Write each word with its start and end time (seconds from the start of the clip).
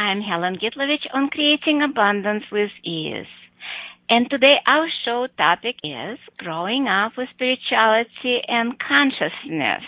I'm 0.00 0.22
Helen 0.22 0.56
Gitlovich 0.56 1.04
on 1.12 1.28
Creating 1.28 1.82
Abundance 1.82 2.44
with 2.50 2.70
Ease. 2.82 3.26
And 4.08 4.30
today 4.30 4.56
our 4.66 4.86
show 5.04 5.26
topic 5.36 5.76
is 5.84 6.18
Growing 6.38 6.88
Up 6.88 7.12
with 7.18 7.28
Spirituality 7.34 8.40
and 8.48 8.78
Consciousness 8.78 9.84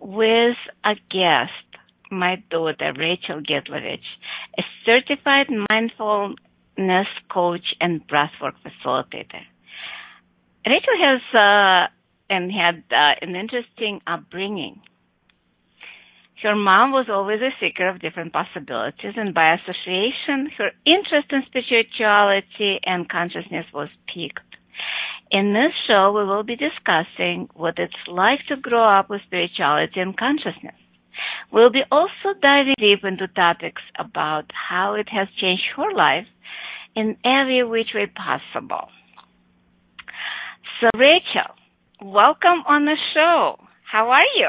with 0.00 0.56
a 0.84 0.94
guest, 1.08 1.52
my 2.10 2.42
daughter, 2.50 2.92
Rachel 2.98 3.42
Gitlovich, 3.42 4.02
a 4.58 4.62
certified 4.84 5.46
mindfulness 5.70 7.06
coach 7.30 7.76
and 7.80 8.04
breathwork 8.08 8.54
facilitator. 8.66 9.44
Rachel 10.66 10.98
has 10.98 11.20
uh, 11.32 11.92
and 12.28 12.50
had 12.50 12.82
uh, 12.90 13.14
an 13.22 13.36
interesting 13.36 14.00
upbringing. 14.04 14.80
Her 16.42 16.54
mom 16.54 16.92
was 16.92 17.06
always 17.08 17.40
a 17.40 17.50
seeker 17.58 17.88
of 17.88 18.00
different 18.00 18.32
possibilities, 18.32 19.14
and 19.16 19.32
by 19.32 19.54
association, 19.54 20.50
her 20.58 20.70
interest 20.84 21.32
in 21.32 21.42
spirituality 21.46 22.78
and 22.84 23.08
consciousness 23.08 23.66
was 23.72 23.88
piqued. 24.12 24.40
In 25.30 25.54
this 25.54 25.72
show, 25.86 26.12
we 26.12 26.24
will 26.24 26.44
be 26.44 26.54
discussing 26.56 27.48
what 27.54 27.78
it's 27.78 28.06
like 28.06 28.40
to 28.48 28.56
grow 28.56 28.84
up 28.84 29.08
with 29.08 29.22
spirituality 29.26 29.98
and 30.00 30.16
consciousness. 30.16 30.76
We'll 31.50 31.70
be 31.70 31.84
also 31.90 32.34
diving 32.42 32.74
deep 32.78 33.02
into 33.02 33.28
topics 33.28 33.82
about 33.98 34.44
how 34.52 34.94
it 34.94 35.08
has 35.08 35.28
changed 35.40 35.64
her 35.76 35.90
life 35.92 36.26
in 36.94 37.16
every 37.24 37.64
which 37.64 37.94
way 37.94 38.06
possible. 38.06 38.88
So, 40.80 40.90
Rachel, 40.94 41.54
welcome 42.02 42.62
on 42.68 42.84
the 42.84 42.96
show. 43.14 43.58
How 43.90 44.10
are 44.10 44.30
you? 44.36 44.48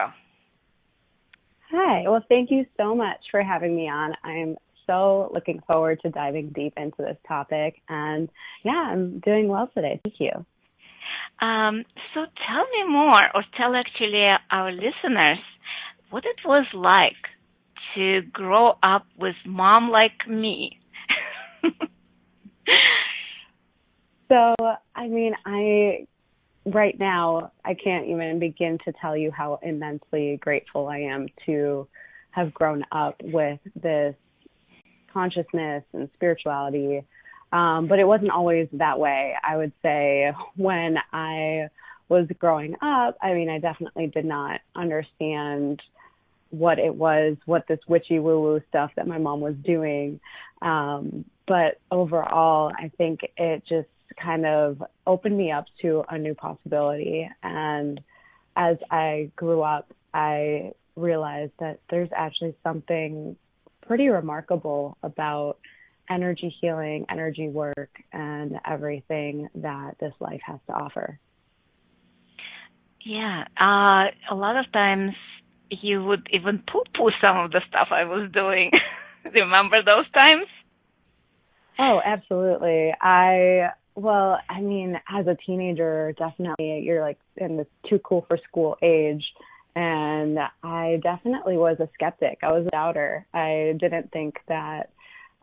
Hi. 1.69 2.03
Well, 2.07 2.23
thank 2.29 2.49
you 2.49 2.65
so 2.77 2.95
much 2.95 3.19
for 3.29 3.43
having 3.43 3.75
me 3.75 3.89
on. 3.89 4.13
I'm 4.23 4.55
so 4.85 5.29
looking 5.33 5.61
forward 5.67 5.99
to 6.01 6.09
diving 6.09 6.49
deep 6.49 6.73
into 6.77 6.97
this 6.99 7.17
topic. 7.27 7.81
And 7.89 8.29
yeah, 8.63 8.89
I'm 8.91 9.19
doing 9.19 9.49
well 9.49 9.69
today. 9.73 9.99
Thank 10.03 10.15
you. 10.19 10.31
Um, 11.45 11.83
so 12.13 12.21
tell 12.47 12.65
me 12.71 12.89
more, 12.89 13.19
or 13.35 13.43
tell 13.57 13.75
actually 13.75 14.27
our 14.49 14.71
listeners 14.71 15.39
what 16.09 16.23
it 16.25 16.37
was 16.45 16.65
like 16.73 17.13
to 17.95 18.21
grow 18.31 18.77
up 18.81 19.05
with 19.17 19.35
mom 19.45 19.89
like 19.89 20.27
me. 20.27 20.79
so, 24.29 24.55
I 24.95 25.07
mean, 25.07 25.33
I 25.45 26.07
right 26.73 26.97
now, 26.99 27.51
I 27.63 27.73
can't 27.73 28.07
even 28.07 28.39
begin 28.39 28.77
to 28.85 28.93
tell 29.01 29.15
you 29.15 29.31
how 29.31 29.59
immensely 29.61 30.37
grateful 30.41 30.87
I 30.87 30.99
am 30.99 31.27
to 31.45 31.87
have 32.31 32.53
grown 32.53 32.83
up 32.91 33.15
with 33.23 33.59
this 33.81 34.15
consciousness 35.11 35.83
and 35.93 36.09
spirituality. 36.15 37.03
Um, 37.51 37.87
but 37.87 37.99
it 37.99 38.05
wasn't 38.05 38.31
always 38.31 38.67
that 38.73 38.99
way. 38.99 39.33
I 39.41 39.55
would 39.55 39.71
say 39.81 40.31
when 40.57 40.97
I 41.13 41.69
was 42.09 42.27
growing 42.39 42.75
up, 42.81 43.17
I 43.21 43.33
mean, 43.33 43.49
I 43.49 43.59
definitely 43.59 44.07
did 44.07 44.25
not 44.25 44.59
understand 44.75 45.81
what 46.49 46.79
it 46.79 46.93
was, 46.93 47.37
what 47.45 47.67
this 47.67 47.79
witchy 47.87 48.19
woo 48.19 48.41
woo 48.41 48.61
stuff 48.69 48.91
that 48.95 49.07
my 49.07 49.17
mom 49.17 49.41
was 49.41 49.55
doing. 49.63 50.19
Um, 50.61 51.25
but 51.47 51.79
overall, 51.91 52.71
I 52.77 52.91
think 52.97 53.21
it 53.37 53.63
just 53.67 53.87
kind 54.21 54.45
of 54.45 54.81
opened 55.05 55.37
me 55.37 55.51
up 55.51 55.65
to 55.81 56.03
a 56.09 56.17
new 56.17 56.33
possibility. 56.33 57.29
And 57.43 57.99
as 58.55 58.77
I 58.89 59.31
grew 59.35 59.61
up, 59.61 59.91
I 60.13 60.71
realized 60.95 61.53
that 61.59 61.79
there's 61.89 62.09
actually 62.15 62.55
something 62.63 63.35
pretty 63.85 64.07
remarkable 64.07 64.97
about 65.03 65.57
energy 66.09 66.53
healing, 66.61 67.05
energy 67.09 67.49
work, 67.49 67.89
and 68.11 68.59
everything 68.65 69.49
that 69.55 69.97
this 69.99 70.13
life 70.19 70.41
has 70.45 70.59
to 70.67 70.73
offer. 70.73 71.19
Yeah, 73.05 73.43
uh, 73.59 74.11
a 74.29 74.35
lot 74.35 74.57
of 74.57 74.71
times 74.71 75.13
you 75.69 76.03
would 76.03 76.27
even 76.31 76.63
poo-poo 76.71 77.11
some 77.21 77.37
of 77.37 77.51
the 77.51 77.61
stuff 77.69 77.89
I 77.91 78.05
was 78.05 78.29
doing. 78.31 78.71
Remember 79.33 79.83
those 79.83 80.09
times? 80.11 80.47
Oh, 81.79 82.01
absolutely. 82.03 82.93
I 82.99 83.69
well, 83.97 84.37
I 84.47 84.61
mean, 84.61 84.99
as 85.09 85.25
a 85.25 85.35
teenager, 85.43 86.13
definitely 86.19 86.81
you're 86.81 87.01
like 87.01 87.17
in 87.35 87.57
this 87.57 87.65
too 87.89 87.99
cool 87.99 88.25
for 88.27 88.37
school 88.47 88.77
age. 88.83 89.25
And 89.75 90.37
I 90.63 90.99
definitely 91.01 91.57
was 91.57 91.77
a 91.79 91.89
skeptic. 91.95 92.39
I 92.43 92.51
was 92.51 92.67
a 92.67 92.69
doubter. 92.69 93.25
I 93.33 93.75
didn't 93.79 94.11
think 94.11 94.35
that 94.47 94.91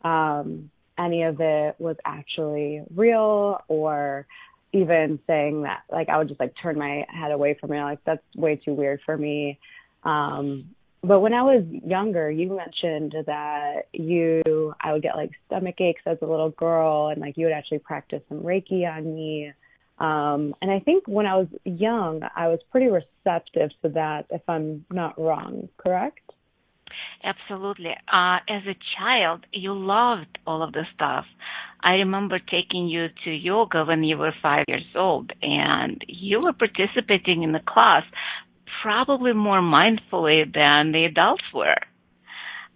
um, 0.05 0.71
any 0.97 1.25
of 1.25 1.41
it 1.41 1.75
was 1.81 1.97
actually 2.05 2.83
real 2.95 3.61
or 3.67 4.27
even 4.73 5.19
saying 5.27 5.63
that 5.63 5.83
like 5.91 6.09
I 6.09 6.19
would 6.19 6.29
just 6.29 6.39
like 6.39 6.55
turn 6.61 6.79
my 6.79 7.05
head 7.09 7.33
away 7.33 7.57
from 7.61 7.73
it 7.73 7.83
like 7.83 8.01
that's 8.05 8.23
way 8.37 8.57
too 8.57 8.75
weird 8.75 9.01
for 9.07 9.17
me 9.17 9.59
um 10.03 10.75
but 11.05 11.21
when 11.21 11.35
I 11.35 11.43
was 11.43 11.65
younger, 11.85 12.31
you 12.31 12.49
mentioned 12.57 13.15
that 13.27 13.89
you 13.93 14.75
I 14.81 14.93
would 14.93 15.03
get 15.03 15.17
like 15.17 15.31
stomach 15.47 15.81
aches 15.81 16.03
as 16.07 16.19
a 16.23 16.27
little 16.27 16.51
girl 16.51 17.09
and 17.09 17.21
like 17.21 17.37
you 17.37 17.47
would 17.47 17.53
actually 17.53 17.81
practice 17.81 18.23
some 18.29 18.41
Reiki 18.41 18.89
on 18.91 19.15
me. 19.15 19.53
Um 19.99 20.55
and 20.63 20.71
I 20.71 20.81
think 20.81 21.07
when 21.07 21.27
I 21.27 21.37
was 21.37 21.49
young, 21.65 22.23
I 22.35 22.49
was 22.49 22.61
pretty 22.71 22.87
receptive 22.87 23.71
to 23.83 23.91
that 23.91 24.27
if 24.31 24.43
I'm 24.49 24.85
not 24.91 25.21
wrong, 25.21 25.69
correct? 25.77 26.21
Absolutely. 27.23 27.91
Uh 27.91 28.39
as 28.49 28.63
a 28.67 28.77
child, 28.99 29.47
you 29.53 29.75
loved 29.75 30.39
all 30.47 30.63
of 30.63 30.73
the 30.73 30.85
stuff. 30.95 31.27
I 31.83 31.97
remember 31.97 32.39
taking 32.39 32.89
you 32.89 33.09
to 33.25 33.31
yoga 33.31 33.85
when 33.85 34.05
you 34.05 34.17
were 34.17 34.33
5 34.43 34.65
years 34.69 34.87
old 34.97 35.33
and 35.43 36.03
you 36.09 36.41
were 36.41 36.55
participating 36.55 37.43
in 37.43 37.53
the 37.53 37.61
class 37.61 38.05
probably 38.83 39.33
more 39.33 39.61
mindfully 39.61 40.45
than 40.53 40.93
the 40.93 41.07
adults 41.09 41.45
were. 41.53 41.77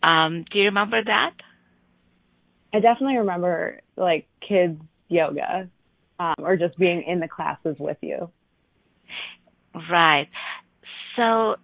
Um, 0.03 0.45
do 0.51 0.59
you 0.59 0.67
remember 0.67 1.03
that? 1.03 1.33
I 2.73 2.81
definitely 2.81 3.17
remember 3.19 3.81
like 3.97 4.27
kids 4.47 4.81
yoga 5.09 5.69
um, 6.21 6.35
or 6.39 6.57
just 6.57 6.77
being 6.79 7.03
in 7.07 7.21
the 7.21 7.29
classes 7.29 7.77
with 7.79 7.97
you. 8.01 8.31
Right. 9.91 10.29
So, 11.17 11.57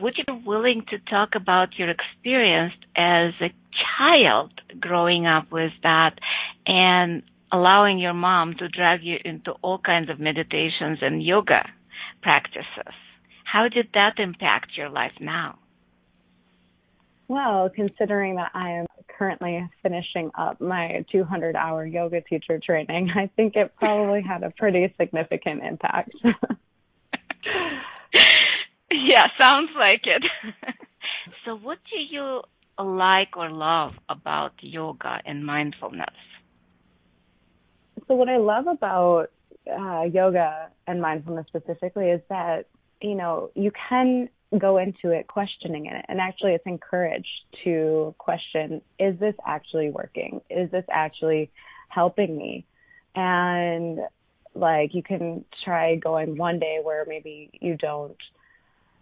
would 0.00 0.14
you 0.18 0.24
be 0.26 0.42
willing 0.44 0.84
to 0.90 0.98
talk 1.10 1.30
about 1.34 1.78
your 1.78 1.88
experience 1.90 2.74
as 2.96 3.32
a 3.40 3.52
child 3.98 4.52
growing 4.78 5.26
up 5.26 5.50
with 5.50 5.72
that 5.82 6.18
and 6.66 7.22
allowing 7.50 7.98
your 7.98 8.12
mom 8.12 8.54
to 8.58 8.68
drag 8.68 9.02
you 9.02 9.16
into 9.24 9.52
all 9.62 9.78
kinds 9.78 10.10
of 10.10 10.20
meditations 10.20 10.98
and 11.00 11.22
yoga 11.22 11.68
practices? 12.22 12.94
How 13.52 13.68
did 13.68 13.88
that 13.92 14.14
impact 14.16 14.78
your 14.78 14.88
life 14.88 15.12
now? 15.20 15.58
Well, 17.28 17.68
considering 17.68 18.36
that 18.36 18.50
I 18.54 18.70
am 18.70 18.86
currently 19.18 19.68
finishing 19.82 20.30
up 20.38 20.58
my 20.58 21.04
200 21.12 21.54
hour 21.54 21.84
yoga 21.84 22.22
teacher 22.22 22.58
training, 22.64 23.10
I 23.14 23.30
think 23.36 23.54
it 23.54 23.74
probably 23.76 24.22
had 24.22 24.42
a 24.42 24.50
pretty 24.56 24.94
significant 24.98 25.62
impact. 25.64 26.14
yeah, 28.90 29.26
sounds 29.36 29.68
like 29.78 30.04
it. 30.04 30.22
so, 31.44 31.54
what 31.54 31.76
do 31.90 31.98
you 32.00 32.40
like 32.82 33.36
or 33.36 33.50
love 33.50 33.92
about 34.08 34.52
yoga 34.60 35.18
and 35.26 35.44
mindfulness? 35.44 36.16
So, 38.08 38.14
what 38.14 38.30
I 38.30 38.38
love 38.38 38.66
about 38.66 39.26
uh, 39.70 40.04
yoga 40.04 40.70
and 40.86 41.02
mindfulness 41.02 41.46
specifically 41.48 42.06
is 42.06 42.22
that 42.30 42.64
you 43.02 43.14
know, 43.14 43.50
you 43.54 43.72
can 43.88 44.28
go 44.58 44.78
into 44.78 45.10
it 45.10 45.26
questioning 45.26 45.86
it. 45.86 46.04
And 46.08 46.20
actually, 46.20 46.52
it's 46.52 46.66
encouraged 46.66 47.28
to 47.64 48.14
question 48.18 48.82
is 48.98 49.18
this 49.18 49.34
actually 49.46 49.90
working? 49.90 50.40
Is 50.50 50.70
this 50.70 50.84
actually 50.90 51.50
helping 51.88 52.36
me? 52.36 52.66
And 53.14 54.00
like, 54.54 54.94
you 54.94 55.02
can 55.02 55.44
try 55.64 55.96
going 55.96 56.36
one 56.36 56.58
day 56.58 56.78
where 56.82 57.04
maybe 57.06 57.50
you 57.60 57.76
don't 57.76 58.16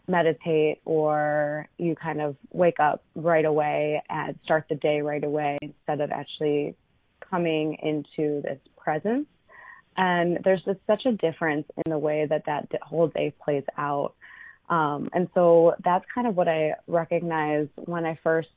meditate 0.07 0.81
or 0.85 1.69
you 1.79 1.95
kind 1.95 2.21
of 2.21 2.37
wake 2.53 2.81
up 2.81 3.03
right 3.15 3.45
away 3.45 4.03
and 4.09 4.39
start 4.45 4.67
the 4.69 4.75
day 4.75 5.01
right 5.03 5.23
away 5.23 5.59
instead 5.63 6.01
of 6.01 6.11
actually 6.11 6.75
coming 7.31 7.77
into 7.83 8.43
this 8.43 8.59
presence. 8.77 9.27
And 10.01 10.39
there's 10.45 10.63
just 10.65 10.81
such 10.87 11.05
a 11.05 11.13
difference 11.13 11.67
in 11.85 11.91
the 11.91 11.99
way 11.99 12.27
that 12.27 12.47
that 12.47 12.69
whole 12.81 13.09
day 13.09 13.35
plays 13.45 13.65
out. 13.77 14.15
Um, 14.71 15.11
and 15.13 15.29
so 15.35 15.75
that's 15.85 16.07
kind 16.15 16.27
of 16.27 16.37
what 16.37 16.49
I 16.49 16.73
recognized 16.87 17.69
when 17.77 18.07
I 18.07 18.19
first 18.23 18.49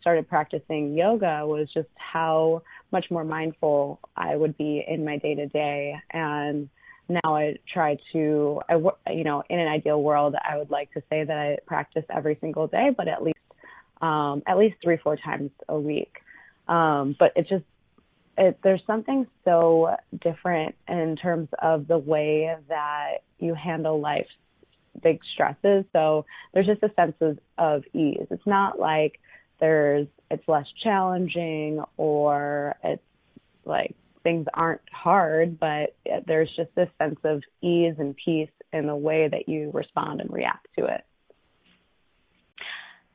started 0.00 0.28
practicing 0.30 0.94
yoga 0.94 1.46
was 1.46 1.68
just 1.74 1.88
how 1.96 2.62
much 2.90 3.06
more 3.10 3.22
mindful 3.22 4.00
I 4.16 4.34
would 4.34 4.56
be 4.56 4.82
in 4.88 5.04
my 5.04 5.18
day 5.18 5.34
to 5.34 5.46
day. 5.48 5.96
And 6.10 6.70
now 7.06 7.36
I 7.36 7.58
try 7.70 7.98
to, 8.14 8.62
I, 8.66 8.76
you 9.12 9.24
know, 9.24 9.42
in 9.50 9.58
an 9.58 9.68
ideal 9.68 10.02
world, 10.02 10.34
I 10.42 10.56
would 10.56 10.70
like 10.70 10.90
to 10.94 11.02
say 11.10 11.24
that 11.24 11.36
I 11.36 11.58
practice 11.66 12.04
every 12.08 12.38
single 12.40 12.66
day, 12.66 12.88
but 12.96 13.08
at 13.08 13.22
least, 13.22 13.36
um, 14.00 14.42
at 14.46 14.56
least 14.56 14.76
three, 14.82 14.96
four 14.96 15.18
times 15.18 15.50
a 15.68 15.78
week. 15.78 16.14
Um, 16.66 17.14
but 17.18 17.32
it 17.36 17.46
just, 17.46 17.64
it, 18.38 18.58
there's 18.62 18.82
something 18.86 19.26
so 19.44 19.96
different 20.20 20.74
in 20.88 21.16
terms 21.16 21.48
of 21.60 21.86
the 21.86 21.98
way 21.98 22.54
that 22.68 23.18
you 23.38 23.54
handle 23.54 24.00
life's 24.00 24.30
big 25.02 25.20
stresses. 25.34 25.84
So 25.92 26.24
there's 26.52 26.66
just 26.66 26.82
a 26.82 26.92
sense 26.94 27.14
of, 27.20 27.38
of 27.58 27.84
ease. 27.94 28.26
It's 28.30 28.46
not 28.46 28.78
like 28.78 29.18
there's, 29.60 30.06
it's 30.30 30.46
less 30.48 30.66
challenging 30.82 31.82
or 31.96 32.76
it's 32.82 33.02
like 33.64 33.94
things 34.22 34.46
aren't 34.54 34.80
hard, 34.90 35.58
but 35.58 35.94
there's 36.26 36.50
just 36.56 36.74
this 36.74 36.88
sense 36.98 37.18
of 37.24 37.42
ease 37.60 37.94
and 37.98 38.16
peace 38.24 38.50
in 38.72 38.86
the 38.86 38.96
way 38.96 39.28
that 39.28 39.48
you 39.48 39.70
respond 39.74 40.20
and 40.20 40.32
react 40.32 40.66
to 40.78 40.86
it. 40.86 41.04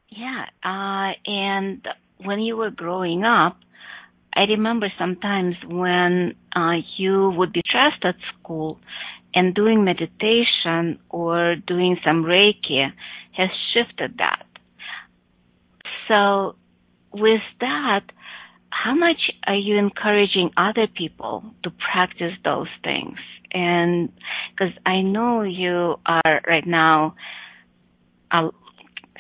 Yeah, 0.10 0.46
uh, 0.64 1.14
and 1.25 1.86
when 2.24 2.40
you 2.40 2.56
were 2.56 2.72
growing 2.72 3.24
up, 3.24 3.58
I 4.38 4.44
remember 4.44 4.94
sometimes 5.00 5.56
when 5.68 6.36
uh, 6.56 6.75
you 6.98 7.31
would 7.31 7.51
be 7.51 7.63
stressed 7.68 8.06
at 8.06 8.16
school 8.34 8.80
and 9.34 9.56
doing 9.56 9.84
meditation 9.84 11.00
or 11.10 11.56
doing 11.56 11.98
some 12.06 12.24
Reiki 12.24 12.88
has 13.36 13.50
shifted 13.74 14.19
that. 14.19 14.45
So 16.07 16.56
with 17.12 17.42
that, 17.62 18.01
how 18.69 18.94
much 18.94 19.31
are 19.48 19.56
you 19.56 19.75
encouraging 19.78 20.51
other 20.56 20.86
people 20.86 21.44
to 21.63 21.72
practice 21.72 22.33
those 22.44 22.68
things? 22.83 23.18
And 23.51 24.12
because 24.51 24.74
I 24.86 25.01
know 25.01 25.42
you 25.42 25.95
are 26.06 26.42
right 26.48 26.68
now 26.68 27.16
a 28.31 28.50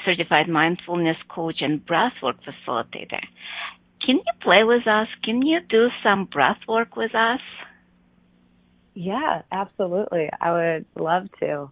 certified 0.05 0.47
mindfulness 0.47 1.17
coach 1.27 1.57
and 1.61 1.83
breathwork 1.83 2.35
facilitator. 2.45 3.23
Can 4.07 4.15
you 4.15 4.33
play 4.41 4.63
with 4.63 4.87
us? 4.87 5.09
Can 5.21 5.41
you 5.41 5.59
do 5.69 5.89
some 6.01 6.29
breath 6.31 6.59
work 6.65 6.95
with 6.95 7.13
us? 7.13 7.41
Yeah, 8.93 9.41
absolutely. 9.51 10.29
I 10.39 10.51
would 10.53 10.85
love 10.97 11.23
to. 11.41 11.69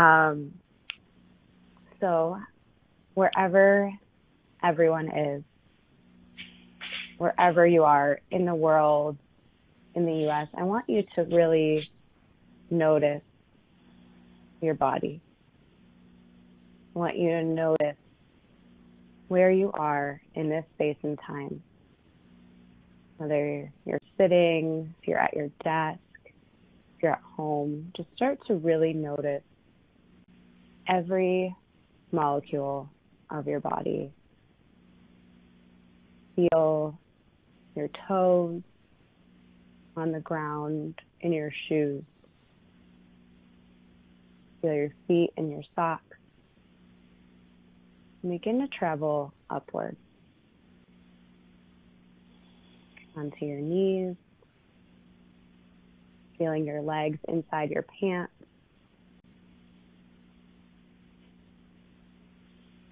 Um, 0.00 0.52
so, 1.98 2.38
wherever 3.14 3.92
everyone 4.62 5.08
is, 5.08 5.42
wherever 7.18 7.66
you 7.66 7.82
are 7.82 8.20
in 8.30 8.44
the 8.44 8.54
world, 8.54 9.16
in 9.96 10.06
the 10.06 10.28
US, 10.28 10.46
I 10.56 10.62
want 10.62 10.88
you 10.88 11.02
to 11.16 11.22
really 11.22 11.90
notice 12.70 13.22
your 14.60 14.74
body. 14.74 15.20
I 16.94 16.98
want 17.00 17.18
you 17.18 17.30
to 17.30 17.42
notice 17.42 17.96
where 19.28 19.50
you 19.50 19.70
are 19.72 20.20
in 20.34 20.48
this 20.48 20.64
space 20.74 20.96
and 21.02 21.18
time. 21.26 21.62
Whether 23.18 23.70
you're 23.84 24.00
sitting, 24.16 24.94
if 25.00 25.08
you're 25.08 25.18
at 25.18 25.34
your 25.34 25.48
desk, 25.62 26.00
if 26.24 27.02
you're 27.02 27.12
at 27.12 27.22
home, 27.36 27.92
just 27.96 28.08
start 28.16 28.38
to 28.46 28.54
really 28.54 28.92
notice 28.92 29.42
every 30.88 31.54
molecule 32.12 32.90
of 33.30 33.46
your 33.46 33.60
body. 33.60 34.12
Feel 36.36 36.98
your 37.74 37.88
toes 38.06 38.62
on 39.96 40.12
the 40.12 40.20
ground 40.20 40.94
in 41.20 41.32
your 41.32 41.50
shoes. 41.68 42.04
Feel 44.62 44.72
your 44.72 44.92
feet 45.06 45.30
in 45.36 45.50
your 45.50 45.62
socks. 45.74 46.07
Begin 48.26 48.60
to 48.60 48.68
travel 48.68 49.32
upwards 49.48 49.96
onto 53.16 53.44
your 53.44 53.60
knees, 53.60 54.16
feeling 56.36 56.64
your 56.64 56.82
legs 56.82 57.18
inside 57.28 57.70
your 57.70 57.84
pants. 58.00 58.32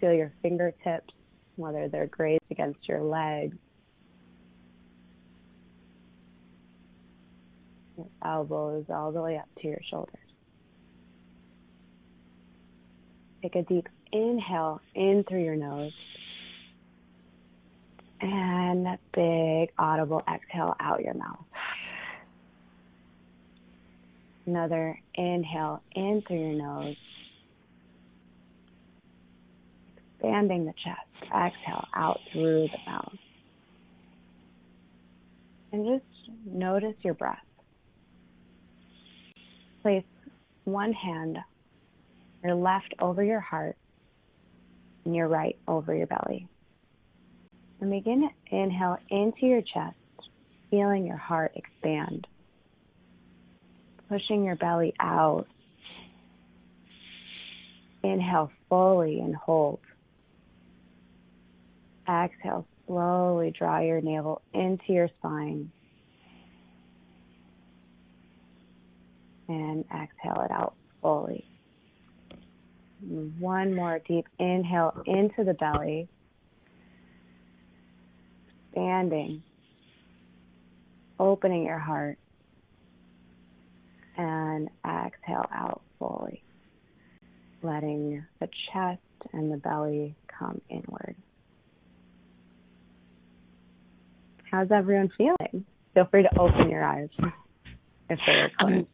Feel 0.01 0.13
your 0.13 0.33
fingertips, 0.43 1.15
whether 1.57 1.89
they're 1.89 2.07
grazed 2.07 2.43
against 2.51 2.89
your 2.89 3.03
legs 3.03 3.57
your 7.97 8.07
elbows 8.25 8.85
all 8.91 9.13
the 9.13 9.21
way 9.21 9.37
up 9.37 9.49
to 9.61 9.69
your 9.69 9.81
shoulders. 9.91 10.26
Take 13.47 13.55
a 13.55 13.63
deep 13.63 13.89
inhale 14.11 14.81
in 14.97 15.23
through 15.29 15.45
your 15.45 15.55
nose 15.55 15.93
and 18.21 18.89
a 18.89 18.99
big 19.15 19.71
audible 19.79 20.21
exhale 20.29 20.75
out 20.81 21.05
your 21.05 21.15
mouth. 21.15 21.45
Another 24.47 24.99
inhale 25.15 25.81
in 25.95 26.25
through 26.27 26.41
your 26.41 26.55
nose, 26.55 26.97
expanding 30.15 30.65
the 30.65 30.75
chest. 30.85 31.07
Exhale 31.27 31.87
out 31.95 32.19
through 32.33 32.67
the 32.67 32.91
mouth. 32.91 33.15
And 35.71 35.87
just 35.87 36.31
notice 36.45 36.97
your 37.03 37.15
breath 37.15 37.39
place 39.83 40.03
one 40.65 40.93
hand, 40.93 41.39
your 42.43 42.55
left 42.55 42.95
over 43.01 43.23
your 43.23 43.41
heart, 43.41 43.77
and 45.05 45.15
your 45.15 45.29
right 45.29 45.57
over 45.67 45.95
your 45.95 46.07
belly. 46.07 46.49
And 47.81 47.91
begin 47.91 48.29
to 48.29 48.57
inhale 48.57 48.99
into 49.11 49.47
your 49.47 49.63
chest, 49.63 49.97
feeling 50.71 51.07
your 51.07 51.17
heart 51.17 51.53
expand, 51.55 52.27
pushing 54.09 54.45
your 54.45 54.57
belly 54.57 54.95
out. 55.01 55.47
Inhale 58.03 58.53
fully 58.69 59.21
and 59.21 59.35
hold. 59.35 59.81
Exhale, 62.09 62.67
slowly 62.87 63.53
draw 63.57 63.81
your 63.81 64.01
navel 64.01 64.43
into 64.55 64.93
your 64.93 65.09
spine. 65.19 65.73
and 69.49 69.85
exhale 69.85 70.43
it 70.43 70.51
out 70.51 70.75
fully. 71.01 71.45
One 73.01 73.75
more 73.75 74.01
deep 74.07 74.27
inhale 74.39 75.03
into 75.07 75.45
the 75.45 75.55
belly, 75.55 76.09
expanding, 78.69 79.43
opening 81.21 81.65
your 81.65 81.79
heart, 81.79 82.19
and 84.17 84.71
exhale 84.85 85.47
out 85.53 85.83
fully, 85.99 86.43
letting 87.63 88.25
the 88.41 88.49
chest 88.73 89.01
and 89.33 89.53
the 89.53 89.59
belly 89.59 90.15
come 90.27 90.61
inward. 90.71 91.17
How's 94.51 94.71
everyone 94.71 95.11
feeling? 95.19 95.67
Feel 95.93 96.07
free 96.11 96.23
to 96.23 96.39
open 96.39 96.71
your 96.71 96.85
eyes 96.85 97.09
if 98.09 98.19
they're 98.27 98.51
closed. 98.59 98.75
Um, 98.75 98.87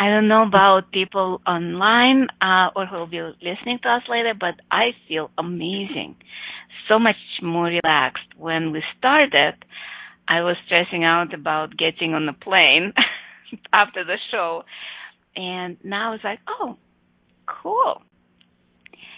I 0.00 0.08
don't 0.08 0.28
know 0.28 0.44
about 0.44 0.92
people 0.92 1.42
online 1.46 2.28
uh, 2.40 2.70
or 2.74 2.86
who 2.86 2.96
will 2.96 3.06
be 3.06 3.20
listening 3.20 3.80
to 3.82 3.88
us 3.90 4.02
later, 4.08 4.32
but 4.32 4.54
I 4.70 4.92
feel 5.06 5.30
amazing. 5.36 6.16
So 6.88 6.98
much 6.98 7.16
more 7.42 7.66
relaxed. 7.66 8.24
When 8.38 8.72
we 8.72 8.82
started, 8.98 9.62
I 10.26 10.40
was 10.40 10.56
stressing 10.64 11.04
out 11.04 11.34
about 11.34 11.76
getting 11.76 12.14
on 12.14 12.24
the 12.24 12.32
plane 12.32 12.94
after 13.74 14.02
the 14.02 14.16
show. 14.30 14.62
And 15.36 15.76
now 15.84 16.14
it's 16.14 16.24
like, 16.24 16.38
oh, 16.48 16.78
cool. 17.46 18.00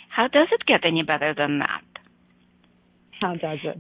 How 0.09 0.27
does 0.27 0.49
it 0.51 0.67
get 0.67 0.85
any 0.85 1.05
better 1.05 1.33
than 1.33 1.61
that? 1.61 1.85
How 3.21 3.37
does 3.37 3.61
it? 3.63 3.79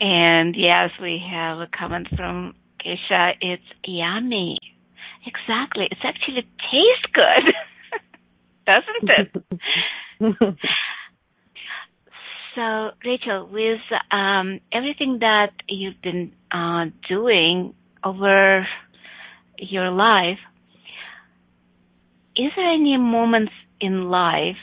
And 0.00 0.54
yes, 0.56 0.90
we 1.02 1.20
have 1.28 1.58
a 1.58 1.66
comment 1.66 2.06
from 2.16 2.54
Keisha. 2.80 3.32
It's 3.40 3.62
yummy. 3.84 4.58
Exactly. 5.26 5.88
It's 5.90 6.00
actually 6.04 6.42
tastes 6.70 7.06
good. 7.12 7.54
doesn't 8.66 9.10
it? 10.20 10.34
so, 12.54 12.90
Rachel, 13.04 13.48
with 13.50 13.80
um, 14.10 14.60
everything 14.72 15.18
that 15.20 15.52
you've 15.68 16.00
been 16.02 16.32
uh, 16.50 16.86
doing 17.08 17.74
over 18.02 18.66
your 19.58 19.90
life, 19.90 20.38
is 22.36 22.50
there 22.56 22.72
any 22.72 22.96
moments 22.96 23.52
in 23.80 24.04
life 24.10 24.56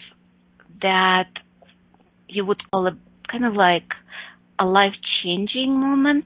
that 0.81 1.29
you 2.27 2.45
would 2.45 2.61
call 2.71 2.87
a 2.87 2.97
kind 3.29 3.45
of 3.45 3.53
like 3.53 3.93
a 4.59 4.65
life 4.65 4.93
changing 5.23 5.79
moment 5.79 6.25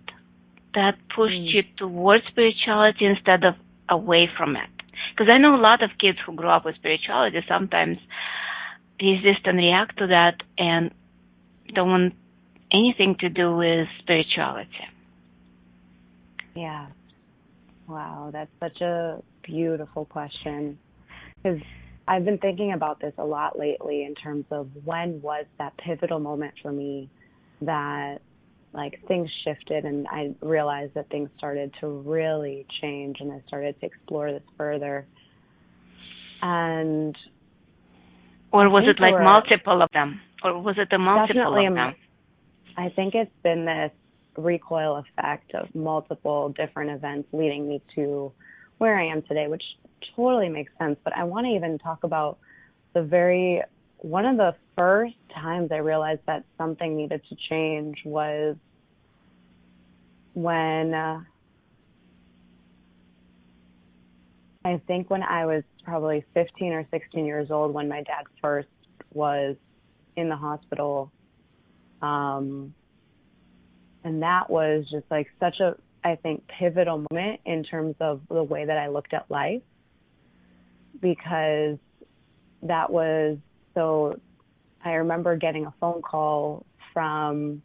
that 0.74 0.96
pushed 1.15 1.34
mm. 1.34 1.54
you 1.54 1.62
towards 1.77 2.24
spirituality 2.27 3.06
instead 3.06 3.44
of 3.44 3.56
away 3.89 4.30
from 4.38 4.56
it? 4.56 4.70
Because 5.12 5.32
I 5.32 5.38
know 5.38 5.56
a 5.56 5.62
lot 5.62 5.84
of 5.84 5.92
kids 6.00 6.18
who 6.25 6.34
grow 6.34 6.50
up 6.50 6.65
with 6.65 6.75
spirituality 6.75 7.39
sometimes 7.48 7.98
resist 9.01 9.46
and 9.46 9.58
react 9.58 9.98
to 10.00 10.08
that 10.08 10.42
and 10.58 10.92
don't 11.74 11.89
want 11.89 12.13
anything 12.72 13.15
to 13.20 13.30
do 13.30 13.56
with 13.56 13.88
spirituality. 14.00 14.70
Yeah. 16.56 16.88
Wow, 17.88 18.30
that's 18.32 18.51
such 18.60 18.82
a 18.82 19.22
beautiful 19.44 20.06
question. 20.06 20.80
Because 21.36 21.62
I've 22.08 22.25
been 22.25 22.38
thinking 22.38 22.72
about 22.72 23.00
this 23.00 23.13
a 23.18 23.25
lot 23.25 23.58
lately 23.60 24.04
in 24.04 24.15
terms 24.15 24.46
of 24.51 24.70
when 24.84 25.22
was 25.22 25.46
that 25.60 25.77
pivotal 25.77 26.20
moment 26.20 26.54
for 26.62 26.72
me 26.72 27.10
that 27.62 28.20
like 28.75 29.01
things 29.08 29.29
shifted 29.44 29.86
and 29.86 30.08
I 30.08 30.36
realized 30.41 30.94
that 30.96 31.10
things 31.10 31.29
started 31.38 31.74
to 31.79 31.88
really 31.88 32.65
change 32.82 33.17
and 33.20 33.32
I 33.32 33.41
started 33.48 33.79
to 33.79 33.86
explore 33.86 34.32
this 34.32 34.44
further. 34.58 35.08
And 36.41 37.15
or 38.51 38.70
was 38.70 38.84
it 38.88 39.01
like 39.01 39.13
were, 39.13 39.24
multiple 39.24 39.82
of 39.82 39.89
them? 39.94 40.22
Or 40.44 40.62
was 40.62 40.75
it 40.77 40.89
the 40.91 40.98
multiple 40.98 41.58
of 41.58 41.74
them? 41.74 41.96
I 42.77 42.89
think 42.89 43.15
it's 43.15 43.32
been 43.44 43.65
this 43.65 43.91
recoil 44.38 44.98
effect 44.98 45.55
of 45.55 45.74
multiple 45.74 46.50
different 46.50 46.91
events 46.91 47.29
leading 47.32 47.67
me 47.67 47.82
to 47.96 48.32
where 48.77 48.98
I 48.98 49.08
am 49.08 49.22
today, 49.24 49.48
which 49.48 49.63
totally 50.15 50.50
makes 50.50 50.72
sense. 50.77 50.98
But 51.03 51.15
I 51.15 51.24
want 51.24 51.46
to 51.46 51.51
even 51.51 51.79
talk 51.79 52.03
about 52.03 52.38
the 52.94 53.03
very 53.03 53.62
one 54.06 54.26
of 54.26 54.38
the 54.38 54.54
first 54.76 55.16
times 55.34 55.72
I 55.72 55.78
realized 55.78 56.22
that 56.28 56.46
something 56.60 56.96
needed 56.96 57.24
to 57.28 57.36
change 57.50 57.98
was 58.06 58.56
when 60.34 60.94
uh, 60.94 61.22
I 64.64 64.80
think 64.86 65.10
when 65.10 65.24
I 65.24 65.48
was 65.48 65.64
probably 65.84 66.24
15 66.36 66.74
or 66.74 66.88
16 66.92 67.26
years 67.26 67.50
old 67.50 67.74
when 67.74 67.90
my 67.90 68.04
dad 68.04 68.26
first 68.44 68.68
was 69.12 69.56
in 70.16 70.30
the 70.30 70.36
hospital. 70.36 71.12
Um, 72.04 72.76
and 74.04 74.22
that 74.22 74.52
was 74.52 74.86
just 74.92 75.06
like 75.10 75.30
such 75.40 75.60
a, 75.62 75.78
I 76.04 76.16
think, 76.18 76.44
pivotal 76.60 77.04
moment 77.10 77.42
in 77.44 77.64
terms 77.64 77.96
of 78.00 78.22
the 78.30 78.44
way 78.44 78.66
that 78.66 78.78
I 78.78 78.90
looked 78.90 79.16
at 79.16 79.32
life 79.32 79.64
because 81.02 81.80
that 82.62 82.92
was 82.92 83.40
so 83.75 84.20
I 84.84 84.94
remember 84.94 85.36
getting 85.36 85.65
a 85.65 85.74
phone 85.79 86.01
call 86.01 86.65
from 86.94 87.62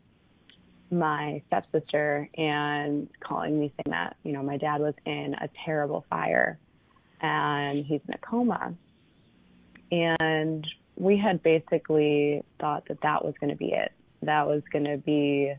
my 0.90 1.40
stepsister 1.46 2.28
and 2.36 3.08
calling 3.20 3.58
me 3.58 3.72
saying 3.76 3.92
that, 3.92 4.16
you 4.24 4.32
know, 4.32 4.42
my 4.42 4.56
dad 4.56 4.80
was 4.80 4.94
in 5.06 5.34
a 5.40 5.48
terrible 5.64 6.04
fire 6.10 6.58
and 7.20 7.86
he's 7.86 8.00
in 8.08 8.14
a 8.14 8.18
coma. 8.18 8.74
And 9.92 10.66
we 10.96 11.16
had 11.16 11.42
basically 11.42 12.42
thought 12.60 12.86
that 12.88 13.00
that 13.02 13.24
was 13.24 13.34
going 13.40 13.50
to 13.50 13.56
be 13.56 13.72
it. 13.72 13.92
That 14.22 14.46
was 14.46 14.62
going 14.72 14.84
to 14.84 14.98
be 14.98 15.54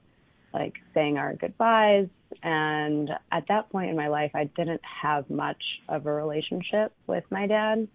like 0.54 0.76
saying 0.94 1.18
our 1.18 1.34
goodbyes. 1.36 2.08
And 2.44 3.10
at 3.32 3.48
that 3.48 3.70
point 3.70 3.90
in 3.90 3.96
my 3.96 4.08
life, 4.08 4.32
I 4.34 4.46
didn't 4.56 4.82
have 4.84 5.30
much 5.30 5.62
of 5.90 6.06
a 6.06 6.12
relationship 6.12 6.94
with 7.08 7.24
my 7.30 7.48
dad. 7.48 7.88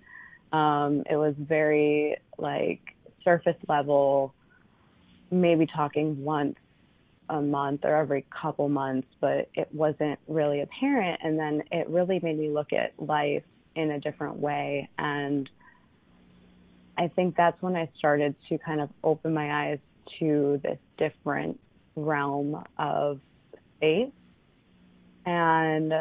Um, 0.57 1.03
it 1.11 1.17
was 1.17 1.35
very 1.39 2.17
like 2.39 2.81
surface 3.23 3.57
level, 3.69 4.33
maybe 5.31 5.67
talking 5.67 6.25
once 6.25 6.57
a 7.29 7.43
month 7.43 7.81
or 7.85 7.95
every 7.95 8.25
couple 8.31 8.69
months, 8.71 9.09
but 9.21 9.51
it 9.55 9.69
wasn't 9.73 10.19
really 10.29 10.63
apparent. 10.63 11.21
And 11.23 11.39
then 11.39 11.63
it 11.71 11.91
really 11.91 12.21
made 12.23 12.39
me 12.39 12.49
look 12.49 12.73
at 12.73 12.93
life 12.99 13.43
in 13.75 13.91
a 13.91 14.01
different 14.01 14.39
way. 14.39 14.89
And 14.97 15.47
I 16.97 17.09
think 17.09 17.37
that's 17.37 17.61
when 17.61 17.77
I 17.77 17.91
started 17.99 18.35
to 18.49 18.57
kind 18.57 18.81
of 18.81 18.89
open 19.05 19.35
my 19.35 19.67
eyes 19.67 19.79
to 20.21 20.59
this 20.63 20.79
different 20.97 21.61
realm 21.97 22.65
of 22.79 23.21
faith. 23.79 24.13
And 25.27 25.93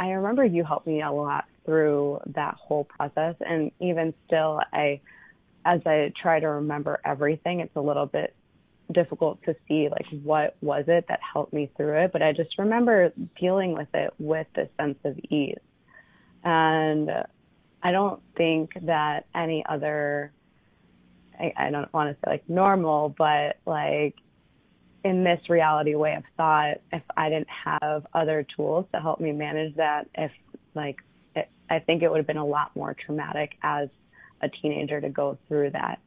I 0.00 0.10
remember 0.10 0.44
you 0.44 0.64
helped 0.64 0.88
me 0.88 1.02
a 1.02 1.12
lot 1.12 1.44
through 1.64 2.20
that 2.34 2.54
whole 2.54 2.84
process. 2.84 3.36
And 3.40 3.70
even 3.80 4.14
still, 4.26 4.60
I, 4.72 5.00
as 5.64 5.80
I 5.86 6.12
try 6.20 6.40
to 6.40 6.48
remember 6.48 7.00
everything, 7.04 7.60
it's 7.60 7.76
a 7.76 7.80
little 7.80 8.06
bit 8.06 8.34
difficult 8.92 9.42
to 9.44 9.54
see 9.66 9.88
like 9.88 10.06
what 10.22 10.56
was 10.60 10.84
it 10.88 11.06
that 11.08 11.20
helped 11.32 11.52
me 11.52 11.70
through 11.76 12.04
it. 12.04 12.12
But 12.12 12.22
I 12.22 12.32
just 12.32 12.58
remember 12.58 13.12
dealing 13.40 13.72
with 13.72 13.88
it 13.94 14.12
with 14.18 14.46
this 14.54 14.68
sense 14.78 14.98
of 15.04 15.18
ease. 15.30 15.60
And 16.44 17.10
I 17.82 17.92
don't 17.92 18.20
think 18.36 18.70
that 18.82 19.26
any 19.34 19.64
other, 19.68 20.32
I, 21.38 21.52
I 21.56 21.70
don't 21.70 21.92
want 21.92 22.10
to 22.10 22.16
say 22.24 22.30
like 22.32 22.48
normal, 22.48 23.14
but 23.16 23.58
like 23.66 24.16
in 25.04 25.24
this 25.24 25.40
reality 25.48 25.94
way 25.94 26.14
of 26.14 26.24
thought, 26.36 26.80
if 26.92 27.02
I 27.16 27.28
didn't 27.28 27.48
have 27.64 28.06
other 28.12 28.46
tools 28.56 28.86
to 28.94 29.00
help 29.00 29.20
me 29.20 29.32
manage 29.32 29.76
that, 29.76 30.08
if 30.14 30.30
like, 30.74 30.98
I 31.72 31.78
think 31.80 32.02
it 32.02 32.10
would 32.10 32.18
have 32.18 32.26
been 32.26 32.36
a 32.36 32.46
lot 32.46 32.74
more 32.76 32.94
traumatic 32.94 33.52
as 33.62 33.88
a 34.42 34.48
teenager 34.48 35.00
to 35.00 35.08
go 35.08 35.38
through 35.48 35.70
that. 35.70 35.98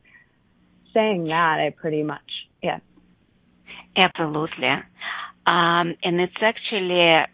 Saying 0.94 1.26
that, 1.26 1.60
I 1.60 1.74
pretty 1.76 2.04
much, 2.04 2.22
yeah. 2.62 2.80
Absolutely. 3.98 4.68
Um, 5.48 5.96
and 6.04 6.20
it's 6.20 6.42
actually 6.42 7.26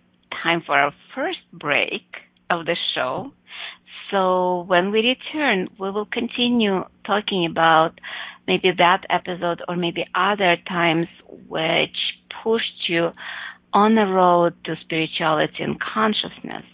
time 0.44 0.64
for 0.66 0.78
our 0.78 0.94
first 1.16 1.40
break 1.54 2.04
of 2.50 2.66
the 2.66 2.76
show. 2.96 3.32
So 4.12 4.64
when 4.68 4.92
we 4.92 5.00
return, 5.00 5.70
we 5.80 5.90
will 5.92 6.06
continue 6.06 6.84
talking 7.06 7.48
about 7.50 8.00
maybe 8.48 8.72
that 8.78 9.04
episode 9.10 9.62
or 9.68 9.76
maybe 9.76 10.06
other 10.14 10.58
times 10.68 11.08
which 11.48 11.98
pushed 12.44 12.90
you 12.90 13.12
on 13.74 13.96
the 13.96 14.06
road 14.06 14.54
to 14.66 14.76
spirituality 14.84 15.64
and 15.64 15.80
consciousness. 15.80 16.66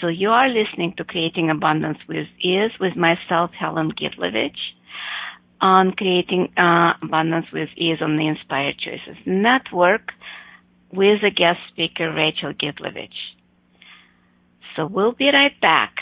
So 0.00 0.06
you 0.06 0.30
are 0.30 0.48
listening 0.48 0.94
to 0.96 1.04
Creating 1.04 1.50
Abundance 1.50 1.98
with 2.08 2.28
Ease 2.40 2.70
with 2.78 2.94
myself, 2.94 3.50
Helen 3.58 3.90
Gitlovich, 3.90 4.56
on 5.60 5.92
Creating 5.92 6.52
uh, 6.56 6.92
Abundance 7.02 7.46
with 7.52 7.68
Ease 7.76 7.98
on 8.00 8.16
the 8.16 8.28
Inspired 8.28 8.76
Choices 8.78 9.16
Network 9.26 10.12
with 10.92 11.24
a 11.24 11.30
guest 11.30 11.58
speaker, 11.72 12.12
Rachel 12.12 12.52
Gitlovich. 12.52 13.08
So 14.76 14.86
we'll 14.86 15.12
be 15.12 15.30
right 15.32 15.60
back. 15.60 15.96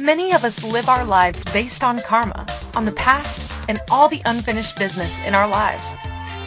Many 0.00 0.32
of 0.32 0.42
us 0.42 0.64
live 0.64 0.88
our 0.88 1.04
lives 1.04 1.44
based 1.52 1.84
on 1.84 2.00
karma, 2.00 2.46
on 2.74 2.86
the 2.86 2.92
past, 2.92 3.46
and 3.68 3.78
all 3.90 4.08
the 4.08 4.22
unfinished 4.24 4.78
business 4.78 5.24
in 5.26 5.34
our 5.34 5.46
lives. 5.46 5.94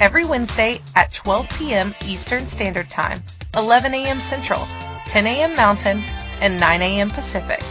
every 0.00 0.24
Wednesday 0.24 0.80
at 0.96 1.12
12 1.12 1.48
p.m. 1.50 1.94
Eastern 2.06 2.46
Standard 2.46 2.88
Time, 2.90 3.22
11 3.54 3.92
a.m. 3.94 4.18
Central, 4.18 4.66
10 5.06 5.26
a.m. 5.26 5.54
Mountain, 5.54 6.02
and 6.40 6.58
9 6.58 6.82
a.m. 6.82 7.10
Pacific 7.10 7.62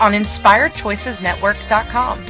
on 0.00 0.12
InspiredChoicesNetwork.com. 0.12 2.24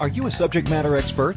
Are 0.00 0.08
you 0.08 0.26
a 0.26 0.30
subject 0.32 0.68
matter 0.68 0.96
expert? 0.96 1.36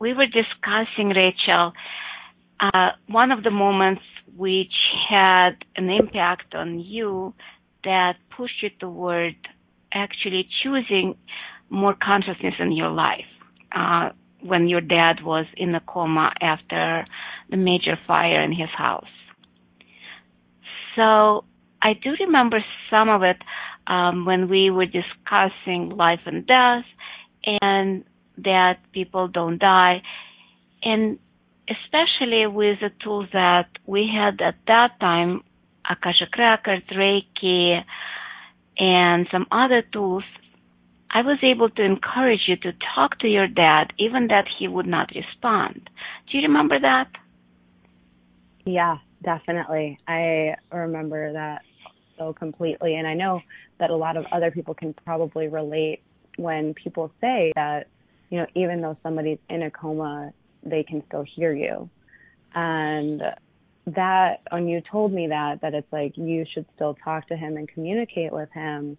we 0.00 0.14
were 0.14 0.26
discussing, 0.26 1.10
Rachel, 1.10 1.72
uh, 2.58 2.90
one 3.06 3.30
of 3.32 3.42
the 3.42 3.50
moments 3.50 4.02
which 4.34 4.72
had 5.10 5.56
an 5.76 5.90
impact 5.90 6.54
on 6.54 6.80
you 6.80 7.34
that 7.84 8.14
pushed 8.34 8.62
you 8.62 8.70
toward 8.80 9.34
actually 9.92 10.48
choosing 10.62 11.16
more 11.68 11.94
consciousness 12.02 12.54
in 12.58 12.72
your 12.72 12.90
life. 12.90 13.28
Uh, 13.76 14.10
when 14.40 14.68
your 14.68 14.80
dad 14.80 15.22
was 15.22 15.46
in 15.56 15.74
a 15.74 15.80
coma 15.80 16.30
after 16.40 17.06
the 17.50 17.56
major 17.56 17.98
fire 18.06 18.42
in 18.42 18.52
his 18.52 18.68
house. 18.76 19.04
So 20.96 21.44
I 21.82 21.94
do 21.94 22.14
remember 22.20 22.64
some 22.90 23.08
of 23.08 23.22
it 23.22 23.36
um, 23.86 24.24
when 24.24 24.48
we 24.48 24.70
were 24.70 24.86
discussing 24.86 25.90
life 25.90 26.20
and 26.26 26.46
death 26.46 26.84
and 27.44 28.04
that 28.38 28.78
people 28.92 29.28
don't 29.28 29.58
die. 29.58 30.02
And 30.82 31.18
especially 31.68 32.46
with 32.46 32.80
the 32.80 32.90
tools 33.02 33.28
that 33.32 33.68
we 33.86 34.10
had 34.12 34.40
at 34.40 34.56
that 34.66 34.98
time, 35.00 35.42
Akashic 35.88 36.36
Records, 36.38 36.86
Reiki, 36.90 37.82
and 38.78 39.26
some 39.30 39.46
other 39.52 39.82
tools, 39.82 40.24
I 41.10 41.22
was 41.22 41.38
able 41.42 41.70
to 41.70 41.82
encourage 41.82 42.48
you 42.48 42.56
to 42.56 42.72
talk 42.94 43.18
to 43.20 43.28
your 43.28 43.46
dad, 43.46 43.92
even 43.98 44.28
that 44.28 44.46
he 44.58 44.66
would 44.66 44.86
not 44.86 45.12
respond. 45.14 45.88
Do 46.30 46.38
you 46.38 46.42
remember 46.42 46.80
that? 46.80 47.08
Yeah, 48.64 48.98
definitely. 49.24 49.98
I 50.06 50.54
remember 50.72 51.32
that 51.32 51.62
so 52.18 52.32
completely. 52.32 52.94
And 52.96 53.06
I 53.06 53.14
know 53.14 53.40
that 53.78 53.90
a 53.90 53.96
lot 53.96 54.16
of 54.16 54.24
other 54.32 54.50
people 54.50 54.74
can 54.74 54.94
probably 55.04 55.48
relate 55.48 56.02
when 56.36 56.74
people 56.74 57.10
say 57.20 57.52
that, 57.54 57.88
you 58.30 58.38
know, 58.38 58.46
even 58.54 58.80
though 58.80 58.96
somebody's 59.02 59.38
in 59.48 59.62
a 59.62 59.70
coma, 59.70 60.32
they 60.62 60.82
can 60.82 61.02
still 61.08 61.24
hear 61.24 61.52
you. 61.52 61.88
And 62.54 63.22
that, 63.86 64.42
when 64.50 64.68
you 64.68 64.80
told 64.80 65.12
me 65.12 65.28
that, 65.28 65.60
that 65.60 65.74
it's 65.74 65.92
like 65.92 66.16
you 66.16 66.46
should 66.52 66.66
still 66.74 66.96
talk 67.04 67.28
to 67.28 67.36
him 67.36 67.56
and 67.56 67.68
communicate 67.68 68.32
with 68.32 68.50
him, 68.52 68.96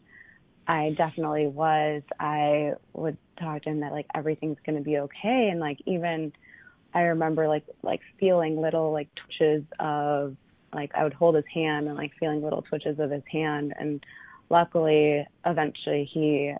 I 0.67 0.93
definitely 0.97 1.47
was. 1.47 2.01
I 2.19 2.73
would 2.93 3.17
talk 3.39 3.63
to 3.63 3.69
him 3.69 3.79
that 3.81 3.91
like 3.91 4.07
everything's 4.13 4.57
going 4.65 4.77
to 4.77 4.83
be 4.83 4.97
okay. 4.99 5.49
And 5.51 5.59
like 5.59 5.79
even, 5.85 6.33
I 6.95 7.01
remember 7.01 7.47
like 7.47 7.65
like 7.83 8.01
feeling 8.19 8.59
little 8.59 8.91
like 8.91 9.09
twitches 9.15 9.63
of 9.79 10.35
like 10.73 10.91
I 10.95 11.03
would 11.03 11.13
hold 11.13 11.35
his 11.35 11.45
hand 11.53 11.87
and 11.87 11.95
like 11.95 12.13
feeling 12.19 12.41
little 12.41 12.63
twitches 12.63 12.97
of 12.99 13.11
his 13.11 13.23
hand. 13.31 13.73
And 13.77 14.03
luckily 14.49 15.27
eventually 15.45 16.09
he 16.11 16.55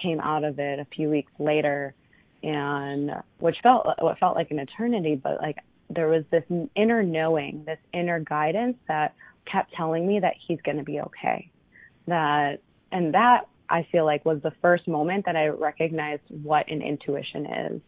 came 0.00 0.20
out 0.20 0.44
of 0.44 0.58
it 0.58 0.78
a 0.78 0.86
few 0.94 1.08
weeks 1.08 1.32
later 1.38 1.94
and 2.42 3.10
which 3.38 3.56
felt 3.62 3.86
what 3.98 4.18
felt 4.18 4.36
like 4.36 4.52
an 4.52 4.60
eternity 4.60 5.16
but 5.16 5.40
like 5.40 5.58
there 5.90 6.06
was 6.06 6.22
this 6.30 6.44
inner 6.76 7.02
knowing 7.02 7.64
this 7.64 7.78
inner 7.92 8.20
guidance 8.20 8.76
that 8.86 9.14
kept 9.50 9.72
telling 9.74 10.06
me 10.06 10.20
that 10.20 10.34
he's 10.46 10.60
going 10.60 10.76
to 10.76 10.84
be 10.84 11.00
okay. 11.00 11.50
That 12.06 12.60
and 12.92 13.14
that 13.14 13.48
I 13.70 13.86
feel 13.90 14.04
like 14.04 14.24
was 14.24 14.40
the 14.42 14.52
first 14.62 14.86
moment 14.86 15.26
that 15.26 15.36
I 15.36 15.46
recognized 15.48 16.22
what 16.42 16.70
an 16.70 16.82
intuition 16.82 17.46
is 17.46 17.80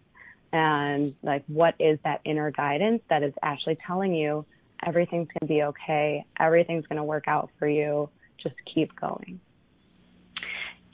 and 0.52 1.14
like 1.22 1.44
what 1.46 1.74
is 1.78 1.98
that 2.04 2.20
inner 2.24 2.50
guidance 2.50 3.02
that 3.08 3.22
is 3.22 3.32
actually 3.42 3.78
telling 3.86 4.14
you 4.14 4.44
everything's 4.84 5.28
going 5.28 5.40
to 5.40 5.46
be 5.46 5.62
okay, 5.62 6.24
everything's 6.38 6.86
going 6.86 6.96
to 6.96 7.04
work 7.04 7.24
out 7.26 7.50
for 7.58 7.68
you, 7.68 8.08
just 8.42 8.54
keep 8.72 8.98
going. 8.98 9.40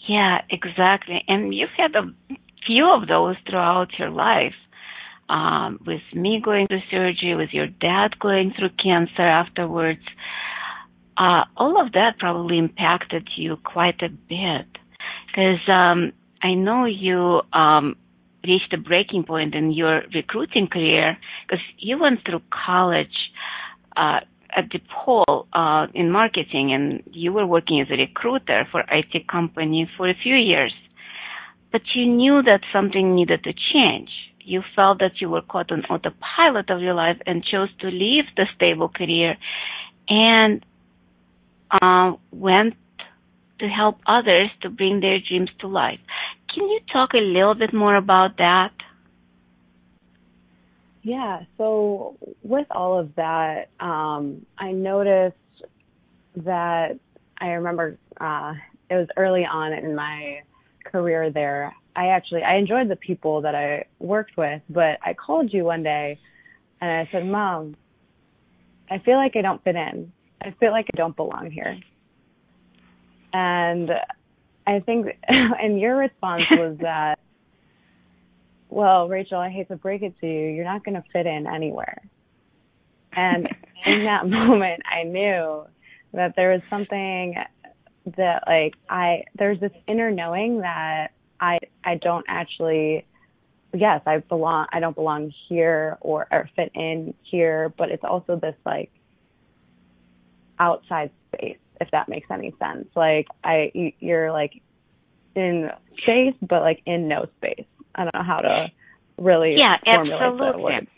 Yeah, 0.09 0.43
exactly. 0.51 1.23
And 1.29 1.55
you've 1.55 1.71
had 1.77 1.95
a 1.95 2.13
few 2.67 2.93
of 2.93 3.09
those 3.09 3.37
throughout 3.49 3.99
your 3.99 4.11
life. 4.11 4.55
Um, 5.29 5.81
with 5.85 6.03
me 6.13 6.41
going 6.41 6.69
through 6.69 6.83
surgery, 6.89 7.35
with 7.35 7.51
your 7.53 7.67
dad 7.67 8.17
going 8.21 8.55
through 8.57 8.71
cancer 8.81 9.23
afterwards, 9.23 10.03
uh, 11.17 11.43
all 11.57 11.85
of 11.85 11.93
that 11.93 12.19
probably 12.19 12.59
impacted 12.59 13.29
you 13.37 13.57
quite 13.65 14.01
a 14.03 14.09
bit. 14.09 14.67
Because 15.27 15.59
um, 15.69 16.13
I 16.43 16.55
know 16.55 16.85
you 16.85 17.41
um, 17.53 17.97
reached 18.47 18.73
a 18.73 18.79
breaking 18.79 19.25
point 19.25 19.55
in 19.55 19.73
your 19.73 20.03
recruiting 20.15 20.69
career 20.69 21.17
because 21.47 21.65
you 21.79 21.99
went 21.99 22.21
through 22.25 22.43
college 22.51 23.17
uh, 23.97 24.21
at 24.57 24.71
DePaul 24.71 25.47
uh, 25.53 25.87
in 25.95 26.11
marketing 26.11 26.73
and 26.73 27.03
you 27.13 27.33
were 27.33 27.47
working 27.47 27.81
as 27.81 27.89
a 27.91 27.97
recruiter 27.97 28.67
for 28.71 28.85
IT 28.91 29.29
company 29.29 29.89
for 29.97 30.09
a 30.09 30.15
few 30.15 30.35
years. 30.35 30.73
But 31.73 31.83
you 31.95 32.07
knew 32.07 32.43
that 32.43 32.61
something 32.73 33.15
needed 33.15 33.45
to 33.45 33.53
change. 33.53 34.11
You 34.41 34.63
felt 34.75 35.01
that 35.01 35.21
you 35.21 35.29
were 35.29 35.43
caught 35.43 35.73
on 35.73 35.85
autopilot 35.87 36.71
of 36.71 36.81
your 36.81 36.95
life 36.95 37.19
and 37.27 37.45
chose 37.45 37.69
to 37.81 37.89
leave 37.89 38.25
the 38.37 38.47
stable 38.55 38.89
career 38.89 39.37
and 40.09 40.65
uh, 41.71 42.13
went 42.31 42.75
to 43.59 43.69
help 43.69 43.99
others 44.07 44.51
to 44.63 44.71
bring 44.71 45.01
their 45.01 45.19
dreams 45.19 45.51
to 45.61 45.67
life. 45.67 46.01
Can 46.57 46.71
you 46.71 46.81
talk 46.91 47.13
a 47.13 47.19
little 47.19 47.55
bit 47.55 47.75
more 47.75 47.97
about 47.97 48.39
that? 48.39 48.71
Yeah, 51.03 51.43
so 51.59 52.17
with 52.43 52.67
all 52.71 52.99
of 52.99 53.15
that, 53.17 53.69
um, 53.79 54.47
I 54.57 54.73
noticed 54.73 55.37
that 56.37 56.99
I 57.39 57.49
remember 57.49 57.99
uh, 58.19 58.55
it 58.89 58.95
was 58.95 59.07
early 59.19 59.45
on 59.45 59.75
in 59.75 59.95
my 59.95 60.41
career 60.83 61.31
there. 61.31 61.75
I 61.95 62.07
actually 62.07 62.43
I 62.43 62.57
enjoyed 62.57 62.89
the 62.89 62.97
people 62.97 63.43
that 63.43 63.55
I 63.55 63.85
worked 63.99 64.39
with, 64.39 64.63
but 64.71 64.99
I 65.05 65.13
called 65.13 65.53
you 65.53 65.65
one 65.65 65.83
day 65.83 66.19
and 66.81 66.91
I 66.91 67.09
said, 67.13 67.27
"Mom, 67.27 67.77
I 68.91 68.99
feel 69.01 69.17
like 69.17 69.37
I 69.37 69.43
don't 69.43 69.63
fit 69.63 69.77
in. 69.77 70.11
I 70.41 70.53
feel 70.59 70.71
like 70.71 70.87
I 70.95 70.97
don't 70.97 71.17
belong 71.17 71.51
here." 71.51 71.79
And 73.35 73.91
I 74.67 74.81
think, 74.81 75.07
and 75.29 75.81
your 75.81 75.97
response 75.97 76.43
was 76.51 76.77
that, 76.81 77.19
well, 78.69 79.09
Rachel, 79.09 79.39
I 79.39 79.51
hate 79.51 79.69
to 79.69 79.77
break 79.77 80.03
it 80.03 80.15
to 80.21 80.27
you, 80.27 80.49
you're 80.49 80.65
not 80.65 80.85
going 80.85 80.97
to 80.97 81.05
fit 81.13 81.27
in 81.27 81.47
anywhere. 81.47 82.03
And 83.13 83.49
in 83.87 84.05
that 84.05 84.27
moment, 84.29 84.83
I 84.91 85.05
knew 85.05 85.65
that 86.13 86.35
there 86.37 86.53
was 86.53 86.63
something 86.69 87.35
that 88.17 88.45
like 88.47 88.75
I 88.89 89.25
there's 89.37 89.59
this 89.59 89.73
inner 89.89 90.11
knowing 90.13 90.61
that 90.61 91.09
I 91.41 91.59
I 91.85 91.97
don't 91.97 92.25
actually 92.29 93.05
yes, 93.75 94.01
I 94.07 94.19
belong 94.19 94.67
I 94.73 94.81
don't 94.81 94.95
belong 94.95 95.33
here 95.49 95.99
or 96.01 96.27
or 96.31 96.49
fit 96.55 96.71
in 96.75 97.15
here, 97.23 97.73
but 97.77 97.91
it's 97.91 98.05
also 98.05 98.37
this 98.37 98.55
like 98.65 98.91
outside 100.59 101.11
space 101.33 101.59
if 101.81 101.91
that 101.91 102.09
makes 102.09 102.29
any 102.31 102.55
sense. 102.59 102.89
Like 102.95 103.27
I 103.45 103.71
you're 104.01 104.33
like 104.33 104.63
in 105.35 105.71
space 106.03 106.35
but 106.43 106.63
like 106.63 106.83
in 106.87 107.09
no 107.09 107.27
space. 107.37 107.67
I 107.95 108.05
don't 108.05 108.15
know 108.15 108.23
how 108.23 108.41
to 108.41 108.67
really 109.19 109.57
yeah, 109.59 109.77
formulate 109.85 110.23
absolutely. 110.23 110.89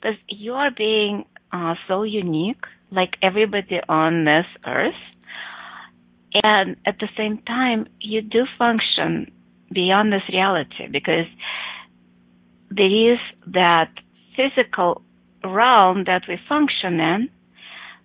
Because 0.00 0.18
you 0.28 0.54
are 0.54 0.70
being 0.70 1.24
uh, 1.52 1.74
so 1.88 2.02
unique, 2.02 2.64
like 2.90 3.16
everybody 3.22 3.80
on 3.88 4.24
this 4.24 4.46
earth, 4.66 4.94
and 6.42 6.76
at 6.86 6.98
the 6.98 7.08
same 7.16 7.38
time, 7.38 7.86
you 8.00 8.22
do 8.22 8.44
function 8.58 9.30
beyond 9.72 10.12
this 10.12 10.22
reality 10.32 10.88
because 10.90 11.26
there 12.70 13.12
is 13.12 13.18
that 13.46 13.90
physical 14.36 15.02
realm 15.44 16.04
that 16.04 16.22
we 16.28 16.38
function 16.48 17.00
in, 17.00 17.28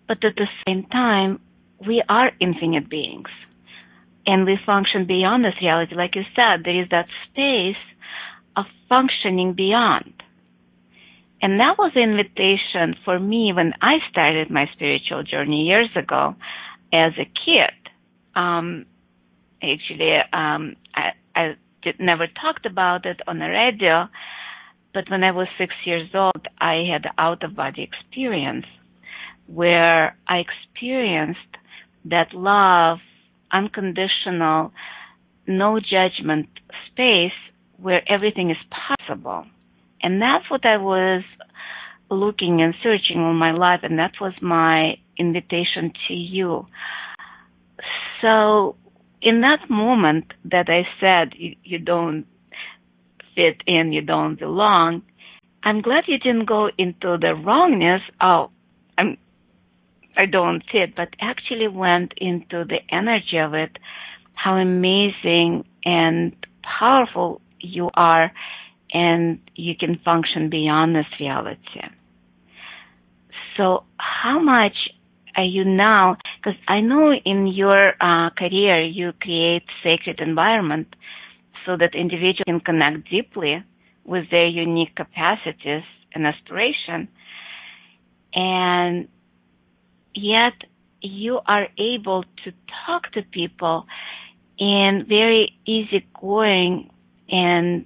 but 0.08 0.24
at 0.24 0.36
the 0.36 0.48
same 0.66 0.84
time, 0.86 1.40
we 1.86 2.04
are 2.08 2.32
infinite 2.40 2.90
beings 2.90 3.30
and 4.26 4.46
we 4.46 4.58
function 4.66 5.06
beyond 5.08 5.46
this 5.46 5.54
reality. 5.62 5.96
Like 5.96 6.16
you 6.16 6.24
said, 6.36 6.63
there 6.63 6.82
is 6.82 6.90
that 6.90 7.08
space 7.30 7.82
of 8.56 8.66
functioning 8.90 9.54
beyond. 9.54 10.13
And 11.42 11.60
that 11.60 11.78
was 11.78 11.92
the 11.94 12.02
invitation 12.02 12.96
for 13.06 13.20
me 13.20 13.54
when 13.56 13.74
I 13.82 13.98
started 14.10 14.50
my 14.50 14.66
spiritual 14.74 15.24
journey 15.24 15.63
years 15.66 15.90
ago 15.96 16.36
as 16.92 17.13
a 17.18 17.26
kid. 17.26 17.74
Um, 18.36 18.86
actually, 19.62 20.18
um, 20.34 20.76
I, 20.96 21.12
I 21.36 21.56
did, 21.84 22.00
never 22.00 22.28
talked 22.28 22.66
about 22.66 23.06
it 23.06 23.22
on 23.28 23.38
the 23.40 23.46
radio, 23.46 24.08
but 24.94 25.10
when 25.10 25.24
I 25.24 25.32
was 25.32 25.48
six 25.60 25.74
years 25.86 26.10
old, 26.16 26.48
I 26.60 26.84
had 26.92 27.06
out 27.18 27.44
of 27.44 27.56
body 27.56 27.84
experience 27.84 28.66
where 29.46 30.18
I 30.28 30.40
experienced 30.40 31.40
that 32.10 32.34
love, 32.34 33.00
unconditional, 33.52 34.72
no 35.48 35.80
judgment 35.80 36.48
space 36.91 37.38
where 37.78 38.02
everything 38.12 38.50
is 38.50 38.58
possible. 38.70 39.46
And 40.02 40.22
that's 40.22 40.50
what 40.50 40.65
I 40.65 40.78
was 40.78 41.24
looking 42.10 42.62
and 42.62 42.74
searching 42.82 43.22
all 43.22 43.34
my 43.34 43.52
life, 43.52 43.82
and 43.84 44.00
that 44.00 44.13
was 44.22 44.34
my 44.41 44.96
invitation 45.17 45.91
to 46.08 46.13
you. 46.13 46.67
So, 48.22 48.76
in 49.22 49.41
that 49.41 49.70
moment 49.70 50.26
that 50.46 50.70
I 50.70 50.84
said 51.02 51.34
you, 51.38 51.56
you 51.63 51.80
don't 51.80 52.26
fit 53.36 53.62
in, 53.67 53.93
you 53.93 54.02
don't 54.02 54.39
belong, 54.39 55.02
I'm 55.63 55.82
glad 55.82 56.06
you 56.08 56.17
didn't 56.17 56.46
go 56.46 56.70
into 56.78 57.17
the 57.20 57.36
wrongness. 57.36 58.02
Oh, 58.22 58.52
I'm, 58.98 59.17
I 60.17 60.25
don't 60.25 60.63
see 60.71 60.80
it, 60.80 60.95
but 60.95 61.10
actually 61.21 61.67
went 61.67 62.13
into 62.17 62.65
the 62.65 62.80
energy 62.89 63.38
of 63.38 63.53
it, 63.53 63.77
how 64.34 64.56
amazing 64.56 65.65
and 65.86 66.36
powerful 66.80 67.41
you 67.60 67.89
are 67.93 68.32
and 68.93 69.39
you 69.56 69.75
can 69.75 69.99
function 70.03 70.49
beyond 70.49 70.95
this 70.95 71.06
reality. 71.19 71.82
So 73.56 73.84
how 73.97 74.39
much 74.39 74.75
are 75.36 75.43
you 75.43 75.65
now, 75.65 76.17
because 76.38 76.60
I 76.67 76.82
know 76.82 77.13
in 77.13 77.47
your 77.47 77.77
uh, 78.01 78.30
career 78.32 78.82
you 78.82 79.13
create 79.21 79.63
sacred 79.84 80.19
environment 80.19 80.95
so 81.65 81.77
that 81.77 81.95
individuals 81.95 82.45
can 82.45 82.60
connect 82.60 83.10
deeply 83.10 83.63
with 84.06 84.30
their 84.32 84.47
unique 84.47 84.95
capacities 84.95 85.84
and 86.13 86.25
aspiration. 86.25 87.08
And 88.34 89.08
yet 90.17 90.53
you 91.01 91.39
are 91.45 91.67
able 91.77 92.23
to 92.43 92.51
talk 92.86 93.12
to 93.13 93.21
people 93.21 93.86
in 94.58 95.06
very 95.08 95.53
easygoing 95.65 96.89
and 97.30 97.86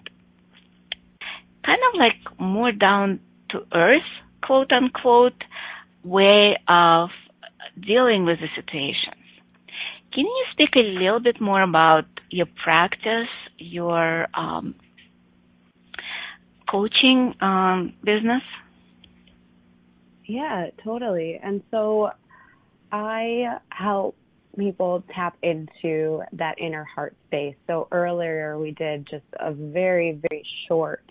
kind 1.66 1.80
of 1.94 2.00
like 2.00 2.40
more 2.40 2.72
down 2.72 3.20
to 3.50 3.66
earth, 3.74 4.02
quote 4.44 4.72
unquote, 4.72 5.44
way 6.04 6.58
of 6.68 7.10
dealing 7.80 8.26
with 8.26 8.40
the 8.40 8.48
situations. 8.56 9.16
Can 10.14 10.26
you 10.26 10.46
speak 10.52 10.76
a 10.76 10.80
little 10.80 11.20
bit 11.20 11.40
more 11.40 11.62
about 11.62 12.06
your 12.30 12.48
practice, 12.64 13.30
your 13.58 14.28
um, 14.34 14.76
coaching 16.70 17.34
um, 17.42 17.94
business? 18.04 18.44
Yeah, 20.26 20.68
totally. 20.84 21.40
And 21.42 21.62
so 21.72 22.12
I 22.92 23.58
help 23.70 24.16
people 24.58 25.04
tap 25.14 25.38
into 25.42 26.22
that 26.34 26.60
inner 26.60 26.84
heart 26.84 27.16
space. 27.28 27.56
So 27.68 27.88
earlier 27.92 28.60
we 28.60 28.72
did 28.72 29.08
just 29.10 29.26
a 29.40 29.54
very, 29.54 30.20
very 30.30 30.46
short 30.68 31.04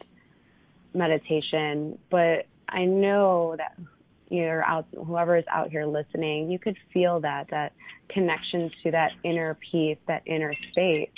meditation, 0.95 1.99
but 2.11 2.47
I 2.69 2.85
know 2.85 3.57
that 3.57 3.79
you're 4.29 4.64
out, 4.64 4.87
whoever 4.95 5.37
is 5.37 5.45
out 5.51 5.71
here 5.71 5.87
listening, 5.87 6.51
you 6.51 6.59
could 6.59 6.77
feel 6.93 7.21
that, 7.21 7.49
that 7.51 7.73
connection 8.09 8.71
to 8.83 8.90
that 8.93 9.12
inner 9.25 9.59
peace, 9.73 9.99
that 10.07 10.23
inner 10.27 10.55
space. 10.71 11.11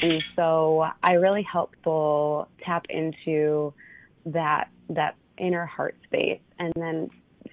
And 0.00 0.22
so 0.36 0.86
I 1.02 1.12
really 1.12 1.42
help 1.42 1.72
people 1.72 2.48
tap 2.64 2.86
into 2.88 3.74
that, 4.26 4.68
that 4.90 5.16
inner 5.38 5.66
heart 5.66 5.96
space. 6.04 6.40
And 6.58 6.72
then 6.76 7.10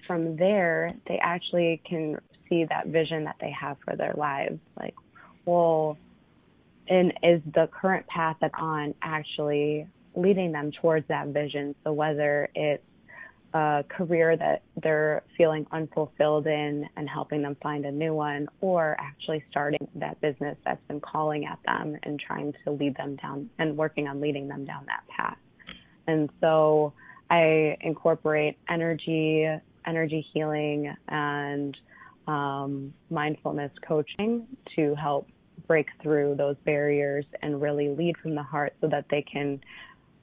from 0.08 0.38
there, 0.38 0.94
they 1.08 1.18
actually 1.18 1.82
can 1.88 2.18
see 2.56 2.66
that 2.70 2.88
vision 2.88 3.26
that 3.26 3.36
they 3.40 3.52
have 3.52 3.78
for 3.84 3.96
their 3.96 4.14
lives. 4.16 4.60
Like, 4.80 4.96
well, 5.46 5.98
and 6.88 7.14
is 7.24 7.42
the 7.54 7.68
current 7.72 8.08
path 8.08 8.38
that 8.42 8.52
on 8.58 8.94
actually 9.02 9.88
leading 10.16 10.52
them 10.52 10.72
towards 10.72 11.08
that 11.08 11.28
vision? 11.28 11.76
So 11.84 11.94
whether 11.94 12.50
it's 12.56 12.84
a 13.54 13.84
career 13.88 14.36
that 14.36 14.64
they're 14.84 15.24
feeling 15.38 15.66
unfulfilled 15.72 16.46
in 16.46 16.88
and 16.98 17.10
helping 17.10 17.42
them 17.42 17.56
find 17.64 17.86
a 17.86 17.92
new 17.92 18.14
one, 18.14 18.48
or 18.62 18.98
actually 19.00 19.44
starting 19.50 19.88
that 19.96 20.20
business 20.22 20.58
that's 20.66 20.82
been 20.88 21.00
calling 21.00 21.46
at 21.46 21.60
them 21.66 21.98
and 22.04 22.20
trying 22.20 22.54
to 22.64 22.72
lead 22.72 22.96
them 22.98 23.16
down 23.16 23.50
and 23.58 23.78
working 23.78 24.08
on 24.08 24.20
leading 24.20 24.48
them 24.48 24.66
down 24.66 24.86
that 24.88 25.04
path. 25.08 25.38
And 26.08 26.30
so 26.42 26.94
I 27.30 27.78
incorporate 27.82 28.58
energy, 28.70 29.48
energy 29.88 30.26
healing, 30.34 30.94
and 31.08 31.76
um, 32.28 32.94
mindfulness 33.10 33.72
coaching 33.88 34.48
to 34.76 34.96
help 34.96 35.28
break 35.68 35.88
through 36.02 36.36
those 36.36 36.56
barriers 36.66 37.26
and 37.42 37.62
really 37.62 37.90
lead 37.90 38.16
from 38.18 38.36
the 38.36 38.44
heart 38.44 38.74
so 38.82 38.88
that 38.88 39.06
they 39.10 39.22
can 39.22 39.60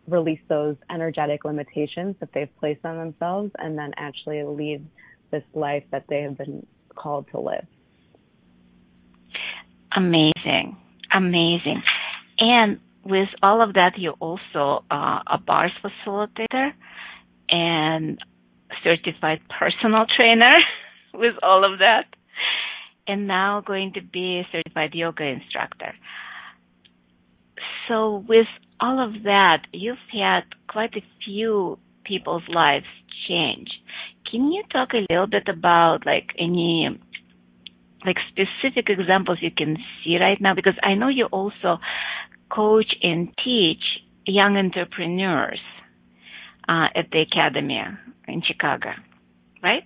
release 0.09 0.41
those 0.49 0.77
energetic 0.91 1.45
limitations 1.45 2.17
that 2.21 2.29
they've 2.35 2.55
placed 2.59 2.85
on 2.85 2.97
themselves 2.97 3.51
and 3.59 3.79
then 3.79 3.93
actually 3.97 4.43
lead 4.43 4.85
this 5.31 5.45
life 5.55 5.85
that 5.91 6.05
they 6.09 6.23
have 6.23 6.37
been 6.37 6.67
called 6.95 7.27
to 7.31 7.41
live. 7.41 7.67
Amazing. 9.97 10.77
Amazing. 11.15 11.83
And 12.38 12.81
with 13.05 13.29
all 13.43 13.62
of 13.62 13.75
that, 13.75 13.93
you're 13.97 14.17
also 14.21 14.85
uh, 14.91 15.21
a 15.27 15.38
bars 15.38 15.73
facilitator 15.83 16.73
and 17.49 18.19
certified 18.83 19.41
personal 19.59 20.07
trainer. 20.19 20.51
with 21.14 21.35
all 21.42 21.70
of 21.70 21.79
that. 21.79 22.07
And 23.07 23.27
now 23.27 23.61
going 23.61 23.92
to 23.94 24.03
be 24.03 24.40
a 24.40 24.48
certified 24.53 24.94
yoga 24.94 25.25
instructor. 25.25 25.94
So 27.88 28.25
with 28.29 28.46
all 28.81 29.01
of 29.05 29.25
that, 29.25 29.66
you've 29.72 29.96
had 30.12 30.42
quite 30.68 30.94
a 30.96 31.03
few 31.25 31.79
people's 32.05 32.44
lives 32.48 32.87
change. 33.29 33.68
Can 34.31 34.51
you 34.53 34.62
talk 34.72 34.90
a 34.94 35.05
little 35.11 35.27
bit 35.27 35.48
about 35.48 36.07
like 36.07 36.31
any 36.38 36.88
like 38.05 38.16
specific 38.29 38.88
examples 38.88 39.38
you 39.40 39.51
can 39.51 39.77
see 40.03 40.16
right 40.18 40.40
now? 40.40 40.55
Because 40.55 40.75
I 40.83 40.94
know 40.94 41.09
you 41.09 41.27
also 41.27 41.79
coach 42.51 42.94
and 43.03 43.29
teach 43.44 43.83
young 44.27 44.57
entrepreneurs 44.57 45.61
uh, 46.68 46.87
at 46.94 47.11
the 47.11 47.20
academy 47.20 47.81
in 48.29 48.42
Chicago, 48.46 48.90
right? 49.62 49.85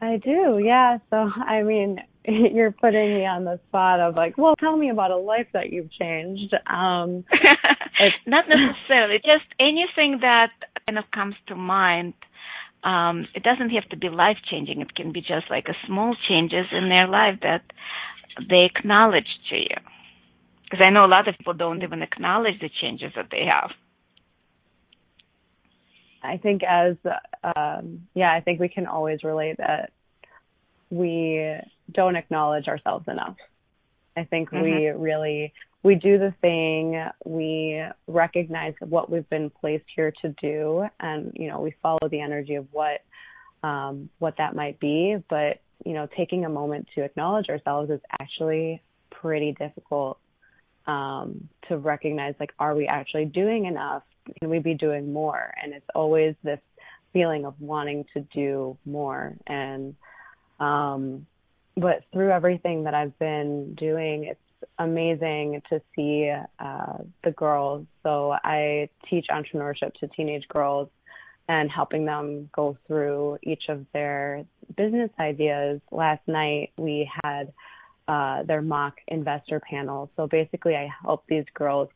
I 0.00 0.16
do, 0.16 0.60
yeah. 0.62 0.98
So, 1.10 1.16
I 1.16 1.62
mean, 1.62 1.98
you're 2.24 2.72
putting 2.72 3.14
me 3.14 3.26
on 3.26 3.44
the 3.44 3.60
spot 3.68 4.00
of 4.00 4.14
like, 4.14 4.38
well, 4.38 4.54
tell 4.58 4.76
me 4.76 4.90
about 4.90 5.10
a 5.10 5.16
life 5.16 5.48
that 5.52 5.70
you've 5.70 5.90
changed. 5.92 6.54
Um, 6.66 7.24
Not 8.26 8.44
necessarily, 8.48 9.16
just 9.16 9.46
anything 9.58 10.18
that 10.20 10.50
kind 10.86 10.98
of 10.98 11.04
comes 11.12 11.34
to 11.48 11.56
mind 11.56 12.14
um, 12.84 13.26
it 13.34 13.42
doesn't 13.42 13.70
have 13.70 13.88
to 13.90 13.96
be 13.96 14.08
life 14.08 14.36
changing. 14.50 14.80
It 14.80 14.94
can 14.94 15.12
be 15.12 15.20
just 15.20 15.50
like 15.50 15.66
a 15.68 15.86
small 15.86 16.16
changes 16.28 16.66
in 16.72 16.88
their 16.88 17.08
life 17.08 17.40
that 17.42 17.62
they 18.48 18.64
acknowledge 18.64 19.28
to 19.50 19.56
you. 19.56 19.76
Because 20.64 20.84
I 20.86 20.90
know 20.90 21.04
a 21.04 21.08
lot 21.08 21.26
of 21.26 21.36
people 21.36 21.54
don't 21.54 21.82
even 21.82 22.02
acknowledge 22.02 22.60
the 22.60 22.70
changes 22.80 23.12
that 23.16 23.28
they 23.30 23.44
have. 23.50 23.70
I 26.22 26.36
think 26.36 26.62
as 26.62 26.96
um, 27.42 28.06
yeah, 28.14 28.32
I 28.32 28.40
think 28.40 28.60
we 28.60 28.68
can 28.68 28.86
always 28.86 29.22
relate 29.22 29.58
that 29.58 29.92
we 30.90 31.56
don't 31.92 32.16
acknowledge 32.16 32.68
ourselves 32.68 33.06
enough. 33.08 33.36
I 34.16 34.24
think 34.24 34.50
mm-hmm. 34.50 34.62
we 34.62 34.86
really 34.88 35.52
we 35.82 35.94
do 35.94 36.18
the 36.18 36.34
thing, 36.40 37.04
we 37.24 37.82
recognize 38.06 38.74
what 38.80 39.10
we've 39.10 39.28
been 39.30 39.50
placed 39.50 39.84
here 39.94 40.12
to 40.22 40.34
do, 40.40 40.86
and 41.00 41.32
you 41.34 41.48
know 41.48 41.60
we 41.60 41.74
follow 41.82 42.08
the 42.10 42.20
energy 42.20 42.56
of 42.56 42.66
what 42.72 43.02
um, 43.62 44.08
what 44.18 44.34
that 44.38 44.54
might 44.54 44.80
be. 44.80 45.16
But 45.28 45.60
you 45.84 45.94
know, 45.94 46.08
taking 46.16 46.44
a 46.44 46.48
moment 46.48 46.88
to 46.94 47.02
acknowledge 47.02 47.48
ourselves 47.48 47.90
is 47.90 48.00
actually 48.20 48.82
pretty 49.10 49.52
difficult 49.52 50.18
um, 50.86 51.48
to 51.68 51.78
recognize. 51.78 52.34
Like, 52.40 52.52
are 52.58 52.74
we 52.74 52.86
actually 52.86 53.26
doing 53.26 53.66
enough? 53.66 54.02
Can 54.40 54.50
we 54.50 54.58
be 54.58 54.74
doing 54.74 55.12
more? 55.12 55.52
And 55.62 55.72
it's 55.72 55.88
always 55.94 56.34
this 56.42 56.60
feeling 57.12 57.44
of 57.44 57.54
wanting 57.60 58.04
to 58.14 58.20
do 58.34 58.76
more 58.84 59.34
and 59.46 59.94
um 60.60 61.26
but 61.78 62.02
through 62.12 62.30
everything 62.30 62.84
that 62.84 62.94
I've 62.94 63.16
been 63.18 63.74
doing, 63.74 64.24
it's 64.24 64.40
amazing 64.78 65.62
to 65.70 65.80
see 65.94 66.32
uh, 66.58 66.98
the 67.22 67.30
girls. 67.30 67.86
So 68.02 68.34
I 68.42 68.88
teach 69.08 69.26
entrepreneurship 69.30 69.94
to 70.00 70.08
teenage 70.08 70.46
girls 70.48 70.88
and 71.48 71.70
helping 71.70 72.04
them 72.04 72.50
go 72.54 72.76
through 72.86 73.38
each 73.42 73.64
of 73.68 73.86
their 73.92 74.44
business 74.76 75.10
ideas. 75.18 75.80
Last 75.90 76.26
night 76.26 76.72
we 76.76 77.10
had 77.24 77.52
uh, 78.06 78.42
their 78.42 78.62
mock 78.62 78.94
investor 79.06 79.60
panel. 79.60 80.10
So 80.16 80.26
basically, 80.26 80.74
I 80.74 80.88
help 81.02 81.24
these 81.28 81.44
girls 81.54 81.88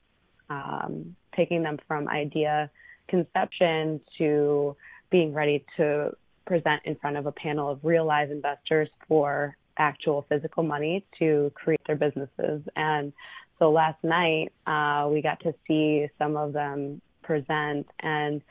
um, 0.48 1.16
taking 1.36 1.62
them 1.62 1.78
from 1.86 2.08
idea 2.08 2.70
conception 3.08 4.00
to 4.18 4.76
being 5.10 5.32
ready 5.32 5.64
to 5.76 6.10
present 6.46 6.82
in 6.84 6.96
front 6.96 7.16
of 7.16 7.26
a 7.26 7.32
panel 7.32 7.70
of 7.70 7.78
real 7.82 8.04
live 8.04 8.30
investors 8.30 8.88
for 9.06 9.56
actual 9.78 10.24
physical 10.28 10.62
money 10.62 11.04
to 11.18 11.52
create 11.54 11.80
their 11.86 11.96
businesses. 11.96 12.62
And 12.76 13.12
so 13.58 13.70
last 13.70 14.02
night, 14.02 14.52
uh, 14.66 15.08
we 15.10 15.22
got 15.22 15.40
to 15.40 15.54
see 15.66 16.08
some 16.18 16.36
of 16.36 16.52
them 16.52 17.00
present 17.22 17.86
and 18.00 18.42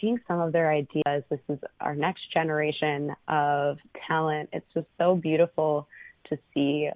seeing 0.00 0.20
some 0.28 0.40
of 0.40 0.52
their 0.52 0.70
ideas. 0.70 1.24
This 1.30 1.40
is 1.48 1.58
our 1.80 1.94
next 1.94 2.32
generation 2.32 3.14
of 3.28 3.78
talent. 4.06 4.50
It's 4.52 4.66
just 4.74 4.86
so 4.98 5.14
beautiful 5.14 5.88
to 6.28 6.38
see 6.52 6.90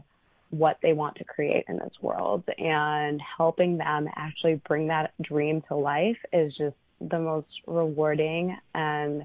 what 0.59 0.79
they 0.83 0.93
want 0.93 1.17
to 1.17 1.25
create 1.25 1.64
in 1.69 1.77
this 1.77 1.93
world 2.01 2.45
and 2.59 3.21
helping 3.37 3.79
them 3.79 4.09
actually 4.17 4.61
bring 4.69 4.88
that 4.88 5.12
dream 5.21 5.62
to 5.69 5.75
life 5.75 6.17
is 6.33 6.53
just 6.57 6.77
the 7.01 7.19
most 7.19 7.49
rewarding 7.67 8.57
and 8.75 9.25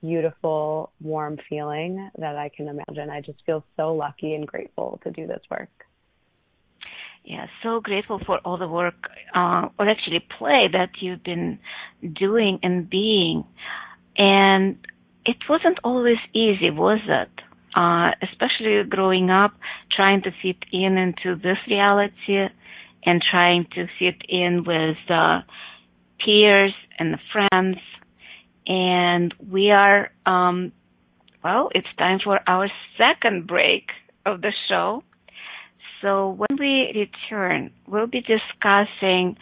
beautiful, 0.00 0.92
warm 1.00 1.36
feeling 1.48 2.08
that 2.18 2.36
I 2.36 2.50
can 2.56 2.68
imagine. 2.68 3.10
I 3.10 3.20
just 3.20 3.38
feel 3.44 3.64
so 3.76 3.94
lucky 3.94 4.34
and 4.34 4.46
grateful 4.46 5.00
to 5.02 5.10
do 5.10 5.26
this 5.26 5.40
work. 5.50 5.68
Yeah, 7.24 7.46
so 7.62 7.80
grateful 7.80 8.20
for 8.24 8.38
all 8.44 8.56
the 8.56 8.68
work, 8.68 9.10
uh, 9.34 9.68
or 9.78 9.88
actually 9.88 10.24
play 10.38 10.68
that 10.72 10.90
you've 11.00 11.24
been 11.24 11.58
doing 12.00 12.60
and 12.62 12.88
being. 12.88 13.44
And 14.16 14.78
it 15.26 15.36
wasn't 15.48 15.78
always 15.82 16.16
easy, 16.32 16.70
was 16.70 17.00
it? 17.06 17.28
Uh, 17.76 18.10
especially 18.22 18.82
growing 18.88 19.30
up, 19.30 19.52
trying 19.94 20.22
to 20.22 20.30
fit 20.42 20.56
in 20.72 20.96
into 20.96 21.36
this 21.36 21.58
reality 21.68 22.48
and 23.04 23.22
trying 23.30 23.66
to 23.74 23.86
fit 23.98 24.22
in 24.28 24.64
with 24.64 24.96
uh, 25.10 25.40
peers 26.24 26.72
and 26.98 27.14
the 27.14 27.18
friends. 27.32 27.78
And 28.66 29.34
we 29.50 29.70
are 29.70 30.10
um, 30.26 30.72
well 31.44 31.70
it's 31.74 31.88
time 31.98 32.18
for 32.22 32.40
our 32.46 32.68
second 32.96 33.46
break 33.46 33.88
of 34.26 34.40
the 34.40 34.52
show. 34.68 35.02
So 36.02 36.30
when 36.30 36.58
we 36.58 36.92
return 36.94 37.70
we'll 37.86 38.06
be 38.06 38.20
discussing 38.20 39.36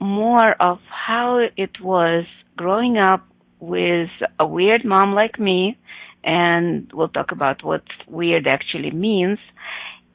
more 0.00 0.52
of 0.60 0.78
how 0.88 1.38
it 1.56 1.80
was 1.82 2.24
growing 2.56 2.98
up 2.98 3.26
with 3.60 4.10
a 4.38 4.46
weird 4.46 4.84
mom 4.84 5.14
like 5.14 5.38
me 5.38 5.76
and 6.24 6.90
we'll 6.92 7.08
talk 7.08 7.32
about 7.32 7.64
what 7.64 7.82
weird 8.08 8.46
actually 8.46 8.90
means 8.90 9.38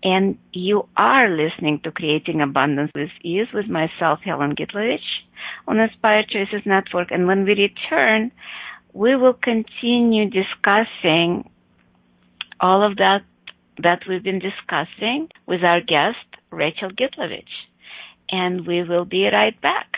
and 0.04 0.38
you 0.52 0.88
are 0.98 1.30
listening 1.30 1.80
to 1.84 1.92
Creating 1.92 2.42
Abundance 2.42 2.92
with 2.94 3.10
Ease 3.24 3.48
with 3.54 3.68
myself, 3.68 4.20
Helen 4.24 4.54
Gitlovich 4.54 5.00
on 5.66 5.80
Inspired 5.80 6.28
Choices 6.28 6.66
Network. 6.66 7.10
And 7.10 7.26
when 7.26 7.46
we 7.46 7.52
return, 7.52 8.32
we 8.92 9.16
will 9.16 9.34
continue 9.34 10.30
discussing 10.30 11.50
all 12.60 12.86
of 12.86 12.98
that 12.98 13.22
that 13.82 14.02
we've 14.08 14.24
been 14.24 14.40
discussing 14.40 15.30
with 15.48 15.64
our 15.64 15.80
guest, 15.80 16.18
Rachel 16.52 16.90
Gitlovich. 16.90 17.46
And 18.30 18.68
we 18.68 18.84
will 18.84 19.06
be 19.06 19.26
right 19.32 19.60
back. 19.62 19.98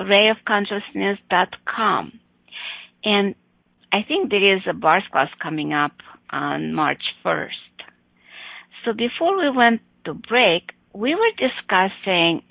rayofconsciousness.com. 0.00 2.20
And 3.04 3.34
I 3.92 4.02
think 4.06 4.30
there 4.30 4.56
is 4.56 4.62
a 4.68 4.72
bars 4.72 5.02
class 5.10 5.28
coming 5.42 5.72
up 5.72 5.92
on 6.30 6.72
March 6.74 7.02
1st. 7.24 7.48
So 8.84 8.92
before 8.92 9.36
we 9.38 9.50
went 9.50 9.80
to 10.04 10.14
break, 10.14 10.70
we 10.92 11.14
were 11.14 11.30
discussing 11.36 12.42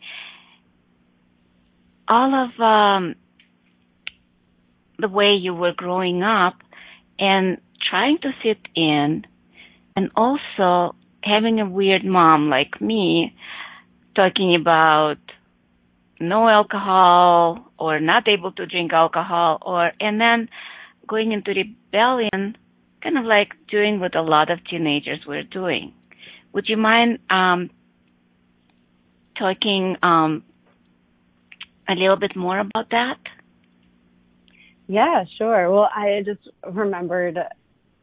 all 2.07 2.33
of 2.33 2.59
um, 2.59 3.15
the 4.97 5.07
way 5.07 5.33
you 5.33 5.53
were 5.53 5.73
growing 5.75 6.23
up 6.23 6.55
and 7.19 7.59
trying 7.89 8.17
to 8.19 8.31
fit 8.43 8.59
in 8.75 9.25
and 9.95 10.11
also 10.15 10.95
having 11.23 11.59
a 11.59 11.69
weird 11.69 12.05
mom 12.05 12.49
like 12.49 12.81
me 12.81 13.35
talking 14.15 14.55
about 14.55 15.17
no 16.19 16.47
alcohol 16.47 17.71
or 17.77 17.99
not 17.99 18.27
able 18.27 18.51
to 18.53 18.65
drink 18.65 18.91
alcohol 18.93 19.59
or 19.61 19.91
and 19.99 20.19
then 20.19 20.49
going 21.07 21.31
into 21.31 21.51
rebellion 21.51 22.57
kind 23.01 23.17
of 23.17 23.25
like 23.25 23.53
doing 23.69 23.99
what 23.99 24.15
a 24.15 24.21
lot 24.21 24.51
of 24.51 24.59
teenagers 24.69 25.19
were 25.25 25.43
doing. 25.43 25.93
Would 26.53 26.65
you 26.67 26.77
mind 26.77 27.19
um 27.29 27.69
talking 29.37 29.95
um 30.03 30.43
a 31.87 31.93
little 31.93 32.17
bit 32.17 32.35
more 32.35 32.59
about 32.59 32.89
that? 32.91 33.17
Yeah 34.87 35.23
sure. 35.37 35.71
Well 35.71 35.89
i 35.95 36.21
just 36.25 36.47
remembered 36.69 37.37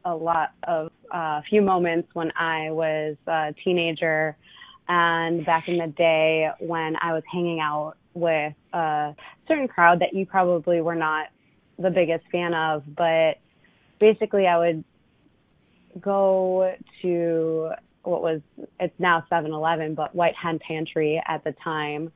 a 0.04 0.14
lot 0.14 0.52
of 0.62 0.90
a 1.12 1.16
uh, 1.16 1.42
few 1.48 1.62
moments 1.62 2.08
when 2.14 2.32
i 2.36 2.70
was 2.70 3.16
a 3.26 3.54
teenager 3.62 4.36
and 4.88 5.44
back 5.44 5.64
in 5.68 5.78
the 5.78 5.86
day 5.86 6.48
when 6.60 6.96
I 7.00 7.12
was 7.12 7.22
hanging 7.32 7.60
out 7.60 7.94
with 8.16 8.54
a 8.72 9.14
certain 9.46 9.68
crowd 9.68 10.00
that 10.00 10.14
you 10.14 10.26
probably 10.26 10.80
were 10.80 10.94
not 10.94 11.26
the 11.78 11.90
biggest 11.90 12.24
fan 12.32 12.54
of, 12.54 12.82
but 12.96 13.34
basically 14.00 14.46
I 14.46 14.58
would 14.58 14.84
go 16.00 16.74
to 17.02 17.70
what 18.02 18.22
was 18.22 18.40
it's 18.78 18.94
now 18.98 19.24
7-Eleven, 19.30 19.94
but 19.94 20.14
White 20.14 20.34
Hen 20.40 20.58
Pantry 20.66 21.22
at 21.26 21.44
the 21.44 21.54
time, 21.62 22.12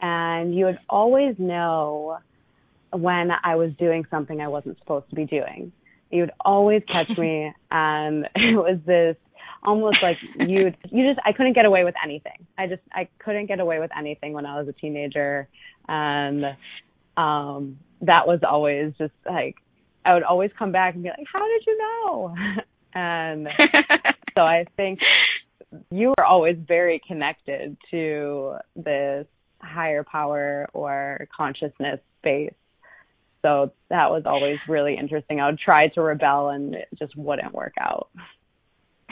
and 0.00 0.54
you 0.54 0.66
would 0.66 0.78
always 0.88 1.34
know 1.38 2.18
when 2.92 3.30
I 3.42 3.56
was 3.56 3.72
doing 3.78 4.04
something 4.10 4.40
I 4.40 4.48
wasn't 4.48 4.78
supposed 4.78 5.08
to 5.10 5.16
be 5.16 5.24
doing. 5.24 5.72
You 6.10 6.22
would 6.22 6.32
always 6.44 6.82
catch 6.86 7.16
me, 7.18 7.52
and 7.70 8.26
it 8.34 8.56
was 8.56 8.78
this 8.86 9.16
almost 9.64 9.96
like 10.02 10.16
you 10.38 10.72
you 10.90 11.08
just 11.08 11.20
I 11.24 11.32
couldn't 11.32 11.54
get 11.54 11.64
away 11.64 11.84
with 11.84 11.94
anything. 12.02 12.46
I 12.58 12.66
just 12.66 12.82
I 12.92 13.08
couldn't 13.18 13.46
get 13.46 13.60
away 13.60 13.78
with 13.78 13.90
anything 13.96 14.32
when 14.32 14.46
I 14.46 14.58
was 14.58 14.68
a 14.68 14.72
teenager 14.72 15.48
and 15.88 16.44
um 17.16 17.78
that 18.02 18.26
was 18.26 18.40
always 18.48 18.92
just 18.98 19.12
like 19.26 19.56
I 20.04 20.14
would 20.14 20.24
always 20.24 20.50
come 20.58 20.72
back 20.72 20.94
and 20.94 21.02
be 21.02 21.10
like, 21.10 21.26
"How 21.32 21.46
did 21.46 21.62
you 21.66 21.78
know?" 21.78 22.34
and 22.94 23.48
so 24.34 24.40
I 24.40 24.64
think 24.76 24.98
you 25.90 26.08
were 26.08 26.24
always 26.24 26.56
very 26.66 27.00
connected 27.06 27.76
to 27.90 28.56
this 28.76 29.26
higher 29.60 30.04
power 30.04 30.68
or 30.72 31.28
consciousness 31.34 32.00
space. 32.18 32.54
So 33.42 33.72
that 33.90 34.10
was 34.10 34.22
always 34.26 34.58
really 34.68 34.96
interesting. 34.96 35.40
I 35.40 35.46
would 35.46 35.58
try 35.58 35.88
to 35.88 36.00
rebel 36.00 36.48
and 36.50 36.74
it 36.74 36.88
just 36.98 37.16
wouldn't 37.16 37.52
work 37.52 37.74
out. 37.80 38.08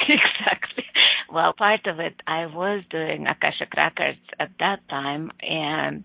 exactly. 0.08 0.84
Well, 1.32 1.52
part 1.56 1.86
of 1.86 2.00
it, 2.00 2.14
I 2.26 2.46
was 2.46 2.82
doing 2.90 3.26
Akashic 3.26 3.72
Records 3.76 4.18
at 4.38 4.50
that 4.58 4.80
time, 4.88 5.30
and 5.40 6.04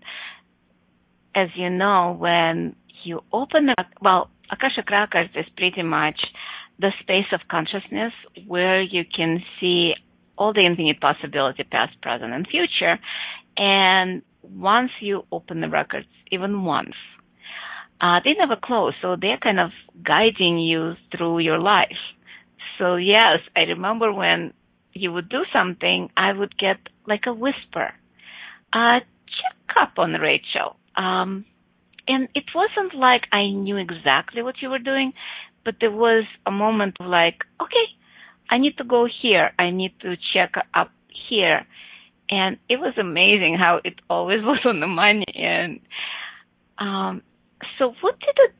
as 1.34 1.48
you 1.56 1.68
know, 1.70 2.16
when 2.18 2.76
you 3.04 3.22
open 3.32 3.66
the 3.66 3.84
well, 4.00 4.30
Akashic 4.50 4.90
Records 4.90 5.30
is 5.34 5.46
pretty 5.56 5.82
much 5.82 6.20
the 6.78 6.92
space 7.00 7.26
of 7.32 7.40
consciousness 7.50 8.12
where 8.46 8.80
you 8.82 9.04
can 9.04 9.42
see 9.60 9.94
all 10.38 10.52
the 10.52 10.64
infinite 10.64 11.00
possibility, 11.00 11.64
past, 11.64 12.00
present, 12.02 12.32
and 12.32 12.46
future. 12.46 12.98
And 13.56 14.22
once 14.42 14.90
you 15.00 15.24
open 15.32 15.60
the 15.60 15.68
records, 15.68 16.06
even 16.30 16.64
once, 16.64 16.94
uh, 18.00 18.20
they 18.24 18.34
never 18.38 18.56
close, 18.62 18.92
so 19.00 19.16
they're 19.18 19.38
kind 19.38 19.58
of 19.58 19.70
guiding 20.04 20.58
you 20.58 20.94
through 21.16 21.38
your 21.38 21.58
life. 21.58 21.96
So 22.78 22.96
yes, 22.96 23.40
I 23.54 23.60
remember 23.60 24.12
when 24.12 24.52
you 24.92 25.12
would 25.12 25.28
do 25.28 25.44
something, 25.52 26.10
I 26.16 26.32
would 26.32 26.56
get 26.58 26.78
like 27.06 27.22
a 27.26 27.32
whisper, 27.32 27.92
uh, 28.72 29.00
check 29.00 29.76
up 29.80 29.94
on 29.98 30.12
Rachel. 30.12 30.76
Um, 30.96 31.44
and 32.08 32.28
it 32.34 32.44
wasn't 32.54 32.94
like 32.94 33.22
I 33.32 33.50
knew 33.50 33.76
exactly 33.76 34.42
what 34.42 34.56
you 34.62 34.70
were 34.70 34.78
doing, 34.78 35.12
but 35.64 35.76
there 35.80 35.90
was 35.90 36.24
a 36.46 36.50
moment 36.50 36.96
of 37.00 37.06
like, 37.06 37.42
okay, 37.60 37.86
I 38.48 38.58
need 38.58 38.78
to 38.78 38.84
go 38.84 39.06
here. 39.22 39.50
I 39.58 39.70
need 39.70 39.92
to 40.00 40.16
check 40.32 40.54
up 40.74 40.90
here. 41.28 41.66
And 42.30 42.58
it 42.68 42.78
was 42.78 42.94
amazing 42.98 43.56
how 43.58 43.80
it 43.84 43.94
always 44.08 44.40
was 44.42 44.60
on 44.64 44.80
the 44.80 44.86
money. 44.86 45.26
And, 45.34 45.80
um, 46.78 47.22
so 47.78 47.94
what 48.00 48.18
did 48.20 48.36
it 48.36 48.54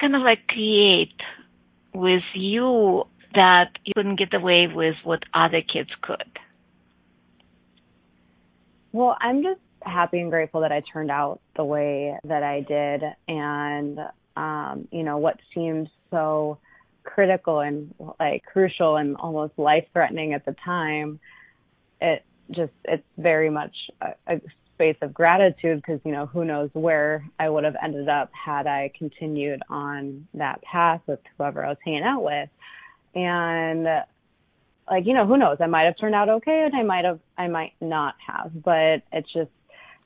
kind 0.00 0.14
of 0.14 0.22
like 0.22 0.46
create 0.46 1.14
with 1.94 2.22
you 2.34 3.04
that 3.34 3.70
you 3.84 3.92
couldn't 3.94 4.18
get 4.18 4.34
away 4.34 4.68
with 4.72 4.96
what 5.04 5.22
other 5.34 5.62
kids 5.62 5.90
could? 6.02 6.30
Well, 8.92 9.16
I'm 9.20 9.42
just 9.42 9.60
happy 9.82 10.20
and 10.20 10.30
grateful 10.30 10.62
that 10.62 10.72
I 10.72 10.82
turned 10.92 11.10
out 11.10 11.40
the 11.56 11.64
way 11.64 12.18
that 12.24 12.42
I 12.42 12.60
did 12.60 13.02
and 13.28 13.98
um, 14.38 14.86
you 14.92 15.02
know, 15.02 15.18
what 15.18 15.40
seemed 15.52 15.90
so 16.10 16.58
critical 17.02 17.58
and 17.58 17.92
like 18.20 18.44
crucial 18.44 18.96
and 18.96 19.16
almost 19.16 19.58
life 19.58 19.84
threatening 19.92 20.32
at 20.32 20.44
the 20.46 20.54
time, 20.64 21.18
it 22.00 22.24
just 22.50 22.72
it's 22.84 23.02
very 23.16 23.50
much 23.50 23.74
a, 24.00 24.14
a 24.28 24.40
space 24.78 24.96
of 25.02 25.12
gratitude 25.12 25.82
because 25.82 26.00
you 26.04 26.12
know 26.12 26.26
who 26.26 26.44
knows 26.44 26.70
where 26.72 27.28
I 27.40 27.48
would 27.48 27.64
have 27.64 27.74
ended 27.82 28.08
up 28.08 28.30
had 28.32 28.68
I 28.68 28.92
continued 28.96 29.60
on 29.68 30.28
that 30.34 30.62
path 30.62 31.00
with 31.08 31.18
whoever 31.36 31.64
I 31.64 31.70
was 31.70 31.78
hanging 31.84 32.04
out 32.04 32.22
with, 32.22 32.48
and 33.16 33.84
like 34.88 35.04
you 35.04 35.14
know 35.14 35.26
who 35.26 35.36
knows? 35.36 35.56
I 35.60 35.66
might 35.66 35.82
have 35.82 35.98
turned 35.98 36.14
out 36.14 36.28
okay 36.28 36.64
and 36.64 36.76
I 36.76 36.84
might 36.84 37.04
have 37.04 37.18
I 37.36 37.48
might 37.48 37.72
not 37.80 38.14
have, 38.24 38.52
but 38.62 39.02
it's 39.12 39.32
just 39.32 39.50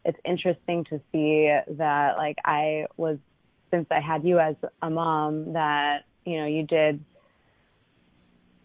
it's 0.07 0.19
interesting 0.25 0.85
to 0.85 1.01
see 1.13 1.55
that 1.77 2.17
like 2.17 2.39
I 2.45 2.87
was 2.97 3.19
since 3.71 3.87
I 3.91 4.01
had 4.01 4.25
you 4.25 4.39
as 4.39 4.57
a 4.81 4.89
mom 4.89 5.53
that 5.53 6.05
you 6.25 6.41
know 6.41 6.47
you 6.47 6.63
did 6.63 7.05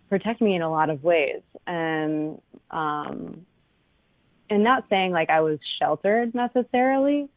protect 0.10 0.42
me 0.42 0.56
in 0.56 0.62
a 0.62 0.72
lot 0.72 0.90
of 0.90 1.04
ways. 1.04 1.42
And 1.66 2.42
um 2.72 3.46
and 4.50 4.64
not 4.64 4.86
saying 4.90 5.12
like 5.12 5.30
I 5.30 5.42
was 5.42 5.60
sheltered 5.80 6.34
necessarily, 6.34 7.30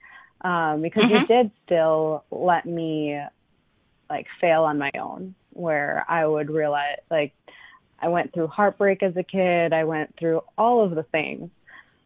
um, 0.43 0.83
because 0.83 1.05
mm-hmm. 1.05 1.15
you 1.15 1.27
did 1.27 1.51
still 1.67 2.25
let 2.31 2.67
me 2.67 3.21
like 4.09 4.27
fail 4.41 4.65
on 4.65 4.79
my 4.79 4.91
own 5.01 5.35
where 5.53 6.05
I 6.09 6.27
would 6.27 6.51
realize 6.51 6.99
like 7.11 7.33
I 8.01 8.09
went 8.09 8.33
through 8.33 8.49
heartbreak 8.49 9.03
as 9.03 9.17
a 9.17 9.23
kid, 9.23 9.73
I 9.73 9.85
went 9.85 10.15
through 10.19 10.43
all 10.57 10.85
of 10.85 10.95
the 10.95 11.03
things, 11.03 11.51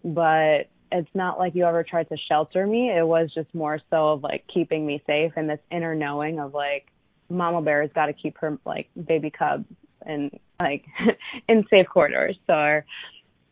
but 0.05 0.69
it's 0.90 1.11
not 1.14 1.38
like 1.38 1.55
you 1.55 1.64
ever 1.64 1.83
tried 1.83 2.09
to 2.09 2.17
shelter 2.29 2.67
me. 2.67 2.90
It 2.90 3.07
was 3.07 3.31
just 3.35 3.53
more 3.55 3.81
so 3.90 4.11
of 4.11 4.23
like 4.23 4.45
keeping 4.53 4.87
me 4.87 5.03
safe 5.07 5.33
and 5.37 5.49
this 5.49 5.61
inner 5.71 5.95
knowing 5.95 6.38
of 6.38 6.55
like 6.55 6.87
mama 7.29 7.62
bear 7.62 7.83
has 7.83 7.90
got 7.95 8.07
to 8.07 8.12
keep 8.12 8.38
her 8.38 8.59
like 8.64 8.88
baby 9.03 9.31
cub 9.31 9.64
in 10.07 10.31
like 10.61 10.85
in 11.49 11.64
safe 11.71 11.87
corridors. 11.88 12.37
So 12.47 12.83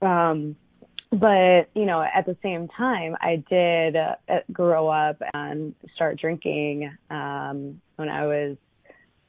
um 0.07 0.57
but 1.12 1.68
you 1.75 1.85
know 1.85 2.03
at 2.03 2.25
the 2.25 2.37
same 2.42 2.68
time 2.68 3.14
i 3.20 3.42
did 3.51 3.96
uh, 3.96 4.14
grow 4.51 4.88
up 4.88 5.20
and 5.35 5.75
start 5.94 6.18
drinking 6.18 6.90
um 7.11 7.81
when 7.96 8.09
i 8.09 8.27
was 8.27 8.57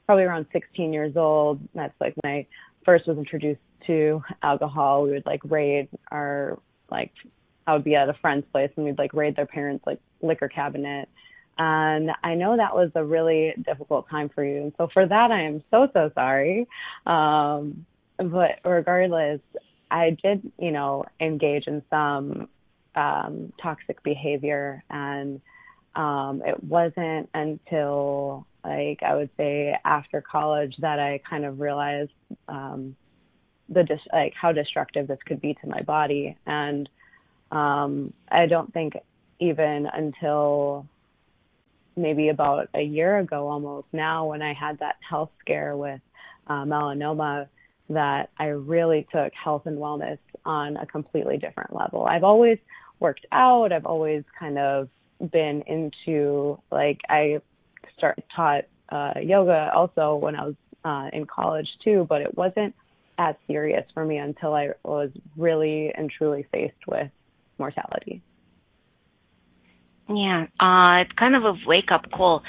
probably 0.06 0.24
around 0.24 0.46
16 0.52 0.92
years 0.92 1.16
old. 1.16 1.60
That's 1.74 1.94
like 2.00 2.14
when 2.22 2.32
i 2.32 2.46
first 2.84 3.06
was 3.06 3.16
introduced 3.16 3.60
to 3.86 4.22
alcohol. 4.42 5.04
We 5.04 5.10
would 5.10 5.26
like 5.26 5.40
raid 5.44 5.88
our 6.10 6.58
like 6.90 7.12
i 7.66 7.72
would 7.72 7.84
be 7.84 7.94
at 7.94 8.08
a 8.08 8.14
friend's 8.14 8.46
place 8.52 8.70
and 8.76 8.84
we'd 8.84 8.98
like 8.98 9.14
raid 9.14 9.36
their 9.36 9.46
parents 9.46 9.84
like 9.86 10.00
liquor 10.20 10.48
cabinet. 10.48 11.08
And 11.56 12.10
i 12.22 12.34
know 12.34 12.56
that 12.56 12.74
was 12.74 12.90
a 12.94 13.04
really 13.04 13.54
difficult 13.64 14.08
time 14.10 14.28
for 14.28 14.44
you. 14.44 14.62
And 14.62 14.72
so 14.76 14.88
for 14.92 15.06
that 15.06 15.30
i 15.30 15.42
am 15.42 15.62
so 15.70 15.88
so 15.92 16.10
sorry. 16.14 16.66
Um 17.06 17.86
but 18.18 18.60
regardless 18.64 19.40
I 19.90 20.16
did, 20.22 20.52
you 20.58 20.70
know, 20.72 21.04
engage 21.20 21.66
in 21.66 21.82
some 21.90 22.48
um, 22.94 23.52
toxic 23.62 24.02
behavior, 24.02 24.82
and 24.90 25.40
um, 25.94 26.42
it 26.44 26.62
wasn't 26.62 27.28
until 27.34 28.46
like 28.64 29.02
I 29.02 29.14
would 29.14 29.30
say 29.36 29.76
after 29.84 30.20
college 30.20 30.74
that 30.78 30.98
I 30.98 31.20
kind 31.28 31.44
of 31.44 31.60
realized 31.60 32.12
um, 32.48 32.96
the 33.68 33.84
dis- 33.84 33.98
like 34.12 34.32
how 34.40 34.52
destructive 34.52 35.06
this 35.06 35.18
could 35.26 35.40
be 35.40 35.54
to 35.54 35.68
my 35.68 35.82
body, 35.82 36.36
and 36.46 36.88
um, 37.50 38.12
I 38.28 38.46
don't 38.46 38.72
think 38.72 38.94
even 39.40 39.86
until 39.92 40.86
maybe 41.96 42.28
about 42.28 42.68
a 42.74 42.82
year 42.82 43.18
ago 43.18 43.48
almost 43.48 43.86
now 43.92 44.26
when 44.26 44.42
I 44.42 44.52
had 44.52 44.78
that 44.80 44.96
health 45.08 45.30
scare 45.40 45.76
with 45.76 46.00
uh, 46.46 46.64
melanoma 46.64 47.48
that 47.90 48.30
I 48.38 48.46
really 48.46 49.06
took 49.12 49.32
health 49.32 49.66
and 49.66 49.78
wellness 49.78 50.18
on 50.44 50.76
a 50.76 50.86
completely 50.86 51.36
different 51.36 51.74
level. 51.74 52.06
I've 52.06 52.24
always 52.24 52.58
worked 53.00 53.26
out. 53.32 53.72
I've 53.72 53.86
always 53.86 54.24
kind 54.38 54.58
of 54.58 54.88
been 55.30 55.62
into 55.66 56.58
like 56.70 57.00
I 57.08 57.40
start 57.96 58.18
taught 58.34 58.64
uh, 58.90 59.14
yoga 59.22 59.70
also 59.74 60.16
when 60.16 60.36
I 60.36 60.44
was 60.46 60.54
uh, 60.84 61.08
in 61.12 61.26
college 61.26 61.68
too, 61.82 62.06
but 62.08 62.20
it 62.20 62.36
wasn't 62.36 62.74
as 63.18 63.34
serious 63.46 63.84
for 63.94 64.04
me 64.04 64.18
until 64.18 64.54
I 64.54 64.70
was 64.84 65.10
really 65.36 65.92
and 65.94 66.10
truly 66.10 66.46
faced 66.52 66.86
with 66.86 67.10
mortality. 67.58 68.22
Yeah, 70.08 70.46
uh, 70.60 71.02
it's 71.02 71.12
kind 71.18 71.34
of 71.34 71.44
a 71.44 71.54
wake 71.66 71.90
up 71.90 72.10
call, 72.10 72.42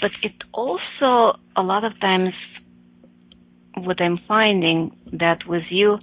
but 0.00 0.12
it 0.22 0.32
also 0.52 1.38
a 1.56 1.62
lot 1.62 1.84
of 1.84 1.98
times 2.00 2.32
what 3.76 4.00
I'm 4.00 4.18
finding 4.28 4.96
that 5.12 5.46
with 5.46 5.64
you, 5.70 5.98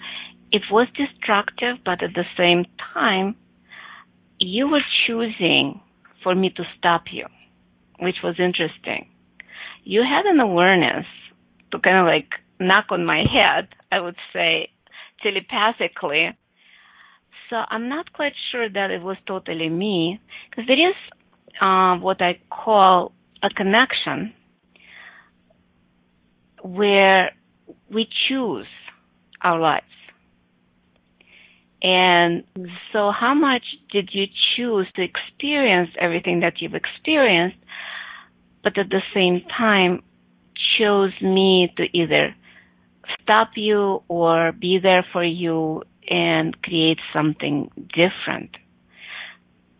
it 0.51 0.63
was 0.71 0.87
destructive, 0.95 1.77
but 1.85 2.01
at 2.03 2.13
the 2.15 2.25
same 2.37 2.65
time, 2.93 3.35
you 4.39 4.67
were 4.67 4.81
choosing 5.05 5.79
for 6.23 6.33
me 6.33 6.49
to 6.55 6.63
stop 6.77 7.03
you, 7.11 7.25
which 7.99 8.17
was 8.23 8.35
interesting. 8.39 9.07
You 9.83 10.01
had 10.01 10.25
an 10.25 10.39
awareness 10.39 11.05
to 11.71 11.79
kind 11.79 11.97
of 11.97 12.05
like 12.05 12.29
knock 12.59 12.85
on 12.89 13.05
my 13.05 13.19
head, 13.19 13.67
I 13.91 13.99
would 13.99 14.17
say 14.33 14.69
telepathically. 15.21 16.37
So 17.49 17.57
I'm 17.69 17.89
not 17.89 18.13
quite 18.13 18.33
sure 18.51 18.69
that 18.69 18.91
it 18.91 19.01
was 19.01 19.17
totally 19.27 19.69
me, 19.69 20.19
because 20.49 20.65
there 20.67 20.89
is 20.89 20.95
uh, 21.61 21.97
what 21.97 22.21
I 22.21 22.39
call 22.49 23.11
a 23.43 23.49
connection 23.49 24.33
where 26.61 27.31
we 27.91 28.07
choose 28.27 28.67
our 29.41 29.59
lives. 29.59 29.85
And 31.81 32.43
so 32.91 33.11
how 33.11 33.33
much 33.33 33.63
did 33.91 34.09
you 34.11 34.25
choose 34.55 34.87
to 34.95 35.01
experience 35.01 35.89
everything 35.99 36.41
that 36.41 36.55
you've 36.59 36.75
experienced, 36.75 37.57
but 38.63 38.77
at 38.77 38.89
the 38.89 39.01
same 39.13 39.41
time 39.57 40.03
chose 40.77 41.13
me 41.21 41.73
to 41.77 41.85
either 41.97 42.35
stop 43.21 43.51
you 43.55 44.03
or 44.07 44.51
be 44.51 44.79
there 44.81 45.05
for 45.13 45.23
you 45.23 45.83
and 46.09 46.61
create 46.61 46.99
something 47.13 47.71
different? 47.93 48.51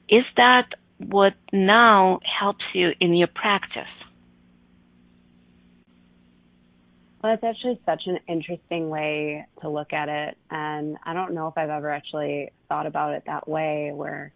Is 0.07 0.23
that 0.37 0.69
what 0.97 1.33
now 1.51 2.19
helps 2.39 2.63
you 2.73 2.91
in 2.99 3.13
your 3.13 3.27
practice? 3.27 3.98
Well, 7.21 7.33
it's 7.33 7.43
actually 7.43 7.81
such 7.85 8.03
an 8.05 8.19
interesting 8.27 8.89
way 8.89 9.45
to 9.61 9.69
look 9.69 9.91
at 9.91 10.07
it. 10.07 10.37
And 10.49 10.97
I 11.03 11.13
don't 11.13 11.33
know 11.33 11.47
if 11.47 11.57
I've 11.57 11.69
ever 11.69 11.89
actually 11.89 12.51
thought 12.69 12.85
about 12.85 13.13
it 13.13 13.23
that 13.25 13.47
way, 13.47 13.91
where 13.93 14.31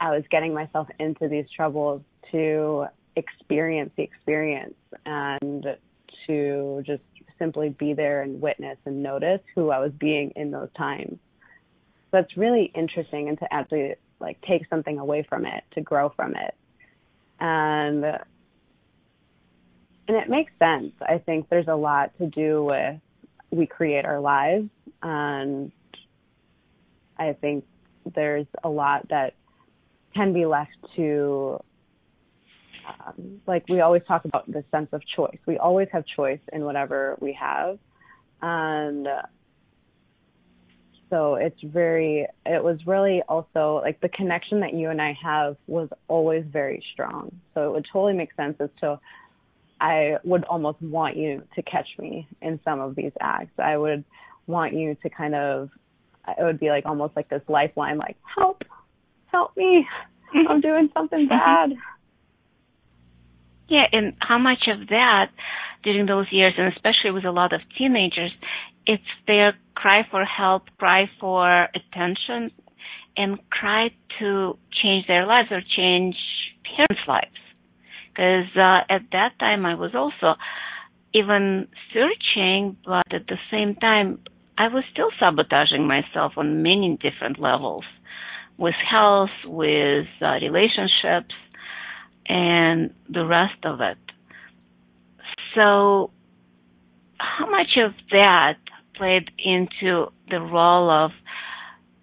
I 0.00 0.10
was 0.10 0.22
getting 0.30 0.54
myself 0.54 0.88
into 1.00 1.28
these 1.28 1.46
troubles 1.54 2.02
to 2.30 2.86
experience 3.16 3.90
the 3.96 4.04
experience 4.04 4.74
and 5.04 5.66
to 6.26 6.82
just 6.86 7.02
simply 7.38 7.70
be 7.70 7.94
there 7.94 8.22
and 8.22 8.40
witness 8.40 8.78
and 8.84 9.02
notice 9.02 9.40
who 9.54 9.70
I 9.70 9.80
was 9.80 9.92
being 9.92 10.32
in 10.36 10.52
those 10.52 10.70
times. 10.76 11.18
So 12.12 12.18
it's 12.18 12.36
really 12.36 12.70
interesting 12.76 13.28
and 13.28 13.38
to 13.40 13.52
actually 13.52 13.96
like 14.20 14.40
take 14.42 14.68
something 14.68 15.00
away 15.00 15.26
from 15.28 15.46
it, 15.46 15.64
to 15.72 15.80
grow 15.80 16.10
from 16.10 16.36
it. 16.36 16.54
And 17.40 18.04
and 20.08 20.16
it 20.16 20.28
makes 20.28 20.52
sense. 20.58 20.92
I 21.00 21.18
think 21.18 21.48
there's 21.48 21.68
a 21.68 21.74
lot 21.74 22.16
to 22.18 22.26
do 22.26 22.64
with 22.64 23.00
we 23.50 23.66
create 23.66 24.04
our 24.04 24.20
lives, 24.20 24.68
and 25.02 25.70
I 27.18 27.34
think 27.34 27.64
there's 28.14 28.46
a 28.62 28.68
lot 28.68 29.08
that 29.10 29.34
can 30.14 30.32
be 30.32 30.44
left 30.46 30.76
to, 30.96 31.62
um, 32.88 33.40
like 33.46 33.64
we 33.68 33.80
always 33.80 34.02
talk 34.06 34.24
about 34.24 34.50
the 34.50 34.64
sense 34.70 34.88
of 34.92 35.02
choice. 35.16 35.38
We 35.46 35.58
always 35.58 35.88
have 35.92 36.04
choice 36.16 36.40
in 36.52 36.64
whatever 36.64 37.16
we 37.20 37.32
have, 37.40 37.78
and 38.42 39.06
so 41.10 41.36
it's 41.36 41.60
very. 41.62 42.26
It 42.44 42.62
was 42.62 42.78
really 42.86 43.22
also 43.28 43.80
like 43.82 44.00
the 44.00 44.08
connection 44.08 44.60
that 44.60 44.74
you 44.74 44.90
and 44.90 45.00
I 45.00 45.16
have 45.22 45.56
was 45.66 45.88
always 46.08 46.44
very 46.50 46.82
strong. 46.92 47.30
So 47.54 47.68
it 47.68 47.72
would 47.72 47.86
totally 47.92 48.14
make 48.14 48.34
sense 48.34 48.56
as 48.60 48.70
to 48.80 48.98
I 49.84 50.16
would 50.24 50.44
almost 50.44 50.80
want 50.80 51.18
you 51.18 51.42
to 51.56 51.62
catch 51.62 51.88
me 51.98 52.26
in 52.40 52.58
some 52.64 52.80
of 52.80 52.96
these 52.96 53.12
acts. 53.20 53.52
I 53.58 53.76
would 53.76 54.02
want 54.46 54.72
you 54.72 54.96
to 55.02 55.10
kind 55.10 55.34
of, 55.34 55.68
it 56.26 56.42
would 56.42 56.58
be 56.58 56.70
like 56.70 56.86
almost 56.86 57.14
like 57.14 57.28
this 57.28 57.42
lifeline, 57.48 57.98
like, 57.98 58.16
help, 58.34 58.62
help 59.26 59.54
me. 59.58 59.86
Mm-hmm. 60.34 60.48
I'm 60.48 60.60
doing 60.62 60.88
something 60.94 61.28
mm-hmm. 61.28 61.74
bad. 61.74 61.78
Yeah, 63.68 63.84
and 63.92 64.14
how 64.20 64.38
much 64.38 64.68
of 64.68 64.88
that 64.88 65.26
during 65.82 66.06
those 66.06 66.28
years, 66.30 66.54
and 66.56 66.72
especially 66.72 67.10
with 67.10 67.26
a 67.26 67.30
lot 67.30 67.52
of 67.52 67.60
teenagers, 67.76 68.32
it's 68.86 69.02
their 69.26 69.52
cry 69.74 70.06
for 70.10 70.24
help, 70.24 70.62
cry 70.78 71.10
for 71.20 71.68
attention, 71.74 72.50
and 73.18 73.38
cry 73.50 73.90
to 74.18 74.56
change 74.82 75.06
their 75.08 75.26
lives 75.26 75.48
or 75.50 75.60
change 75.76 76.16
parents' 76.74 77.02
lives 77.06 77.43
because 78.14 78.46
uh, 78.56 78.78
at 78.88 79.02
that 79.12 79.38
time 79.40 79.66
I 79.66 79.74
was 79.74 79.94
also 79.94 80.38
even 81.12 81.68
searching, 81.92 82.76
but 82.84 83.12
at 83.12 83.26
the 83.26 83.38
same 83.50 83.74
time 83.76 84.20
I 84.56 84.68
was 84.68 84.84
still 84.92 85.08
sabotaging 85.18 85.86
myself 85.86 86.34
on 86.36 86.62
many 86.62 86.98
different 87.00 87.38
levels 87.40 87.84
with 88.56 88.74
health, 88.88 89.30
with 89.44 90.06
uh, 90.22 90.38
relationships, 90.40 91.34
and 92.26 92.94
the 93.08 93.26
rest 93.26 93.64
of 93.64 93.80
it. 93.80 93.98
So, 95.54 96.10
how 97.18 97.50
much 97.50 97.76
of 97.78 97.92
that 98.10 98.58
played 98.96 99.30
into 99.38 100.06
the 100.30 100.40
role 100.40 100.88
of 100.90 101.10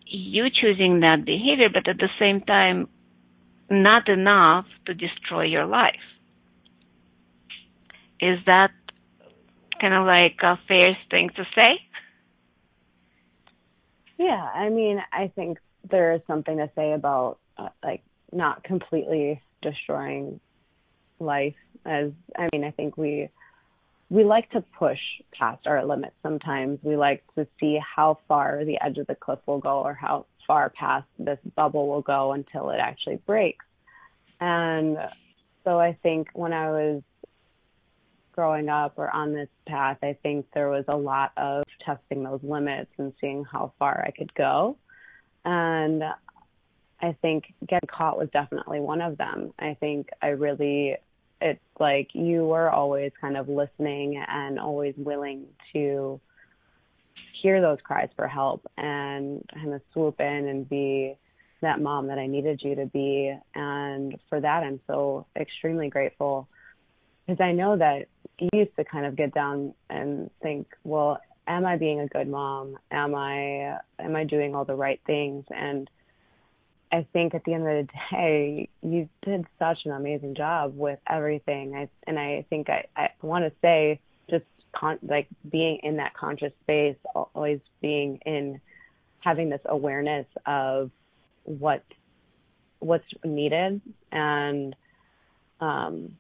you 0.06 0.48
choosing 0.50 1.00
that 1.02 1.24
behavior, 1.26 1.70
but 1.74 1.88
at 1.88 1.98
the 1.98 2.10
same 2.20 2.42
time 2.42 2.90
not 3.72 4.10
enough 4.10 4.66
to 4.86 4.94
destroy 4.94 5.44
your 5.44 5.66
life. 5.66 5.96
Is 8.20 8.40
that 8.46 8.72
kind 9.80 9.94
of 9.94 10.06
like 10.06 10.38
a 10.44 10.60
fair 10.68 10.98
thing 11.10 11.32
to 11.36 11.44
say? 11.56 11.80
Yeah, 14.18 14.44
I 14.54 14.70
mean, 14.70 15.02
I 15.12 15.32
think 15.36 15.58
there 15.90 16.14
is 16.14 16.22
something 16.28 16.58
to 16.58 16.70
say 16.76 16.94
about 16.94 17.40
uh, 17.58 17.70
like 17.84 18.04
not 18.32 18.64
completely 18.64 19.42
destroying 19.62 20.40
life 21.20 21.56
as 21.86 22.12
I 22.38 22.50
mean, 22.54 22.64
I 22.64 22.72
think 22.72 22.98
we 22.98 23.30
we 24.10 24.24
like 24.24 24.50
to 24.52 24.62
push 24.78 25.00
past 25.38 25.66
our 25.66 25.86
limits 25.86 26.16
sometimes. 26.22 26.80
We 26.84 26.98
like 26.98 27.24
to 27.36 27.48
see 27.60 27.80
how 27.96 28.20
far 28.28 28.66
the 28.66 28.78
edge 28.84 28.98
of 28.98 29.08
the 29.08 29.16
cliff 29.16 29.40
will 29.46 29.60
go 29.60 29.80
or 29.80 29.94
how 29.94 30.26
far 30.52 30.70
past 30.70 31.08
this 31.18 31.40
bubble 31.56 31.88
will 31.88 32.02
go 32.02 32.34
until 32.34 32.72
it 32.72 32.78
actually 32.78 33.16
breaks. 33.26 33.64
And 34.42 34.98
so 35.64 35.80
I 35.80 35.98
think 36.04 36.28
when 36.34 36.52
I 36.52 36.70
was 36.72 37.02
growing 38.34 38.68
up 38.68 38.96
or 38.98 39.10
on 39.10 39.34
this 39.34 39.48
path, 39.66 40.00
I 40.04 40.18
think 40.22 40.46
there 40.54 40.68
was 40.68 40.84
a 40.90 40.98
lot 40.98 41.32
of 41.38 41.64
testing 41.86 42.24
those 42.24 42.42
limits 42.44 42.92
and 42.98 43.14
seeing 43.22 43.46
how 43.50 43.72
far 43.80 44.04
I 44.06 44.12
could 44.12 44.34
go. 44.34 44.76
And 45.46 46.04
I 47.02 47.16
think 47.22 47.46
getting 47.66 47.88
caught 47.88 48.18
was 48.18 48.28
definitely 48.34 48.82
one 48.82 49.00
of 49.00 49.18
them. 49.18 49.54
I 49.58 49.78
think 49.80 50.10
I 50.22 50.30
really, 50.32 50.98
it's 51.40 51.62
like 51.80 52.10
you 52.12 52.46
were 52.46 52.70
always 52.70 53.14
kind 53.22 53.38
of 53.38 53.48
listening 53.48 54.22
and 54.28 54.60
always 54.60 54.96
willing 54.98 55.46
to 55.72 56.20
hear 57.42 57.62
those 57.62 57.80
cries 57.84 58.10
for 58.16 58.28
help 58.28 58.66
and 58.78 59.44
kind 59.54 59.74
of 59.74 59.82
swoop 59.94 60.20
in 60.20 60.48
and 60.48 60.68
be 60.68 61.16
that 61.62 61.82
mom 61.82 62.08
that 62.08 62.18
I 62.18 62.28
needed 62.28 62.62
you 62.64 62.76
to 62.76 62.86
be. 62.86 63.36
And 63.56 64.18
for 64.30 64.40
that, 64.40 64.64
I'm 64.64 64.80
so 64.88 65.26
extremely 65.36 65.90
grateful 65.90 66.48
because 67.26 67.42
I 67.42 67.52
know 67.52 67.78
that 67.78 68.08
you 68.40 68.50
used 68.54 68.76
to 68.78 68.84
kind 68.84 69.06
of 69.06 69.16
get 69.16 69.34
down 69.34 69.74
and 69.90 70.30
think, 70.42 70.68
well, 70.84 71.20
am 71.48 71.66
I 71.66 71.78
being 71.78 72.00
a 72.00 72.08
good 72.08 72.28
mom? 72.28 72.78
Am 72.92 73.16
I 73.16 73.78
am 74.00 74.16
I 74.16 74.24
doing 74.24 74.56
all 74.56 74.66
the 74.66 74.76
right 74.76 75.00
things? 75.06 75.46
And 75.50 75.90
I 76.92 77.08
think 77.14 77.34
at 77.34 77.44
the 77.46 77.54
end 77.54 77.68
of 77.68 77.88
the 77.88 77.94
day, 78.12 78.70
you 78.82 79.08
did 79.24 79.46
such 79.60 79.80
an 79.86 79.92
amazing 79.92 80.36
job 80.36 80.76
with 80.76 81.00
everything. 81.10 81.74
I, 81.76 81.90
and 82.06 82.20
I 82.20 82.46
think 82.50 82.70
I, 82.70 82.86
I 82.96 83.10
want 83.22 83.46
to 83.46 83.52
say 83.62 84.02
con- 84.76 85.00
like 85.02 85.28
being 85.50 85.80
in 85.84 85.98
that 85.98 86.14
conscious 86.14 86.54
space, 86.64 86.96
always 87.16 87.60
being 87.82 88.20
in 88.26 88.60
having 89.20 89.50
this 89.50 89.62
awareness 89.66 90.26
of 90.46 90.92
what 91.44 91.84
what's 92.80 93.06
needed 93.24 93.80
and 94.12 94.76
um, 95.60 96.18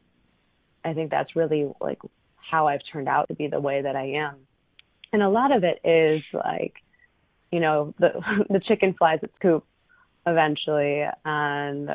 I 0.85 0.93
think 0.93 1.11
that's 1.11 1.35
really 1.35 1.71
like 1.81 1.99
how 2.35 2.67
I've 2.67 2.81
turned 2.91 3.07
out 3.07 3.27
to 3.27 3.35
be 3.35 3.47
the 3.47 3.59
way 3.59 3.81
that 3.81 3.95
I 3.95 4.13
am. 4.13 4.35
And 5.13 5.21
a 5.21 5.29
lot 5.29 5.55
of 5.55 5.63
it 5.63 5.79
is 5.83 6.21
like, 6.33 6.75
you 7.51 7.59
know, 7.59 7.93
the 7.99 8.21
the 8.49 8.59
chicken 8.59 8.93
flies 8.97 9.19
its 9.23 9.33
coop 9.41 9.65
eventually, 10.25 11.03
and 11.25 11.89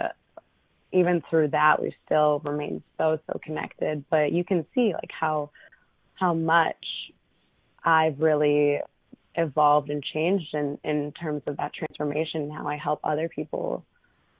even 0.92 1.22
through 1.30 1.48
that, 1.48 1.80
we 1.80 1.94
still 2.04 2.40
remain 2.44 2.82
so 2.98 3.18
so 3.26 3.40
connected. 3.42 4.04
But 4.10 4.32
you 4.32 4.44
can 4.44 4.66
see 4.74 4.92
like 4.92 5.10
how 5.18 5.50
how 6.16 6.34
much 6.34 6.76
I've 7.84 8.20
really 8.20 8.80
evolved 9.36 9.90
and 9.90 10.02
changed 10.02 10.54
in 10.54 10.78
in 10.82 11.12
terms 11.12 11.42
of 11.46 11.56
that 11.58 11.72
transformation 11.74 12.42
and 12.42 12.52
how 12.52 12.66
I 12.66 12.76
help 12.76 13.00
other 13.04 13.28
people 13.28 13.84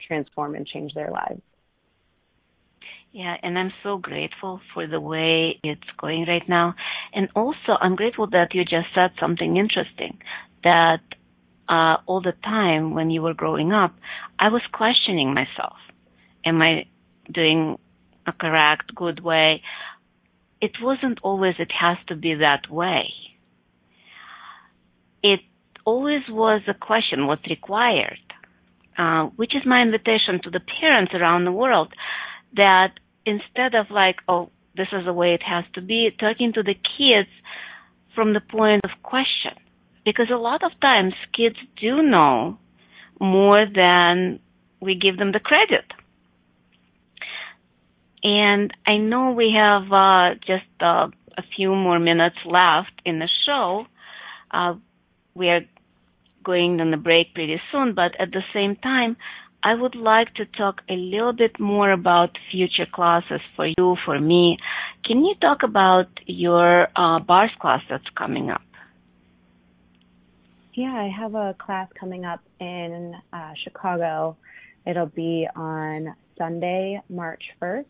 transform 0.07 0.55
and 0.55 0.67
change 0.67 0.95
their 0.95 1.11
lives. 1.11 1.43
Yeah, 3.13 3.37
and 3.43 3.59
I'm 3.59 3.73
so 3.83 3.97
grateful 3.97 4.61
for 4.75 4.87
the 4.87 5.01
way 5.01 5.59
it's 5.63 5.91
going 5.99 6.27
right 6.29 6.47
now. 6.49 6.75
And 7.15 7.29
also, 7.35 7.73
I'm 7.81 7.97
grateful 7.97 8.27
that 8.29 8.49
you 8.53 8.63
just 8.63 8.89
said 8.95 9.13
something 9.19 9.57
interesting 9.57 10.19
that 10.65 11.01
uh, 11.69 11.97
all 12.07 12.21
the 12.21 12.35
time 12.45 12.95
when 12.95 13.11
you 13.11 13.23
were 13.23 13.35
growing 13.35 13.73
up, 13.73 13.95
I 14.39 14.49
was 14.49 14.63
questioning 14.73 15.33
myself. 15.33 15.77
Am 16.45 16.61
I 16.61 16.87
doing 17.33 17.79
a 18.27 18.33
correct, 18.33 18.95
good 18.95 19.21
way? 19.21 19.63
It 20.67 20.83
wasn't 20.83 21.21
always, 21.23 21.55
it 21.61 21.71
has 21.81 21.97
to 22.09 22.17
be 22.17 22.35
that 22.35 22.69
way. 22.69 23.05
It 25.23 25.39
always 25.85 26.23
was 26.29 26.63
a 26.67 26.75
question, 26.75 27.29
what's 27.29 27.47
required? 27.49 28.19
Uh, 28.99 29.27
which 29.37 29.55
is 29.55 29.63
my 29.65 29.81
invitation 29.81 30.41
to 30.43 30.51
the 30.51 30.65
parents 30.81 31.13
around 31.15 31.45
the 31.45 31.53
world 31.53 31.93
that 32.57 32.95
instead 33.25 33.77
of 33.77 33.87
like, 33.93 34.17
oh, 34.29 34.51
this 34.77 34.89
is 34.91 35.05
the 35.05 35.13
way 35.13 35.35
it 35.35 35.43
has 35.55 35.65
to 35.75 35.81
be, 35.81 36.11
talking 36.19 36.53
to 36.55 36.65
the 36.65 36.75
kids 36.75 37.31
from 38.17 38.33
the 38.33 38.41
point 38.41 38.81
of 38.83 38.91
question. 39.05 39.55
Because 40.05 40.31
a 40.33 40.45
lot 40.49 40.65
of 40.65 40.73
times 40.81 41.15
kids 41.33 41.59
do 41.81 42.03
know 42.03 42.59
more 43.21 43.67
than 43.73 44.41
we 44.81 44.97
give 44.97 45.17
them 45.17 45.31
the 45.31 45.47
credit. 45.51 45.87
And 48.27 48.73
I 48.85 48.97
know 48.97 49.31
we 49.31 49.55
have 49.57 49.85
uh, 49.93 50.35
just 50.45 50.67
uh, 50.81 51.07
a 51.39 51.45
few 51.55 51.73
more 51.77 52.01
minutes 52.01 52.35
left 52.45 52.91
in 53.05 53.21
the 53.21 53.29
show. 53.47 53.87
Uh, 54.51 54.75
we 55.37 55.49
are 55.49 55.61
going 56.43 56.81
on 56.81 56.91
the 56.91 56.97
break 56.97 57.35
pretty 57.35 57.61
soon, 57.71 57.95
but 57.95 58.21
at 58.21 58.33
the 58.33 58.43
same 58.53 58.75
time, 58.75 59.17
I 59.63 59.75
would 59.75 59.95
like 59.95 60.35
to 60.35 60.45
talk 60.45 60.81
a 60.91 60.95
little 60.95 61.35
bit 61.35 61.61
more 61.61 61.93
about 61.93 62.31
future 62.51 62.87
classes 62.93 63.41
for 63.55 63.69
you, 63.69 63.97
for 64.05 64.19
me. 64.21 64.59
Can 65.05 65.25
you 65.25 65.37
talk 65.41 65.63
about 65.63 66.09
your 66.27 66.89
bars 66.97 67.53
class 67.61 67.83
that's 67.89 68.09
coming 68.19 68.51
up? 68.51 68.63
Yeah, 70.75 70.95
I 70.95 71.09
have 71.17 71.37
a 71.37 71.55
class 71.65 71.89
coming 71.99 72.25
up 72.25 72.41
in 72.59 73.15
uh, 73.33 73.53
Chicago. 73.63 74.37
It'll 74.85 75.07
be 75.07 75.47
on 75.55 76.17
Sunday, 76.37 77.01
March 77.09 77.45
1st. 77.63 77.87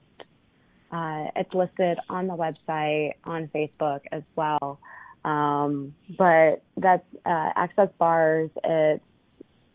Uh, 0.91 1.27
it's 1.35 1.53
listed 1.53 1.99
on 2.09 2.27
the 2.27 2.35
website, 2.35 3.15
on 3.25 3.49
Facebook 3.49 4.01
as 4.13 4.23
well. 4.37 4.79
Um, 5.25 5.95
but 6.17 6.63
that's 6.77 7.05
uh, 7.25 7.51
Access 7.57 7.89
Bars. 7.99 8.51
It's 8.63 9.03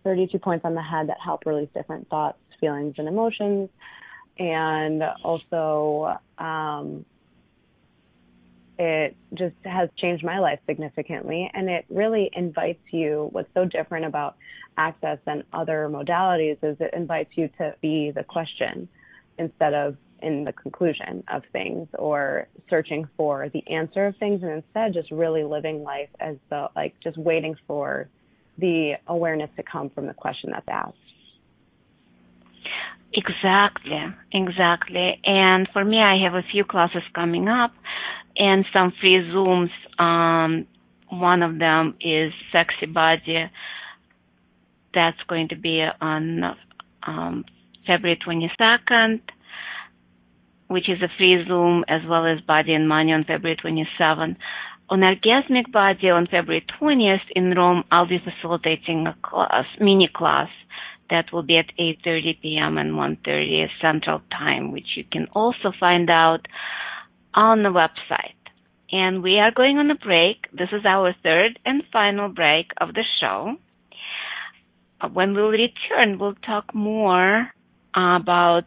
32 0.04 0.40
points 0.40 0.66
on 0.66 0.74
the 0.74 0.82
head 0.82 1.10
that 1.10 1.18
help 1.24 1.46
release 1.46 1.70
different 1.74 2.10
thoughts, 2.10 2.38
feelings, 2.60 2.96
and 2.98 3.08
emotions. 3.08 3.70
And 4.40 5.04
also, 5.24 6.16
um, 6.38 7.06
it 8.80 9.16
just 9.34 9.56
has 9.64 9.90
changed 9.98 10.24
my 10.24 10.40
life 10.40 10.60
significantly. 10.66 11.52
And 11.54 11.70
it 11.70 11.86
really 11.90 12.32
invites 12.34 12.82
you, 12.92 13.28
what's 13.32 13.54
so 13.54 13.66
different 13.66 14.06
about 14.06 14.38
access 14.78 15.20
than 15.26 15.44
other 15.54 15.90
modalities 15.92 16.58
is 16.64 16.78
it 16.80 16.94
invites 16.94 17.32
you 17.36 17.50
to 17.58 17.76
be 17.82 18.12
the 18.12 18.24
question 18.24 18.88
instead 19.38 19.74
of 19.74 19.98
in 20.22 20.44
the 20.44 20.54
conclusion 20.54 21.24
of 21.32 21.44
things 21.52 21.88
or 21.98 22.48
searching 22.70 23.08
for 23.18 23.50
the 23.50 23.68
answer 23.68 24.08
of 24.08 24.16
things 24.18 24.42
and 24.44 24.52
instead 24.52 24.94
just 24.94 25.12
really 25.12 25.44
living 25.44 25.84
life 25.84 26.10
as 26.20 26.36
though 26.50 26.70
like 26.76 26.94
just 27.04 27.18
waiting 27.18 27.56
for 27.68 28.08
the 28.58 28.94
awareness 29.08 29.50
to 29.58 29.64
come 29.64 29.90
from 29.90 30.08
the 30.08 30.14
question 30.14 30.52
that's 30.52 30.68
asked. 30.68 30.96
Exactly, 33.14 34.00
exactly. 34.32 35.20
And 35.26 35.68
for 35.74 35.84
me, 35.84 36.00
I 36.00 36.24
have 36.24 36.34
a 36.34 36.44
few 36.50 36.64
classes 36.64 37.02
coming 37.14 37.50
up 37.50 37.72
and 38.38 38.66
some 38.72 38.94
free 39.02 39.20
Zooms. 39.34 39.70
Um, 40.02 40.66
one 41.10 41.44
of 41.44 41.60
them 41.60 41.96
is 42.00 42.32
Sexy 42.54 42.86
Body. 42.86 43.50
That's 44.94 45.18
going 45.28 45.50
to 45.50 45.56
be 45.58 45.86
on 46.00 46.56
um, 47.04 47.46
February 47.86 48.18
22nd, 48.26 49.20
which 50.72 50.90
is 50.90 51.02
a 51.02 51.12
free 51.18 51.44
Zoom, 51.48 51.84
as 51.88 52.02
well 52.08 52.26
as 52.26 52.40
Body 52.42 52.74
and 52.74 52.88
Money 52.88 53.12
on 53.12 53.26
February 53.26 53.58
27th. 53.64 54.38
On 54.90 55.02
Orgasmic 55.02 55.72
Body 55.72 56.10
on 56.10 56.28
February 56.28 56.66
20th 56.82 57.28
in 57.36 57.52
Rome, 57.52 57.84
I'll 57.92 58.08
be 58.08 58.20
facilitating 58.20 59.08
a 59.08 59.16
class, 59.22 59.66
mini 59.80 60.10
class 60.14 60.50
that 61.10 61.32
will 61.32 61.44
be 61.44 61.58
at 61.58 61.68
8.30 61.78 62.42
p.m. 62.42 62.78
and 62.78 62.94
1.30 62.94 63.68
Central 63.82 64.22
Time, 64.32 64.72
which 64.72 64.96
you 64.96 65.04
can 65.10 65.28
also 65.34 65.72
find 65.80 66.10
out 66.10 66.48
on 67.34 67.64
the 67.64 67.70
website. 67.70 68.36
And 68.92 69.24
we 69.24 69.40
are 69.40 69.52
going 69.52 69.78
on 69.78 69.92
a 69.92 69.96
break. 69.96 70.48
This 70.52 70.70
is 70.72 70.86
our 70.86 71.14
third 71.24 71.60
and 71.66 71.84
final 71.94 72.30
break 72.30 72.72
of 72.80 72.94
the 72.94 73.06
show. 73.20 73.56
Uh, 75.00 75.08
when 75.10 75.34
we'll 75.34 75.50
return, 75.50 76.20
we'll 76.20 76.36
talk 76.36 76.74
more 76.74 77.48
about 77.94 78.66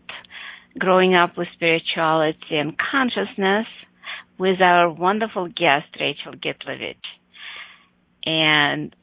growing 0.79 1.15
up 1.15 1.37
with 1.37 1.49
spirituality 1.55 2.57
and 2.57 2.77
consciousness 2.79 3.67
with 4.39 4.61
our 4.61 4.91
wonderful 4.91 5.49
guest, 5.49 5.87
Rachel 6.01 6.33
Gitlovich. 6.33 6.97
And 8.27 8.95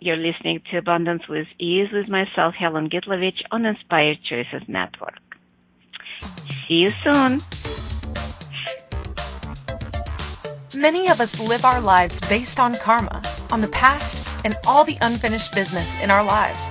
you're 0.00 0.16
listening 0.16 0.62
to 0.70 0.78
Abundance 0.78 1.28
with 1.28 1.46
Ease 1.58 1.88
with 1.92 2.08
myself, 2.08 2.54
Helen 2.54 2.90
Gitlovich, 2.90 3.42
on 3.50 3.64
Inspired 3.64 4.18
Choices 4.28 4.68
Network. 4.68 5.18
See 6.68 6.74
you 6.74 6.88
soon. 6.90 7.40
Many 10.74 11.08
of 11.08 11.20
us 11.20 11.38
live 11.38 11.64
our 11.64 11.80
lives 11.80 12.20
based 12.20 12.58
on 12.58 12.74
karma, 12.74 13.22
on 13.50 13.60
the 13.60 13.68
past, 13.68 14.26
and 14.44 14.56
all 14.66 14.84
the 14.84 14.98
unfinished 15.00 15.54
business 15.54 16.02
in 16.02 16.10
our 16.10 16.24
lives. 16.24 16.70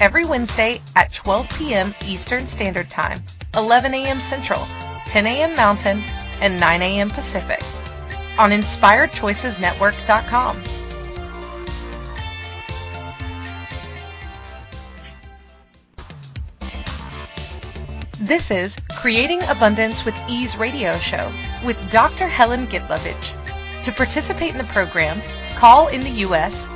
every 0.00 0.24
Wednesday 0.24 0.80
at 0.94 1.12
12 1.12 1.48
p.m. 1.50 1.92
Eastern 2.04 2.46
Standard 2.46 2.88
Time, 2.90 3.22
11 3.54 3.94
a.m. 3.94 4.20
Central, 4.20 4.64
10 5.08 5.26
a.m. 5.26 5.56
Mountain, 5.56 6.02
and 6.40 6.60
9 6.60 6.82
a.m. 6.82 7.10
Pacific 7.10 7.60
on 8.38 8.50
InspiredChoicesNetwork.com. 8.50 10.62
This 18.20 18.50
is 18.50 18.76
Creating 18.96 19.42
Abundance 19.44 20.04
with 20.04 20.16
Ease 20.28 20.56
radio 20.56 20.96
show 20.96 21.30
with 21.64 21.78
Dr. 21.90 22.26
Helen 22.26 22.66
Gitlovich. 22.66 23.34
To 23.84 23.92
participate 23.92 24.50
in 24.52 24.58
the 24.58 24.64
program, 24.64 25.22
call 25.54 25.86
in 25.88 26.00
the 26.00 26.10
U.S. 26.10 26.68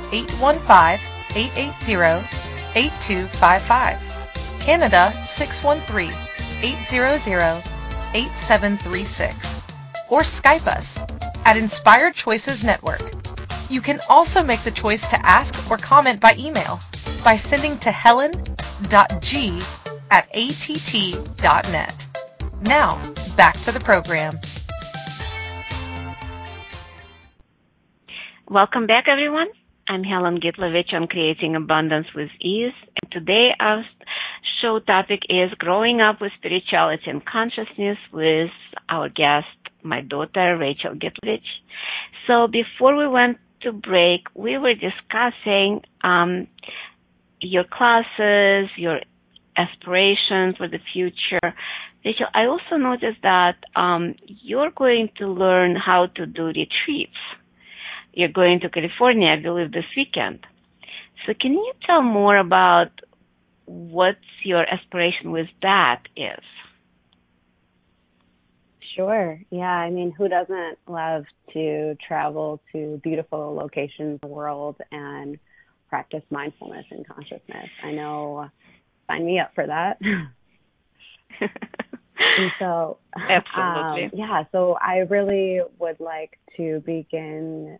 8255. 2.75 3.97
Canada 4.59 5.11
613 5.25 6.13
800 6.61 7.63
8736. 8.13 9.59
Or 10.09 10.21
Skype 10.21 10.67
us 10.67 10.99
at 11.45 11.57
Inspired 11.57 12.13
Choices 12.13 12.63
Network. 12.63 13.01
You 13.69 13.81
can 13.81 14.01
also 14.09 14.43
make 14.43 14.63
the 14.63 14.71
choice 14.71 15.07
to 15.09 15.25
ask 15.25 15.55
or 15.71 15.77
comment 15.77 16.19
by 16.19 16.35
email 16.37 16.79
by 17.23 17.37
sending 17.37 17.77
to 17.79 17.91
helen.g 17.91 19.61
at 20.11 20.27
att.net. 20.35 22.07
Now, 22.61 23.01
back 23.37 23.59
to 23.61 23.71
the 23.71 23.79
program. 23.79 24.39
Welcome 28.49 28.85
back, 28.85 29.05
everyone. 29.07 29.47
I'm 29.91 30.05
Helen 30.05 30.39
Gitlovich 30.39 30.93
on 30.93 31.07
Creating 31.07 31.53
Abundance 31.53 32.07
with 32.15 32.29
Ease, 32.39 32.71
and 33.01 33.11
today 33.11 33.49
our 33.59 33.83
show 34.61 34.79
topic 34.79 35.19
is 35.27 35.51
Growing 35.57 35.99
Up 35.99 36.21
with 36.21 36.31
Spirituality 36.37 37.03
and 37.07 37.21
Consciousness 37.25 37.97
with 38.13 38.51
our 38.87 39.09
guest, 39.09 39.47
my 39.83 39.99
daughter, 39.99 40.57
Rachel 40.57 40.93
Gitlovich. 40.95 41.43
So 42.25 42.47
before 42.47 42.95
we 42.95 43.05
went 43.05 43.37
to 43.63 43.73
break, 43.73 44.21
we 44.33 44.57
were 44.57 44.75
discussing 44.75 45.81
um, 46.05 46.47
your 47.41 47.65
classes, 47.65 48.69
your 48.77 49.01
aspirations 49.57 50.55
for 50.55 50.69
the 50.69 50.79
future. 50.93 51.53
Rachel, 52.05 52.27
I 52.33 52.45
also 52.45 52.77
noticed 52.77 53.23
that 53.23 53.57
um, 53.75 54.15
you're 54.25 54.71
going 54.71 55.09
to 55.17 55.27
learn 55.27 55.75
how 55.75 56.07
to 56.15 56.25
do 56.25 56.45
retreats. 56.45 57.19
You're 58.13 58.29
going 58.29 58.59
to 58.61 58.69
California, 58.69 59.29
I 59.29 59.41
believe, 59.41 59.71
this 59.71 59.85
weekend. 59.95 60.45
So 61.25 61.33
can 61.39 61.53
you 61.53 61.73
tell 61.85 62.01
more 62.01 62.37
about 62.37 62.91
what 63.65 64.17
your 64.43 64.65
aspiration 64.67 65.31
with 65.31 65.47
that 65.61 66.03
is? 66.15 66.43
Sure. 68.95 69.39
Yeah. 69.49 69.63
I 69.63 69.89
mean, 69.89 70.11
who 70.11 70.27
doesn't 70.27 70.77
love 70.87 71.23
to 71.53 71.95
travel 72.05 72.61
to 72.73 72.99
beautiful 73.03 73.55
locations 73.55 74.19
in 74.21 74.27
the 74.27 74.27
world 74.27 74.77
and 74.91 75.39
practice 75.89 76.23
mindfulness 76.29 76.85
and 76.91 77.07
consciousness? 77.07 77.69
I 77.83 77.91
know, 77.91 78.49
sign 79.07 79.25
me 79.25 79.39
up 79.39 79.51
for 79.55 79.65
that. 79.65 79.99
and 81.39 82.51
so, 82.59 82.97
absolutely. 83.15 84.05
Um, 84.05 84.11
yeah. 84.13 84.43
So 84.51 84.77
I 84.81 84.99
really 85.09 85.61
would 85.79 85.99
like 85.99 86.37
to 86.57 86.81
begin. 86.85 87.77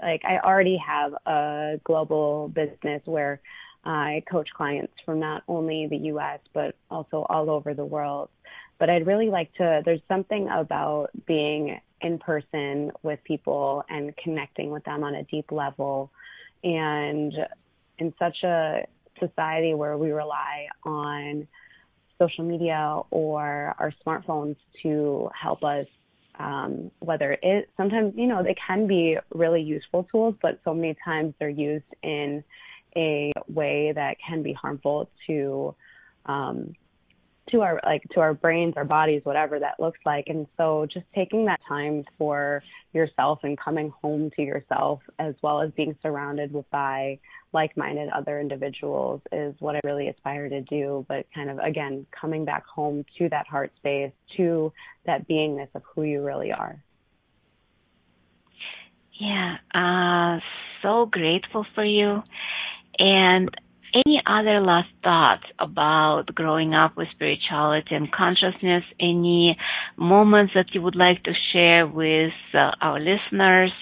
Like, 0.00 0.22
I 0.24 0.38
already 0.38 0.78
have 0.86 1.12
a 1.26 1.80
global 1.84 2.48
business 2.48 3.02
where 3.04 3.40
I 3.84 4.22
coach 4.30 4.48
clients 4.56 4.92
from 5.04 5.20
not 5.20 5.42
only 5.48 5.86
the 5.88 5.96
U.S. 6.12 6.40
but 6.52 6.76
also 6.90 7.26
all 7.28 7.50
over 7.50 7.74
the 7.74 7.84
world 7.84 8.28
but 8.78 8.88
I'd 8.88 9.06
really 9.06 9.28
like 9.28 9.52
to. 9.54 9.82
There's 9.84 10.00
something 10.08 10.48
about 10.48 11.08
being 11.26 11.80
in 12.00 12.18
person 12.18 12.92
with 13.02 13.18
people 13.24 13.84
and 13.88 14.16
connecting 14.16 14.70
with 14.70 14.84
them 14.84 15.02
on 15.02 15.16
a 15.16 15.24
deep 15.24 15.50
level, 15.50 16.12
and 16.62 17.32
in 17.98 18.14
such 18.18 18.42
a 18.44 18.86
society 19.18 19.74
where 19.74 19.98
we 19.98 20.12
rely 20.12 20.68
on 20.84 21.48
social 22.18 22.44
media 22.44 23.00
or 23.10 23.74
our 23.78 23.92
smartphones 24.06 24.56
to 24.82 25.28
help 25.40 25.64
us 25.64 25.86
um, 26.38 26.90
whether 27.00 27.36
it 27.42 27.68
sometimes 27.76 28.14
you 28.16 28.26
know 28.26 28.42
they 28.42 28.54
can 28.66 28.86
be 28.86 29.16
really 29.34 29.62
useful 29.62 30.06
tools 30.10 30.34
but 30.40 30.60
so 30.64 30.72
many 30.72 30.96
times 31.04 31.34
they're 31.38 31.48
used 31.48 31.84
in 32.02 32.42
a 32.96 33.32
way 33.48 33.92
that 33.94 34.16
can 34.26 34.42
be 34.42 34.52
harmful 34.52 35.08
to 35.26 35.74
um, 36.26 36.74
to 37.50 37.62
our 37.62 37.80
like 37.84 38.02
to 38.12 38.20
our 38.20 38.34
brains 38.34 38.74
our 38.76 38.84
bodies 38.84 39.20
whatever 39.24 39.58
that 39.58 39.78
looks 39.78 39.98
like. 40.04 40.24
And 40.28 40.46
so 40.56 40.86
just 40.92 41.06
taking 41.14 41.46
that 41.46 41.60
time 41.68 42.04
for 42.16 42.62
yourself 42.92 43.40
and 43.42 43.58
coming 43.58 43.92
home 44.02 44.30
to 44.36 44.42
yourself 44.42 45.00
as 45.18 45.34
well 45.42 45.60
as 45.60 45.70
being 45.72 45.96
surrounded 46.02 46.52
by 46.70 47.18
like-minded 47.52 48.10
other 48.10 48.40
individuals 48.40 49.20
is 49.32 49.54
what 49.58 49.76
I 49.76 49.80
really 49.84 50.08
aspire 50.08 50.48
to 50.48 50.60
do. 50.62 51.04
But 51.08 51.26
kind 51.34 51.50
of 51.50 51.58
again 51.58 52.06
coming 52.18 52.44
back 52.44 52.66
home 52.66 53.04
to 53.18 53.28
that 53.30 53.46
heart 53.46 53.72
space 53.76 54.12
to 54.36 54.72
that 55.06 55.28
beingness 55.28 55.68
of 55.74 55.82
who 55.94 56.02
you 56.02 56.22
really 56.22 56.52
are. 56.52 56.82
Yeah 59.20 59.56
uh 59.74 60.40
so 60.82 61.06
grateful 61.06 61.66
for 61.74 61.84
you. 61.84 62.22
And 62.98 63.50
any 63.94 64.22
other 64.26 64.60
last 64.60 64.88
thoughts 65.02 65.44
about 65.58 66.26
growing 66.34 66.74
up 66.74 66.96
with 66.96 67.08
spirituality 67.12 67.94
and 67.94 68.10
consciousness? 68.12 68.84
Any 69.00 69.56
moments 69.96 70.52
that 70.54 70.74
you 70.74 70.82
would 70.82 70.96
like 70.96 71.22
to 71.24 71.32
share 71.52 71.86
with 71.86 72.32
uh, 72.54 72.70
our 72.80 72.98
listeners? 73.00 73.72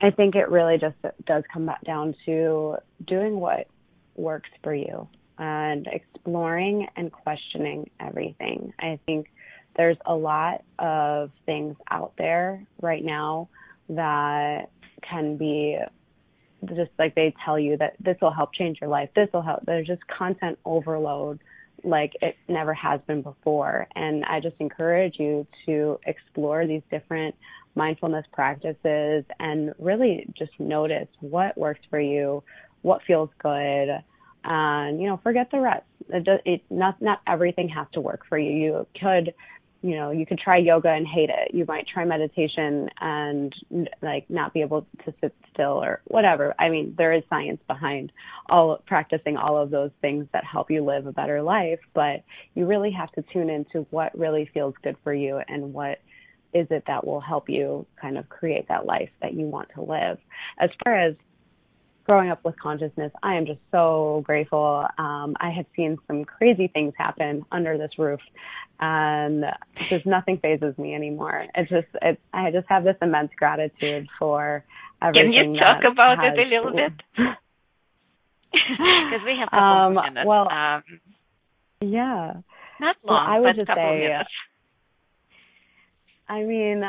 I 0.00 0.10
think 0.10 0.36
it 0.36 0.48
really 0.48 0.78
just 0.78 0.96
does 1.26 1.42
come 1.52 1.66
back 1.66 1.84
down 1.84 2.14
to 2.26 2.76
doing 3.04 3.40
what 3.40 3.66
works 4.14 4.50
for 4.62 4.74
you 4.74 5.08
and 5.38 5.88
exploring 5.88 6.86
and 6.96 7.10
questioning 7.10 7.90
everything. 8.00 8.72
I 8.78 8.98
think 9.06 9.26
there's 9.76 9.96
a 10.06 10.14
lot 10.14 10.64
of 10.78 11.30
things 11.46 11.76
out 11.90 12.12
there 12.18 12.64
right 12.80 13.04
now 13.04 13.48
that 13.88 14.70
can 15.02 15.36
be 15.36 15.78
just 16.64 16.90
like 16.98 17.14
they 17.14 17.34
tell 17.44 17.58
you 17.58 17.76
that 17.76 17.94
this 18.00 18.16
will 18.20 18.32
help 18.32 18.52
change 18.52 18.78
your 18.80 18.90
life. 18.90 19.08
This 19.14 19.28
will 19.32 19.42
help. 19.42 19.64
There's 19.64 19.86
just 19.86 20.02
content 20.06 20.58
overload 20.64 21.40
like 21.84 22.14
it 22.20 22.36
never 22.48 22.74
has 22.74 23.00
been 23.06 23.22
before. 23.22 23.86
And 23.94 24.24
I 24.24 24.40
just 24.40 24.56
encourage 24.58 25.18
you 25.18 25.46
to 25.66 26.00
explore 26.06 26.66
these 26.66 26.82
different 26.90 27.34
mindfulness 27.74 28.26
practices 28.32 29.24
and 29.38 29.72
really 29.78 30.26
just 30.36 30.50
notice 30.58 31.08
what 31.20 31.56
works 31.56 31.80
for 31.88 32.00
you, 32.00 32.42
what 32.82 33.02
feels 33.06 33.30
good, 33.38 34.02
and 34.44 35.00
you 35.00 35.06
know, 35.08 35.20
forget 35.22 35.50
the 35.50 35.60
rest. 35.60 35.84
It, 36.08 36.24
does, 36.24 36.40
it 36.44 36.62
not 36.70 37.00
not 37.02 37.20
everything 37.26 37.68
has 37.68 37.86
to 37.92 38.00
work 38.00 38.22
for 38.28 38.38
you. 38.38 38.50
You 38.50 38.86
could 39.00 39.34
you 39.82 39.96
know 39.96 40.10
you 40.10 40.26
could 40.26 40.38
try 40.38 40.56
yoga 40.56 40.88
and 40.88 41.06
hate 41.06 41.30
it. 41.30 41.54
You 41.54 41.64
might 41.66 41.86
try 41.86 42.04
meditation 42.04 42.88
and 43.00 43.54
like 44.02 44.28
not 44.28 44.52
be 44.52 44.60
able 44.60 44.86
to 45.04 45.14
sit 45.20 45.34
still 45.52 45.82
or 45.82 46.00
whatever. 46.06 46.54
I 46.58 46.68
mean 46.68 46.94
there 46.96 47.12
is 47.12 47.22
science 47.30 47.60
behind 47.66 48.12
all 48.48 48.82
practicing 48.86 49.36
all 49.36 49.56
of 49.56 49.70
those 49.70 49.90
things 50.00 50.26
that 50.32 50.44
help 50.44 50.70
you 50.70 50.84
live 50.84 51.06
a 51.06 51.12
better 51.12 51.42
life 51.42 51.80
but 51.94 52.24
you 52.54 52.66
really 52.66 52.90
have 52.90 53.10
to 53.12 53.22
tune 53.32 53.50
into 53.50 53.86
what 53.90 54.16
really 54.18 54.50
feels 54.54 54.74
good 54.82 54.96
for 55.04 55.12
you 55.12 55.40
and 55.48 55.72
what 55.72 55.98
is 56.54 56.66
it 56.70 56.84
that 56.86 57.06
will 57.06 57.20
help 57.20 57.48
you 57.48 57.86
kind 58.00 58.16
of 58.16 58.28
create 58.28 58.68
that 58.68 58.86
life 58.86 59.10
that 59.20 59.34
you 59.34 59.46
want 59.46 59.68
to 59.74 59.82
live. 59.82 60.18
As 60.58 60.70
far 60.84 60.98
as 60.98 61.14
growing 62.08 62.30
up 62.30 62.42
with 62.42 62.58
consciousness, 62.58 63.12
I 63.22 63.34
am 63.34 63.44
just 63.44 63.60
so 63.70 64.22
grateful. 64.24 64.86
Um, 64.96 65.36
I 65.38 65.50
have 65.54 65.66
seen 65.76 65.98
some 66.06 66.24
crazy 66.24 66.66
things 66.66 66.94
happen 66.96 67.44
under 67.52 67.76
this 67.76 67.90
roof, 67.98 68.20
and 68.80 69.44
just 69.90 70.06
nothing 70.06 70.38
phases 70.38 70.76
me 70.78 70.94
anymore. 70.94 71.44
It's 71.54 71.68
just, 71.68 71.86
it's, 72.00 72.20
I 72.32 72.50
just 72.50 72.66
have 72.68 72.84
this 72.84 72.96
immense 73.02 73.30
gratitude 73.36 74.08
for 74.18 74.64
everything. 75.02 75.34
Can 75.36 75.54
you 75.54 75.60
talk 75.60 75.82
about 75.90 76.18
has, 76.18 76.32
it 76.34 76.40
a 76.40 76.48
little 76.48 76.72
bit? 76.72 76.92
Because 78.50 79.20
we 79.26 79.36
have 79.38 79.48
a 79.48 79.56
couple 79.56 79.60
um, 79.60 79.94
minutes. 79.94 80.26
Well, 80.26 80.48
um, 80.50 80.82
yeah. 81.82 82.32
Not 82.80 82.96
long, 83.04 83.04
well, 83.04 83.16
I 83.16 83.38
would 83.40 83.56
but 83.56 83.56
just 83.56 83.66
couple 83.68 83.82
say, 83.82 84.08
minutes. 84.08 84.30
I 86.28 86.42
mean, 86.44 86.82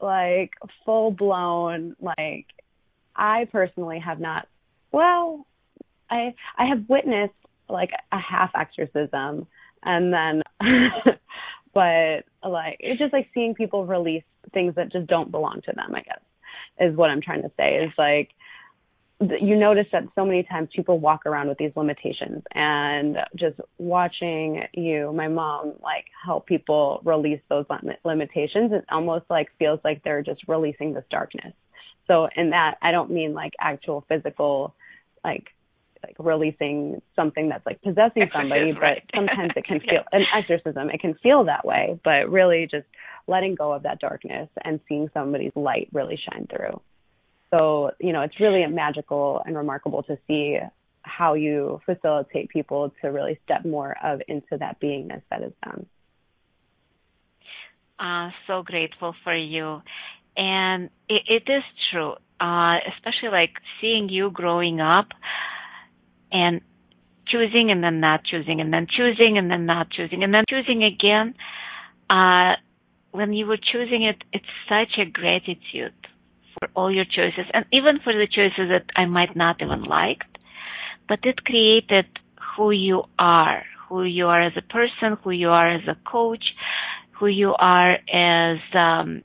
like 0.00 0.52
full 0.86 1.10
blown, 1.10 1.96
like 2.00 2.46
I 3.16 3.46
personally 3.50 3.98
have 3.98 4.20
not. 4.20 4.48
Well, 4.92 5.46
I 6.10 6.34
I 6.56 6.66
have 6.66 6.88
witnessed 6.88 7.34
like 7.68 7.90
a 8.12 8.18
half 8.18 8.50
exorcism, 8.54 9.46
and 9.82 10.12
then, 10.12 10.42
but 11.74 12.24
like 12.48 12.76
it's 12.80 12.98
just 12.98 13.12
like 13.12 13.28
seeing 13.34 13.54
people 13.54 13.86
release 13.86 14.24
things 14.52 14.74
that 14.76 14.92
just 14.92 15.06
don't 15.06 15.30
belong 15.30 15.60
to 15.66 15.72
them. 15.74 15.94
I 15.94 16.02
guess 16.02 16.20
is 16.80 16.96
what 16.96 17.10
I'm 17.10 17.20
trying 17.20 17.42
to 17.42 17.50
say. 17.56 17.76
Is 17.76 17.92
like 17.98 18.30
you 19.20 19.54
notice 19.54 19.86
that 19.92 20.04
so 20.14 20.24
many 20.24 20.42
times 20.42 20.68
people 20.74 20.98
walk 20.98 21.26
around 21.26 21.48
with 21.48 21.58
these 21.58 21.72
limitations 21.76 22.42
and 22.54 23.18
just 23.36 23.60
watching 23.76 24.62
you 24.72 25.12
my 25.12 25.28
mom 25.28 25.74
like 25.82 26.06
help 26.24 26.46
people 26.46 27.02
release 27.04 27.40
those 27.50 27.66
limitations 28.04 28.72
it 28.72 28.82
almost 28.90 29.26
like 29.28 29.48
feels 29.58 29.78
like 29.84 30.02
they're 30.04 30.22
just 30.22 30.40
releasing 30.48 30.94
this 30.94 31.04
darkness 31.10 31.52
so 32.10 32.28
in 32.34 32.50
that, 32.50 32.76
I 32.82 32.90
don't 32.90 33.10
mean 33.10 33.34
like 33.34 33.52
actual 33.60 34.04
physical, 34.08 34.74
like 35.24 35.46
like 36.02 36.16
releasing 36.18 37.00
something 37.14 37.50
that's 37.50 37.64
like 37.66 37.80
possessing 37.82 38.22
Exorcism, 38.22 38.48
somebody, 38.50 38.72
right. 38.72 39.02
but 39.12 39.16
sometimes 39.18 39.52
it 39.54 39.64
can 39.64 39.80
feel 39.80 40.02
an 40.12 40.24
exorcism. 40.34 40.90
It 40.90 41.00
can 41.00 41.14
feel 41.22 41.44
that 41.44 41.64
way, 41.64 42.00
but 42.02 42.30
really 42.30 42.66
just 42.70 42.86
letting 43.26 43.54
go 43.54 43.72
of 43.72 43.82
that 43.82 44.00
darkness 44.00 44.48
and 44.64 44.80
seeing 44.88 45.10
somebody's 45.12 45.52
light 45.54 45.88
really 45.92 46.18
shine 46.30 46.48
through. 46.48 46.80
So, 47.50 47.90
you 48.00 48.12
know, 48.12 48.22
it's 48.22 48.40
really 48.40 48.66
magical 48.66 49.42
and 49.44 49.56
remarkable 49.56 50.02
to 50.04 50.16
see 50.26 50.58
how 51.02 51.34
you 51.34 51.80
facilitate 51.84 52.48
people 52.48 52.92
to 53.02 53.08
really 53.08 53.38
step 53.44 53.64
more 53.64 53.94
of 54.02 54.22
into 54.26 54.56
that 54.58 54.80
beingness 54.80 55.22
that 55.30 55.42
is 55.42 55.52
them. 55.64 55.86
Uh, 57.98 58.30
so 58.46 58.62
grateful 58.62 59.14
for 59.22 59.36
you. 59.36 59.82
And 60.40 60.88
it, 61.06 61.22
it 61.28 61.52
is 61.52 61.62
true, 61.92 62.14
uh, 62.40 62.76
especially 62.96 63.28
like 63.30 63.50
seeing 63.78 64.08
you 64.08 64.30
growing 64.30 64.80
up 64.80 65.08
and 66.32 66.62
choosing 67.28 67.70
and 67.70 67.84
then 67.84 68.00
not 68.00 68.24
choosing 68.24 68.58
and 68.58 68.72
then 68.72 68.86
choosing 68.88 69.36
and 69.36 69.50
then 69.50 69.66
not 69.66 69.90
choosing 69.90 70.24
and 70.24 70.34
then 70.34 70.44
choosing 70.48 70.82
again. 70.82 71.34
Uh, 72.08 72.54
when 73.12 73.34
you 73.34 73.46
were 73.46 73.58
choosing 73.58 74.02
it, 74.02 74.24
it's 74.32 74.46
such 74.66 74.98
a 74.98 75.04
gratitude 75.04 75.92
for 76.58 76.68
all 76.74 76.90
your 76.90 77.04
choices 77.04 77.44
and 77.52 77.66
even 77.70 78.00
for 78.02 78.14
the 78.14 78.26
choices 78.26 78.70
that 78.70 78.86
I 78.96 79.04
might 79.04 79.36
not 79.36 79.60
even 79.60 79.82
liked, 79.82 80.38
but 81.06 81.18
it 81.24 81.44
created 81.44 82.06
who 82.56 82.70
you 82.70 83.02
are, 83.18 83.62
who 83.88 84.04
you 84.04 84.26
are 84.28 84.40
as 84.40 84.54
a 84.56 84.62
person, 84.62 85.18
who 85.22 85.32
you 85.32 85.50
are 85.50 85.70
as 85.70 85.82
a 85.86 85.96
coach, 86.10 86.44
who 87.18 87.26
you 87.26 87.54
are 87.58 87.98
as 88.10 88.58
um, 88.74 89.22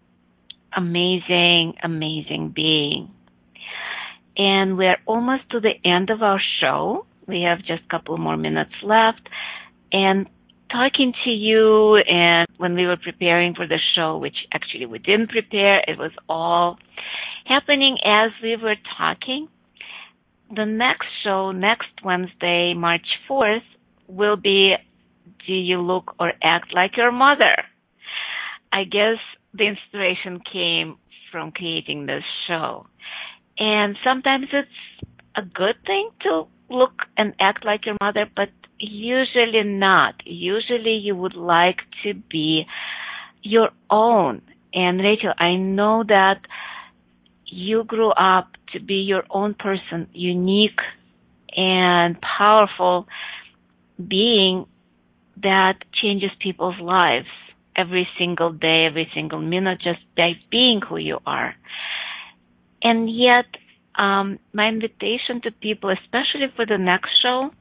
amazing, 0.76 1.76
amazing 1.84 2.52
being. 2.56 3.12
And 4.38 4.78
we're 4.78 4.98
almost 5.06 5.50
to 5.52 5.60
the 5.60 5.74
end 5.88 6.10
of 6.10 6.22
our 6.22 6.42
show. 6.60 7.06
We 7.28 7.42
have 7.42 7.60
just 7.60 7.84
a 7.88 7.90
couple 7.90 8.18
more 8.18 8.38
minutes 8.38 8.74
left. 8.84 9.28
And 9.92 10.28
talking 10.72 11.14
to 11.24 11.30
you 11.30 11.96
and 11.96 12.48
when 12.58 12.76
we 12.76 12.86
were 12.86 12.98
preparing 12.98 13.56
for 13.56 13.68
the 13.68 13.80
show, 13.96 14.18
which 14.18 14.36
actually 14.52 14.86
we 14.86 15.00
didn't 15.00 15.30
prepare, 15.30 15.80
it 15.80 15.98
was 15.98 16.12
all 16.28 16.78
happening 17.46 17.98
as 18.04 18.32
we 18.44 18.56
were 18.58 18.76
talking. 18.98 19.48
The 20.54 20.66
next 20.66 21.08
show, 21.24 21.52
next 21.52 21.90
Wednesday, 22.04 22.74
March 22.76 23.08
4th, 23.30 23.64
will 24.08 24.36
be 24.36 24.76
Do 25.48 25.54
You 25.54 25.82
Look 25.82 26.16
or 26.20 26.34
Act 26.44 26.74
Like 26.74 26.98
Your 26.98 27.12
Mother? 27.12 27.64
I 28.72 28.84
guess 28.84 29.18
the 29.58 29.66
inspiration 29.66 30.42
came 30.52 30.98
from 31.32 31.52
creating 31.52 32.06
this 32.06 32.24
show. 32.48 32.88
And 33.58 33.96
sometimes 34.04 34.48
it's 34.52 35.14
a 35.36 35.42
good 35.42 35.76
thing 35.86 36.10
to 36.22 36.48
look 36.70 37.04
and 37.18 37.34
act 37.40 37.66
like 37.66 37.86
your 37.86 37.96
mother, 38.02 38.26
but 38.36 38.50
usually 38.80 39.64
not. 39.64 40.16
Usually 40.26 40.96
you 40.96 41.16
would 41.16 41.36
like 41.36 41.78
to 42.04 42.14
be 42.14 42.66
your 43.44 43.70
own. 43.90 44.42
And 44.74 45.00
Rachel, 45.00 45.34
I 45.38 45.56
know 45.56 46.04
that 46.08 46.42
you 47.46 47.84
grew 47.84 48.10
up 48.12 48.48
to 48.74 48.80
be 48.82 48.96
your 48.96 49.24
own 49.30 49.54
person, 49.54 50.08
unique 50.14 50.80
and 51.56 52.18
powerful 52.22 53.08
being 53.98 54.66
that 55.42 55.76
changes 56.02 56.32
people's 56.42 56.80
lives 56.82 57.28
every 57.76 58.08
single 58.18 58.52
day, 58.52 58.86
every 58.90 59.10
single 59.14 59.42
minute, 59.42 59.80
just 59.82 60.00
by 60.16 60.34
being 60.50 60.82
who 60.88 60.98
you 60.98 61.20
are. 61.26 61.56
And 62.82 63.10
yet, 63.10 63.46
um, 63.98 64.40
my 64.54 64.68
invitation 64.68 65.42
to 65.44 65.52
people, 65.52 65.90
especially 65.90 66.48
for 66.56 66.66
the 66.66 66.78
next 66.78 67.10
show, 67.22 67.52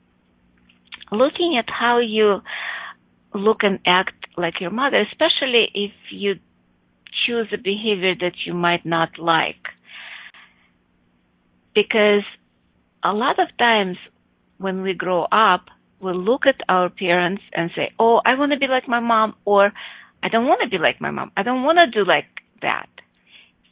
looking 1.10 1.56
at 1.58 1.66
how 1.68 1.98
you 1.98 2.40
look 3.34 3.58
and 3.62 3.78
act 3.86 4.14
like 4.36 4.60
your 4.60 4.70
mother, 4.70 5.04
especially 5.10 5.68
if 5.74 5.92
you 6.10 6.34
choose 7.26 7.48
a 7.52 7.58
behavior 7.58 8.14
that 8.20 8.34
you 8.46 8.54
might 8.54 8.84
not 8.84 9.18
like. 9.18 9.62
Because 11.74 12.22
a 13.02 13.12
lot 13.12 13.38
of 13.38 13.48
times 13.58 13.96
when 14.58 14.82
we 14.82 14.94
grow 14.94 15.24
up, 15.32 15.66
we 16.00 16.12
look 16.12 16.46
at 16.46 16.60
our 16.68 16.88
parents 16.90 17.42
and 17.52 17.70
say, 17.74 17.92
Oh, 17.98 18.20
I 18.24 18.34
want 18.34 18.52
to 18.52 18.58
be 18.58 18.66
like 18.66 18.88
my 18.88 19.00
mom, 19.00 19.34
or 19.44 19.72
I 20.24 20.28
don't 20.30 20.46
want 20.46 20.62
to 20.62 20.70
be 20.70 20.78
like 20.78 21.02
my 21.02 21.10
mom. 21.10 21.30
I 21.36 21.42
don't 21.42 21.64
want 21.64 21.78
to 21.80 21.86
do 21.90 22.08
like 22.08 22.24
that. 22.62 22.88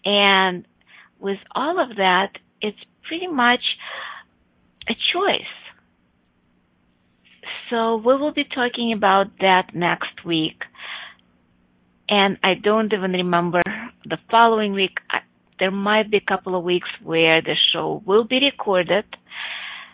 And 0.04 0.66
with 1.18 1.38
all 1.54 1.80
of 1.82 1.96
that, 1.96 2.32
it's 2.60 2.78
pretty 3.08 3.26
much 3.26 3.62
a 4.86 4.92
choice. 5.12 5.54
So 7.70 7.96
we 7.96 8.14
will 8.16 8.34
be 8.34 8.44
talking 8.44 8.92
about 8.94 9.28
that 9.40 9.74
next 9.74 10.26
week. 10.26 10.60
And 12.10 12.36
I 12.44 12.52
don't 12.62 12.92
even 12.92 13.12
remember 13.12 13.62
the 14.04 14.18
following 14.30 14.74
week. 14.74 14.98
I, 15.10 15.20
there 15.58 15.70
might 15.70 16.10
be 16.10 16.18
a 16.18 16.20
couple 16.20 16.54
of 16.54 16.64
weeks 16.64 16.88
where 17.02 17.40
the 17.40 17.54
show 17.72 18.02
will 18.04 18.24
be 18.24 18.40
recorded 18.40 19.06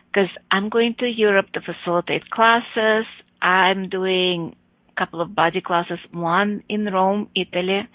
because 0.06 0.30
I'm 0.50 0.70
going 0.70 0.96
to 0.98 1.06
Europe 1.06 1.52
to 1.52 1.60
facilitate 1.60 2.28
classes. 2.30 3.06
I'm 3.40 3.88
doing 3.88 4.56
couple 4.98 5.20
of 5.20 5.34
body 5.34 5.60
classes, 5.60 5.98
one 6.12 6.62
in 6.68 6.84
Rome, 6.86 7.28
Italy, 7.34 7.88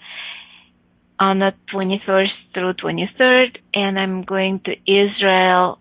on 1.20 1.38
the 1.40 1.52
21st 1.72 2.28
through 2.52 2.74
23rd, 2.74 3.58
and 3.74 3.98
I'm 3.98 4.22
going 4.22 4.60
to 4.64 4.72
Israel 4.90 5.78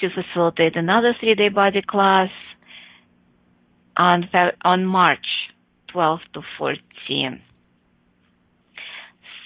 to 0.00 0.08
facilitate 0.10 0.76
another 0.76 1.14
three-day 1.18 1.48
body 1.48 1.82
class 1.82 2.30
on 3.96 4.28
on 4.64 4.86
March 4.86 5.26
12 5.92 6.20
to 6.34 6.42
14. 6.58 7.40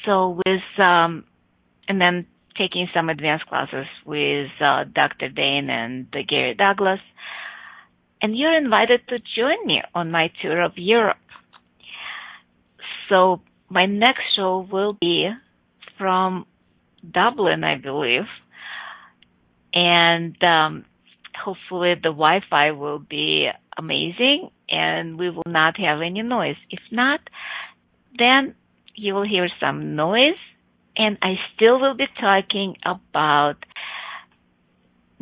So 0.04 0.40
with 0.44 0.62
um, 0.78 1.24
and 1.88 2.00
then 2.00 2.26
taking 2.56 2.88
some 2.94 3.08
advanced 3.08 3.46
classes 3.46 3.86
with 4.04 4.50
uh, 4.60 4.84
Dr. 4.84 5.28
Dain 5.28 5.70
and 5.70 6.10
Gary 6.28 6.54
Douglas. 6.54 7.00
And 8.22 8.38
you're 8.38 8.56
invited 8.56 9.00
to 9.08 9.18
join 9.36 9.66
me 9.66 9.82
on 9.94 10.12
my 10.12 10.30
tour 10.40 10.62
of 10.62 10.72
Europe. 10.76 11.16
So 13.08 13.42
my 13.68 13.86
next 13.86 14.22
show 14.36 14.66
will 14.70 14.96
be 15.00 15.28
from 15.98 16.46
Dublin, 17.02 17.64
I 17.64 17.76
believe. 17.76 18.28
And 19.74 20.36
um, 20.42 20.84
hopefully 21.34 21.94
the 21.94 22.10
Wi-Fi 22.10 22.70
will 22.72 23.00
be 23.00 23.48
amazing 23.76 24.50
and 24.68 25.18
we 25.18 25.30
will 25.30 25.42
not 25.46 25.78
have 25.78 26.00
any 26.00 26.22
noise. 26.22 26.56
If 26.70 26.80
not, 26.90 27.20
then 28.18 28.54
you 28.94 29.14
will 29.14 29.26
hear 29.28 29.48
some 29.60 29.96
noise 29.96 30.38
and 30.96 31.18
I 31.22 31.34
still 31.54 31.80
will 31.80 31.96
be 31.96 32.06
talking 32.20 32.76
about 32.84 33.56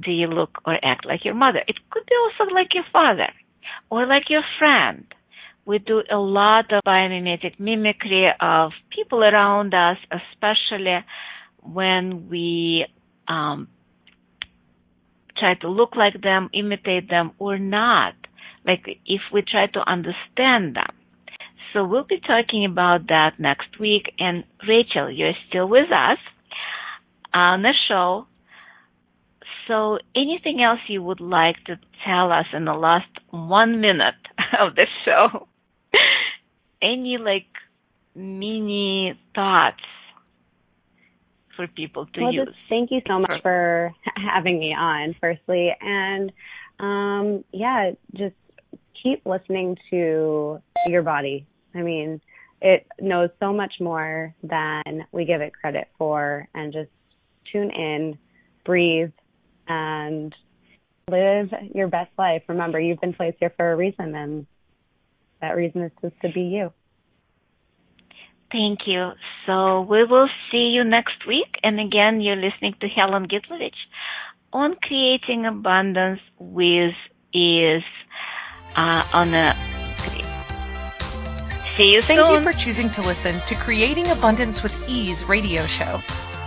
do 0.05 0.11
you 0.11 0.27
look 0.27 0.61
or 0.67 0.79
act 0.85 1.07
like 1.07 1.25
your 1.25 1.35
mother? 1.35 1.61
It 1.67 1.77
could 1.91 2.05
be 2.07 2.15
also 2.17 2.53
like 2.53 2.75
your 2.75 2.85
father 2.93 3.31
or 3.91 4.07
like 4.07 4.25
your 4.29 4.43
friend. 4.59 5.05
We 5.67 5.79
do 5.79 6.03
a 6.11 6.17
lot 6.17 6.73
of 6.73 6.83
biomimetic 6.87 7.61
mimicry 7.61 8.29
of 8.41 8.73
people 8.95 9.23
around 9.23 9.75
us, 9.75 9.99
especially 10.11 11.05
when 11.63 12.29
we 12.29 12.87
um, 13.29 13.69
try 15.39 15.55
to 15.55 15.69
look 15.69 15.97
like 15.97 16.21
them, 16.23 16.51
imitate 16.53 17.09
them, 17.09 17.33
or 17.39 17.59
not. 17.59 18.15
Like 18.67 18.87
if 19.07 19.21
we 19.33 19.43
try 19.43 19.67
to 19.69 19.91
understand 19.91 20.77
them. 20.77 20.95
So 21.73 21.85
we'll 21.85 22.05
be 22.05 22.21
talking 22.21 22.65
about 22.65 23.07
that 23.09 23.35
next 23.39 23.79
week. 23.79 24.13
And 24.19 24.45
Rachel, 24.67 25.11
you're 25.11 25.35
still 25.49 25.69
with 25.69 25.91
us 25.93 26.19
on 27.33 27.63
the 27.63 27.73
show. 27.89 28.27
So 29.69 29.99
anything 30.17 30.63
else 30.63 30.81
you 30.89 31.03
would 31.03 31.21
like 31.21 31.57
to 31.67 31.79
tell 32.05 32.33
us 32.33 32.47
in 32.53 32.65
the 32.65 32.75
last 32.75 33.09
one 33.31 33.81
minute 33.81 34.15
of 34.61 34.75
the 34.75 34.87
show? 35.05 35.49
Any 36.83 37.19
like 37.19 37.47
mini 38.15 39.19
thoughts 39.35 39.83
for 41.57 41.67
people 41.69 42.07
to 42.07 42.21
well, 42.21 42.33
use? 42.33 42.47
Just 42.47 42.59
thank 42.69 42.91
you 42.91 43.01
so 43.07 43.19
much 43.19 43.43
for 43.43 43.93
having 44.17 44.59
me 44.59 44.75
on, 44.77 45.15
firstly. 45.21 45.71
And 45.81 46.33
um, 46.79 47.45
yeah, 47.53 47.93
just 48.15 48.35
keep 49.03 49.25
listening 49.27 49.77
to 49.91 50.61
your 50.87 51.03
body. 51.03 51.47
I 51.75 51.83
mean, 51.83 52.21
it 52.61 52.87
knows 53.01 53.31
so 53.39 53.53
much 53.53 53.75
more 53.81 54.35
than 54.43 55.07
we 55.13 55.25
give 55.25 55.41
it 55.41 55.53
credit 55.53 55.89
for 55.99 56.49
and 56.55 56.73
just 56.73 56.91
tune 57.53 57.71
in, 57.71 58.19
breathe, 58.65 59.13
and 59.71 60.35
live 61.09 61.51
your 61.75 61.89
best 61.89 62.11
life. 62.19 62.43
Remember, 62.49 62.81
you've 62.81 63.01
been 63.01 63.15
placed 63.15 63.39
here 63.39 63.53
for 63.57 63.73
a 63.73 63.77
reason, 63.77 64.15
and 64.15 64.47
that 65.41 65.53
reason 65.53 65.83
is 65.83 65.93
just 66.03 66.21
to 66.23 66.33
be 66.33 66.43
you. 66.43 66.73
Thank 68.51 68.81
you. 68.87 69.13
So 69.47 69.83
we 69.83 70.05
will 70.05 70.29
see 70.51 70.73
you 70.75 70.83
next 70.83 71.27
week. 71.27 71.55
And 71.63 71.79
again, 71.79 72.21
you're 72.21 72.37
listening 72.37 72.75
to 72.81 72.89
Helen 72.89 73.29
Gitlovich 73.29 73.79
on 74.53 74.75
Creating 74.83 75.47
Abundance 75.47 76.21
with 76.39 76.95
is 77.33 77.83
uh, 78.75 79.05
on 79.13 79.35
a 79.35 79.57
See 81.77 81.93
you 81.93 82.03
Thank 82.03 82.27
soon. 82.27 82.43
you 82.43 82.45
for 82.45 82.53
choosing 82.53 82.91
to 82.91 83.03
listen 83.03 83.41
to 83.47 83.55
Creating 83.55 84.09
Abundance 84.09 84.63
with 84.65 84.75
Ease 84.89 85.25
radio 85.25 85.65
show. 85.67 86.01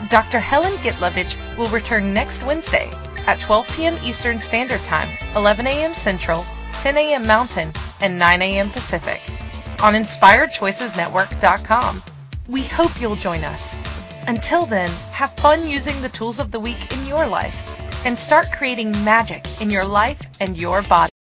Dr. 0.09 0.39
Helen 0.39 0.73
Gitlovich 0.79 1.37
will 1.57 1.69
return 1.69 2.13
next 2.13 2.43
Wednesday 2.43 2.91
at 3.27 3.39
12 3.39 3.67
p.m. 3.75 3.97
Eastern 4.03 4.39
Standard 4.39 4.83
Time, 4.83 5.09
11 5.35 5.67
a.m. 5.67 5.93
Central, 5.93 6.43
10 6.79 6.97
a.m. 6.97 7.27
Mountain, 7.27 7.71
and 8.01 8.19
9 8.19 8.41
a.m. 8.41 8.69
Pacific 8.69 9.21
on 9.81 9.93
InspiredChoicesNetwork.com. 9.93 12.03
We 12.47 12.63
hope 12.63 12.99
you'll 12.99 13.15
join 13.15 13.43
us. 13.43 13.75
Until 14.27 14.65
then, 14.65 14.89
have 15.11 15.33
fun 15.33 15.67
using 15.67 16.01
the 16.01 16.09
tools 16.09 16.39
of 16.39 16.51
the 16.51 16.59
week 16.59 16.91
in 16.93 17.05
your 17.05 17.27
life 17.27 17.75
and 18.05 18.17
start 18.17 18.51
creating 18.51 18.91
magic 19.03 19.61
in 19.61 19.69
your 19.69 19.85
life 19.85 20.21
and 20.39 20.57
your 20.57 20.81
body. 20.81 21.13